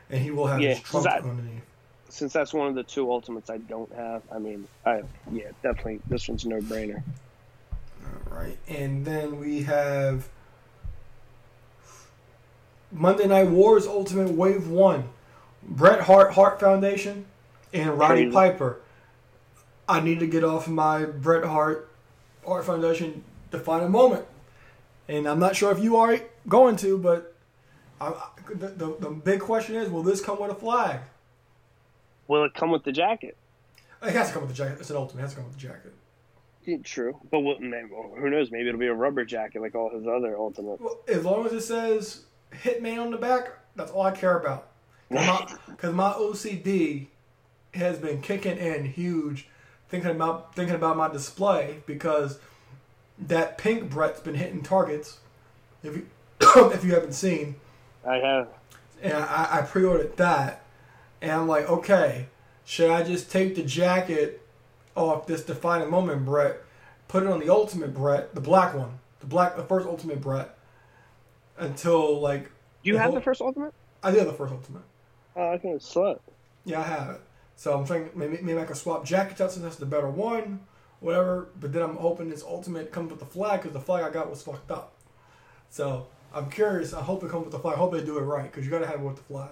[0.09, 1.63] And he will have Yeah, his trunk that- underneath.
[2.09, 4.21] since that's one of the two Ultimates I don't have.
[4.31, 7.03] I mean, I yeah, definitely this one's no brainer.
[8.31, 10.29] All right, and then we have
[12.91, 15.09] Monday Night Wars Ultimate Wave One,
[15.61, 17.25] Bret Hart Hart Foundation,
[17.73, 18.31] and Roddy Crazy.
[18.33, 18.79] Piper.
[19.89, 21.89] I need to get off my Bret Hart
[22.47, 24.25] Hart Foundation defining moment,
[25.07, 27.35] and I'm not sure if you are going to, but
[27.99, 28.13] I,
[28.49, 31.01] the, the the big question is, will this come with a flag?
[32.27, 33.37] Will it come with the jacket?
[34.01, 34.79] It has to come with the jacket.
[34.79, 35.21] It's an Ultimate.
[35.21, 35.93] It has to come with the jacket.
[36.65, 38.51] Yeah, true, but what, man, who knows?
[38.51, 40.81] Maybe it'll be a rubber jacket like all his other Ultimates.
[40.81, 44.67] Well, as long as it says Hitman on the back, that's all I care about.
[45.09, 47.07] Because my, OCD
[47.73, 49.47] has been kicking in huge,
[49.89, 52.39] thinking about thinking about my display because
[53.19, 55.19] that pink Bret's been hitting targets.
[55.83, 56.07] If you
[56.41, 57.55] if you haven't seen,
[58.05, 58.47] I have.
[59.01, 60.63] and I, I pre-ordered that,
[61.21, 62.27] and I'm like, okay,
[62.65, 64.41] should I just take the jacket
[64.95, 66.57] off this defining moment Bret,
[67.07, 70.55] put it on the ultimate Bret, the black one, the black, the first ultimate Bret,
[71.57, 72.49] until like Do
[72.83, 73.73] you the have whole- the first Ultimate?
[74.03, 74.83] I did have the first ultimate.
[75.35, 76.19] Oh, I think it's slut.
[76.65, 77.21] Yeah, I have it.
[77.57, 80.61] So I'm thinking maybe maybe I can swap jackets out since that's the better one,
[80.99, 81.49] whatever.
[81.59, 84.29] But then I'm hoping this ultimate comes with the flag because the flag I got
[84.29, 84.93] was fucked up.
[85.69, 86.93] So I'm curious.
[86.93, 87.75] I hope it comes with the flag.
[87.75, 89.49] I hope they do it right because you got to have it with the flag.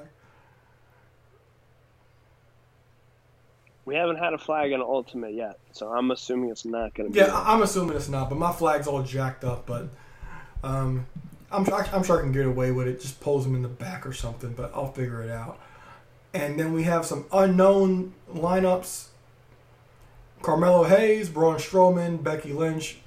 [3.85, 7.13] We haven't had a flag in Ultimate yet, so I'm assuming it's not going to
[7.13, 7.19] be.
[7.19, 9.65] Yeah, I- I'm assuming it's not, but my flag's all jacked up.
[9.67, 9.89] But
[10.63, 11.05] um,
[11.51, 12.99] I'm I'm sure I can get away with it.
[13.01, 15.59] Just pose them in the back or something, but I'll figure it out.
[16.35, 19.07] And then we have some unknown lineups:
[20.41, 22.97] Carmelo Hayes, Braun Strowman, Becky Lynch,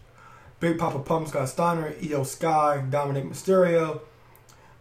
[0.60, 4.00] Big Papa Pump, Scott Steiner, Iyo Sky, Dominik Mysterio,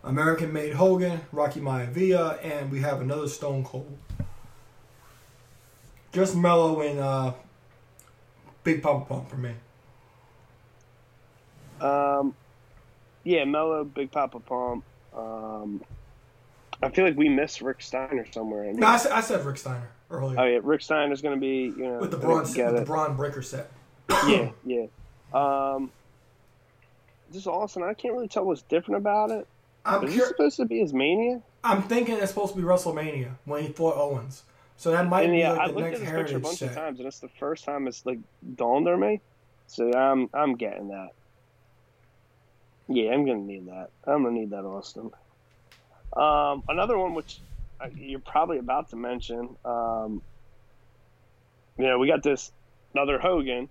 [0.01, 3.97] American Made Hogan, Rocky Maivia, and we have another Stone Cold.
[6.13, 7.33] Just Mello and uh,
[8.63, 9.51] Big Papa Pump for me.
[11.81, 12.33] Um,
[13.25, 14.85] yeah, Mello, Big Papa Pump.
[15.13, 15.83] Um,
[16.81, 18.65] I feel like we missed Rick Steiner somewhere.
[18.65, 21.39] in No, I said, I said Rick Steiner earlier Oh yeah, Rick Steiner's going to
[21.41, 22.81] be you know with the bronze with the.
[22.83, 23.71] Bron Breakker set.
[24.27, 24.85] yeah, yeah.
[25.33, 25.91] Um,
[27.29, 27.83] this is awesome.
[27.83, 29.47] I can't really tell what's different about it.
[29.85, 31.41] I'm Is this cur- supposed to be his mania?
[31.63, 34.43] I'm thinking it's supposed to be WrestleMania when he fought Owens.
[34.77, 36.19] So that might And be yeah, like I the looked next at this picture a
[36.19, 36.69] Heritage bunch set.
[36.69, 38.19] of times, and it's the first time it's like
[38.55, 39.21] dawned on me.
[39.65, 41.09] So I'm I'm getting that.
[42.87, 43.89] Yeah, I'm gonna need that.
[44.05, 45.09] I'm gonna need that, Austin.
[46.17, 47.39] Um, another one which
[47.79, 49.55] uh, you're probably about to mention.
[49.63, 50.21] Um,
[51.77, 52.51] you know, we got this
[52.93, 53.69] another Hogan,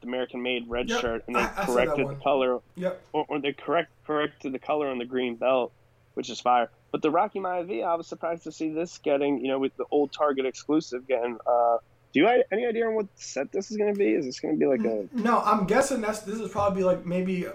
[0.00, 3.00] the American-made red Yep, shirt, and they I- I corrected the color Yep.
[3.12, 5.72] or, or they correct corrected the color on the green belt,
[6.14, 6.70] which is fire.
[6.92, 9.84] But the Rocky Maivia, I was surprised to see this getting, you know, with the
[9.90, 11.36] old Target exclusive getting.
[11.46, 11.78] Uh,
[12.14, 14.12] do you have any idea on what set this is going to be?
[14.14, 17.04] Is this going to be like a No, I'm guessing that's this is probably like
[17.04, 17.46] maybe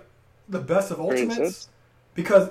[0.49, 1.69] the best of Ultimates
[2.13, 2.49] because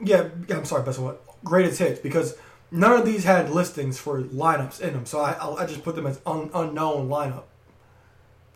[0.00, 2.36] yeah, yeah, I'm sorry, best of what greatest hits because
[2.70, 5.96] none of these had listings for lineups in them, so I I I just put
[5.96, 7.44] them as un, unknown lineup.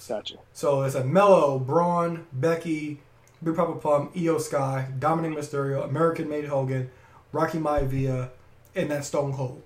[0.09, 0.37] gotcha?
[0.53, 3.01] So it's a Mello, Braun, Becky,
[3.43, 6.91] Big Papa Pump, Iyo Sky, Dominik Mysterio, American Made Hogan,
[7.33, 8.31] Rocky Maivia,
[8.75, 9.63] and that Stone Cold.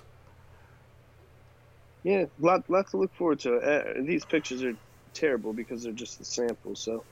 [2.02, 3.56] Yeah, lot lot to look forward to.
[3.56, 4.74] Uh, these pictures are
[5.14, 7.04] terrible because they're just the samples, so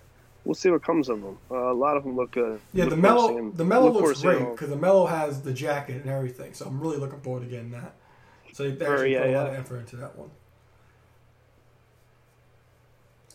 [0.45, 1.39] we'll see what comes of them.
[1.51, 2.61] Uh, a lot of them look good.
[2.73, 6.03] Yeah, Look the Mello the Mello look looks great because the Mello has the jacket
[6.03, 6.55] and everything.
[6.55, 7.95] So I'm really looking forward to getting that.
[8.53, 10.31] So they actually yeah, put a lot of effort into that one.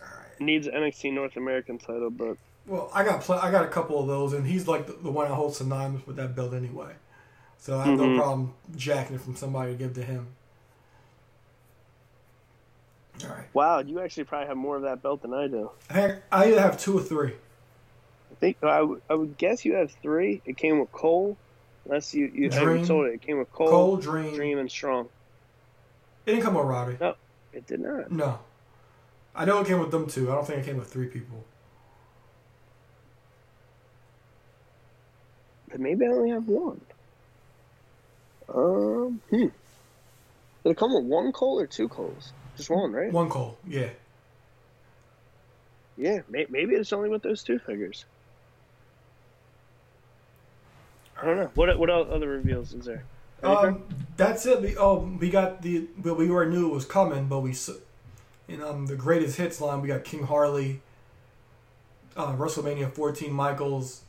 [0.01, 0.39] All right.
[0.41, 2.37] needs NXT North American title, but
[2.67, 5.11] Well, I got pl- I got a couple of those, and he's like the, the
[5.11, 6.93] one I hold synonymous with that belt anyway.
[7.57, 8.15] So I have Mhm.
[8.15, 10.27] no problem jacking it from somebody to give to him.
[13.23, 13.45] All right.
[13.53, 15.71] Wow, you actually probably have more of that belt than I do.
[15.89, 17.33] Heck, I either have two or three.
[18.31, 20.41] I think I would- I would guess you have three.
[20.45, 21.37] It came with Cole.
[21.85, 22.83] Unless you you Dream.
[22.85, 23.13] told it.
[23.13, 24.33] It came with Cole, Cole, Dream.
[24.35, 25.05] Dream, and Strong.
[26.25, 26.97] It didn't come with Robbie.
[26.99, 27.15] No,
[27.53, 28.11] it did not.
[28.11, 28.39] No.
[29.35, 30.31] I know it came with them two.
[30.31, 31.43] I don't think it came with three people.
[35.69, 36.81] But maybe I only have one.
[38.53, 39.35] Um, hmm.
[40.63, 42.33] Did it come with one Cole or two Coles?
[42.57, 43.11] Just one, right?
[43.11, 43.89] One call, yeah.
[45.97, 48.05] Yeah, may- maybe it's only with those two figures.
[51.21, 51.51] I don't know.
[51.55, 53.03] What what other reveals is there?
[53.41, 53.83] Um,
[54.17, 54.61] that's it.
[54.61, 55.87] We, oh, we got the.
[55.97, 57.27] But we already knew it was coming.
[57.27, 57.55] But we,
[58.47, 60.81] in um the greatest hits line, we got King Harley,
[62.17, 64.01] uh, WrestleMania 14 Michaels,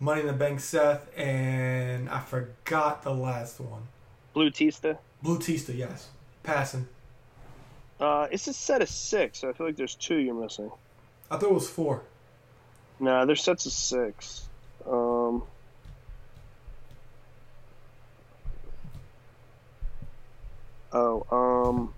[0.00, 3.82] Money in the Bank Seth, and I forgot the last one.
[4.32, 4.98] Blue Tista.
[5.22, 6.08] Blue Tista, yes,
[6.42, 6.88] passing.
[8.00, 10.70] Uh, it's a set of six, so I feel like there's two you're missing.
[11.30, 12.02] I thought it was four.
[13.00, 14.48] No, there's sets of six.
[14.86, 15.42] Um,
[20.92, 21.94] oh, um,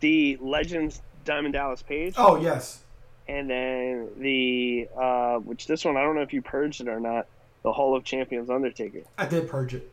[0.00, 2.80] the Legends Diamond Dallas Page, Oh yes,
[3.28, 7.00] and then the uh, which this one I don't know if you purged it or
[7.00, 7.26] not.
[7.62, 9.00] The Hall of Champions Undertaker.
[9.18, 9.90] I did purge it.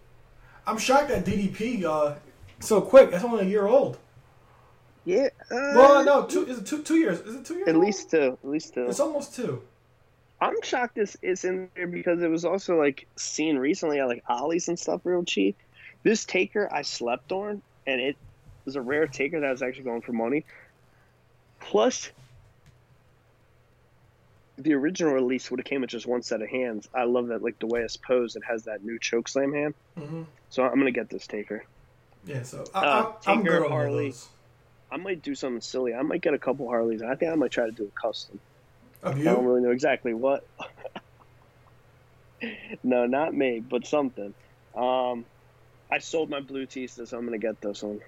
[0.65, 2.15] I'm shocked that DDP uh
[2.60, 3.11] so quick.
[3.11, 3.98] That's only a year old.
[5.07, 5.29] Yeah.
[5.49, 7.21] Uh, Well, no, two is it two two years?
[7.21, 7.69] Is it two years?
[7.69, 7.85] At old?
[7.85, 8.38] least two.
[8.43, 8.88] At least two.
[8.88, 9.61] it's almost two.
[10.41, 14.21] I'm shocked it's, it's in there because it was also like seen recently at like
[14.29, 15.55] Ollie's and stuff real cheap.
[16.03, 18.17] This taker I slept on, and it
[18.65, 20.45] was a rare taker that was actually going for money.
[21.61, 22.11] Plus,
[24.57, 26.88] the original release would have came with just one set of hands.
[26.93, 28.35] I love that like the way it's posed.
[28.35, 29.73] It has that new choke slam hand.
[29.97, 31.63] hmm So I'm gonna get this taker.
[32.25, 34.09] Yeah, so I, Uh, I'm Taker, good on Harley.
[34.09, 34.27] those.
[34.91, 35.93] I might do something silly.
[35.93, 37.01] I might get a couple Harleys.
[37.01, 38.39] I think I might try to do a custom.
[39.03, 40.45] Of I don't really know exactly what.
[42.84, 44.34] no, not me, but something.
[44.76, 45.26] Um,
[45.91, 47.99] I sold my blue Tista, so I'm gonna get this one.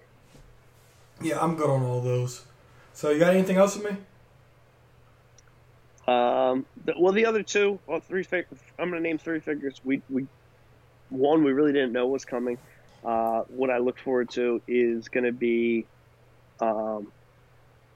[1.22, 2.46] Yeah, I'm good on all those.
[2.94, 3.98] So you got anything else for me?
[6.08, 8.24] Um, the, well, the other two, well, three.
[8.24, 8.48] Fig-
[8.78, 9.80] I'm gonna name three figures.
[9.84, 10.28] We we
[11.10, 12.58] one we really didn't know was coming.
[13.04, 15.86] Uh, what I look forward to is gonna be
[16.62, 17.12] um,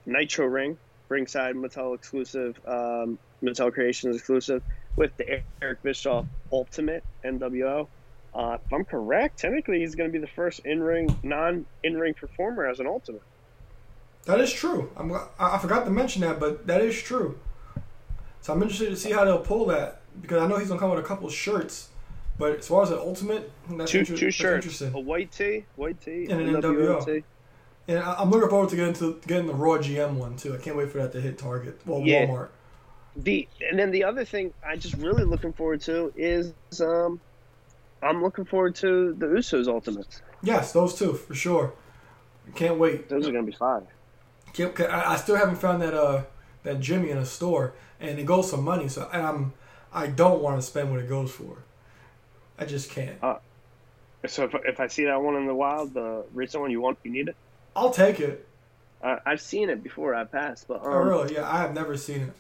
[0.06, 0.78] Nitro Ring,
[1.10, 4.62] ringside Mattel exclusive, um, Mattel Creations exclusive
[4.96, 7.88] with the Eric Bischoff Ultimate NWO.
[8.34, 12.80] Uh, if I'm correct, technically he's going to be the first in-ring, non-in-ring performer as
[12.80, 13.22] an Ultimate.
[14.26, 14.90] That is true.
[14.96, 17.38] I'm, I I forgot to mention that, but that is true.
[18.42, 20.90] So I'm interested to see how they'll pull that because I know he's gonna come
[20.92, 21.90] with a couple shirts.
[22.40, 24.94] But as far as the ultimate, that's, Two inter- two that's shirts, interesting.
[24.96, 27.24] a white tee, white tee, And an NWO NWO.
[27.88, 30.54] And I- I'm looking forward to getting to getting the Raw GM one too.
[30.54, 31.80] I can't wait for that to hit Target.
[31.86, 32.26] Well, Yeah.
[32.28, 32.50] Walmart.
[33.16, 37.20] The and then the other thing I just really looking forward to is um,
[38.02, 40.22] I'm looking forward to the Usos Ultimates.
[40.42, 41.74] Yes, those two for sure.
[42.56, 43.10] Can't wait.
[43.10, 43.84] Those are going to be fire.
[44.54, 46.24] Can't, I still haven't found that uh
[46.64, 48.88] that Jimmy in a store, and it goes for money.
[48.88, 49.54] So and I'm
[49.94, 51.58] I don't want to spend what it goes for.
[52.58, 53.18] I just can't.
[54.26, 56.98] So if, if I see that one in the wild, the recent one, you want
[57.04, 57.36] you need it.
[57.76, 58.48] I'll take it.
[59.02, 60.16] Uh, I've seen it before.
[60.16, 61.34] I passed, but um, oh really?
[61.34, 62.34] Yeah, I have never seen it.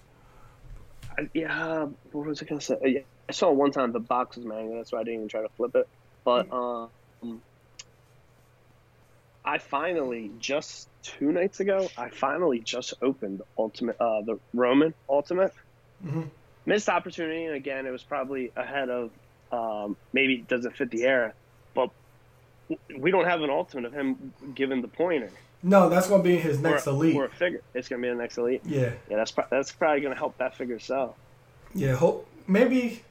[1.17, 1.87] I, yeah.
[2.11, 2.75] What was I gonna say?
[2.75, 4.75] Uh, yeah, I saw it one time the box was manga.
[4.75, 5.87] That's why I didn't even try to flip it.
[6.23, 6.89] But um,
[9.45, 14.93] I finally just two nights ago, I finally just opened the ultimate, uh, the Roman
[15.09, 15.53] Ultimate.
[16.05, 16.29] Mhm.
[16.65, 19.11] Missed opportunity, and again, it was probably ahead of
[19.51, 21.33] um, maybe it doesn't fit the era,
[22.97, 25.29] we don't have an ultimate of him given the pointer.
[25.61, 27.15] No, that's gonna be his next or, elite.
[27.15, 27.61] or a figure.
[27.73, 28.61] It's gonna be the next elite.
[28.65, 31.15] yeah, Yeah, that's that's probably gonna help that figure sell.
[31.73, 31.95] yeah.
[31.95, 33.03] Hope maybe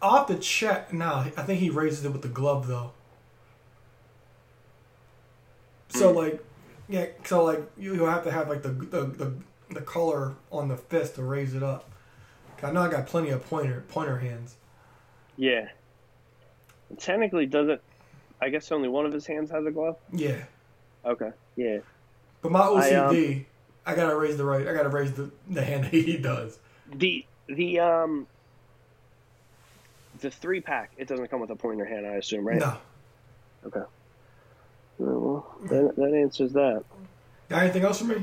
[0.00, 0.92] I'll have to check.
[0.92, 1.06] No,
[1.36, 2.92] I think he raises it with the glove though.
[5.88, 6.16] So Hmm.
[6.16, 6.44] like,
[6.88, 7.06] yeah.
[7.24, 9.32] So like, you will have to have like the the the,
[9.70, 11.88] the color on the fist to raise it up.
[12.64, 14.54] I know I got plenty of pointer pointer hands.
[15.36, 15.68] Yeah.
[16.98, 17.80] Technically, doesn't.
[18.42, 19.96] I guess only one of his hands has a glove.
[20.12, 20.42] Yeah,
[21.04, 21.30] Okay.
[21.56, 21.78] Yeah.
[22.42, 23.46] but my OCD, um,
[23.86, 24.66] I, gotta raise the right.
[24.66, 26.58] I gotta raise the the hand that he does.
[26.92, 28.26] The the um.
[30.20, 30.90] The three pack.
[30.98, 32.58] It doesn't come with a pointer hand, I assume, right?
[32.58, 32.76] No.
[33.66, 33.82] Okay.
[34.98, 36.84] Well, that, that answers that.
[37.48, 38.22] Got anything else for me?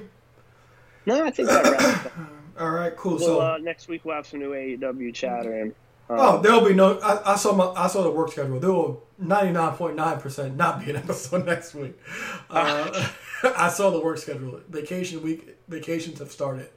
[1.06, 2.14] No, I think that wraps it up.
[2.60, 3.18] All right, cool.
[3.18, 5.74] Well, so uh, next week we'll have some new AEW chatter, and
[6.10, 6.98] Oh, there'll be no.
[7.00, 7.66] I, I saw my.
[7.80, 8.60] I saw the work schedule.
[8.60, 12.00] There will ninety nine point nine percent not be an episode next week.
[12.50, 13.10] Uh,
[13.56, 14.60] I saw the work schedule.
[14.70, 15.58] Vacation week.
[15.68, 16.70] Vacations have started.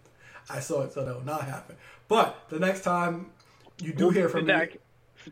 [0.51, 1.77] I saw it, so that will not happen.
[2.09, 3.31] But the next time
[3.81, 4.77] you do We'll hear from me, back.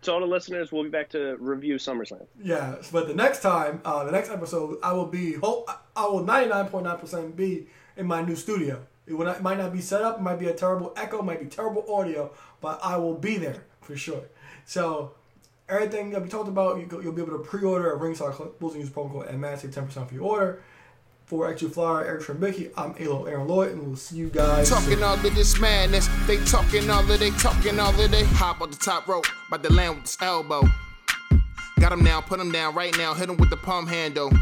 [0.03, 2.25] To all the listeners, we'll be back to review SummerSlam.
[2.41, 2.77] yeah.
[2.93, 5.37] But the next time, uh, the next episode, I will be.
[5.97, 7.67] I will ninety nine point nine percent be
[7.97, 8.87] in my new studio.
[9.07, 10.19] It, will not, it might not be set up.
[10.19, 11.19] It might be a terrible echo.
[11.19, 12.31] it Might be terrible audio.
[12.61, 14.23] But I will be there for sure.
[14.65, 15.13] So
[15.69, 18.35] everything that we talked about, you you'll be able to pre-order at Ringside
[18.75, 20.63] and use promo code and save ten percent for your order.
[21.27, 24.69] For Extra Flyer, Eric Trembicki, I'm A'Lo Aaron Lloyd, and we'll see you guys.
[24.69, 24.81] soon.
[24.81, 26.09] Talking all of this madness.
[26.27, 29.27] They talking all of they talking all of they hop on the top rope.
[29.47, 30.63] About the land with this elbow.
[31.79, 33.15] Got him now, put him down right now.
[33.15, 34.33] Hit him with the palm handle.